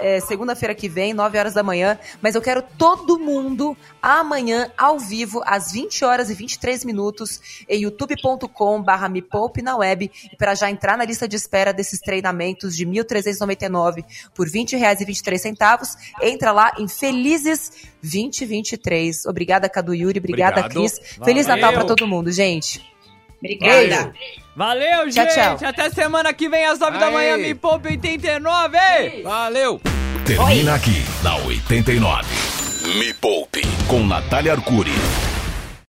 É, 0.00 0.18
Segunda-feira 0.20 0.74
que 0.74 0.88
vem, 0.88 1.14
9 1.14 1.38
horas 1.38 1.54
da 1.54 1.62
manhã. 1.62 1.96
Mas 2.20 2.34
eu 2.34 2.42
quero 2.42 2.62
todo 2.76 3.16
mundo 3.16 3.76
amanhã, 4.02 4.72
ao 4.76 4.98
vivo, 4.98 5.40
às 5.46 5.70
20 5.70 6.04
horas 6.04 6.30
e 6.30 6.34
23 6.34 6.84
minutos, 6.84 7.64
em 7.68 7.82
youtube.com/barra 7.82 9.08
me 9.08 9.22
poupe 9.22 9.62
na 9.62 9.76
web. 9.76 10.10
E 10.32 10.36
para 10.36 10.56
já 10.56 10.68
entrar 10.68 10.98
na 10.98 11.04
lista 11.04 11.28
de 11.28 11.36
espera 11.36 11.72
desses 11.72 12.00
treinamentos 12.00 12.76
de 12.76 12.84
1.399 12.84 14.04
por 14.34 14.48
R$ 14.48 14.52
20,23, 14.52 15.96
entra 16.20 16.50
lá 16.50 16.72
em 16.76 16.88
Felizes 16.88 17.70
2023. 18.02 19.26
Obrigada, 19.26 19.68
Cadu 19.68 19.94
Yuri. 19.94 20.18
Obrigada, 20.18 20.60
Obrigado. 20.62 20.72
Cris. 20.72 21.00
Feliz. 21.24 21.46
Natal 21.46 21.72
para 21.72 21.84
todo 21.84 22.06
mundo, 22.06 22.32
gente. 22.32 22.91
Obrigada. 23.42 24.12
Valeu, 24.54 25.10
gente. 25.10 25.34
Tchau, 25.34 25.56
tchau. 25.56 25.68
Até 25.68 25.90
semana 25.90 26.32
que 26.32 26.48
vem 26.48 26.64
às 26.64 26.78
9 26.78 26.98
da 26.98 27.10
manhã. 27.10 27.36
Me 27.36 27.54
poupe 27.54 27.88
89. 27.88 28.78
Valeu. 29.24 29.80
Termina 30.24 30.72
Oi. 30.72 30.76
aqui 30.76 31.04
na 31.24 31.36
89. 31.36 32.24
Me 32.98 33.12
poupe 33.14 33.62
com 33.88 34.06
Natália 34.06 34.52
Arcuri. 34.52 34.92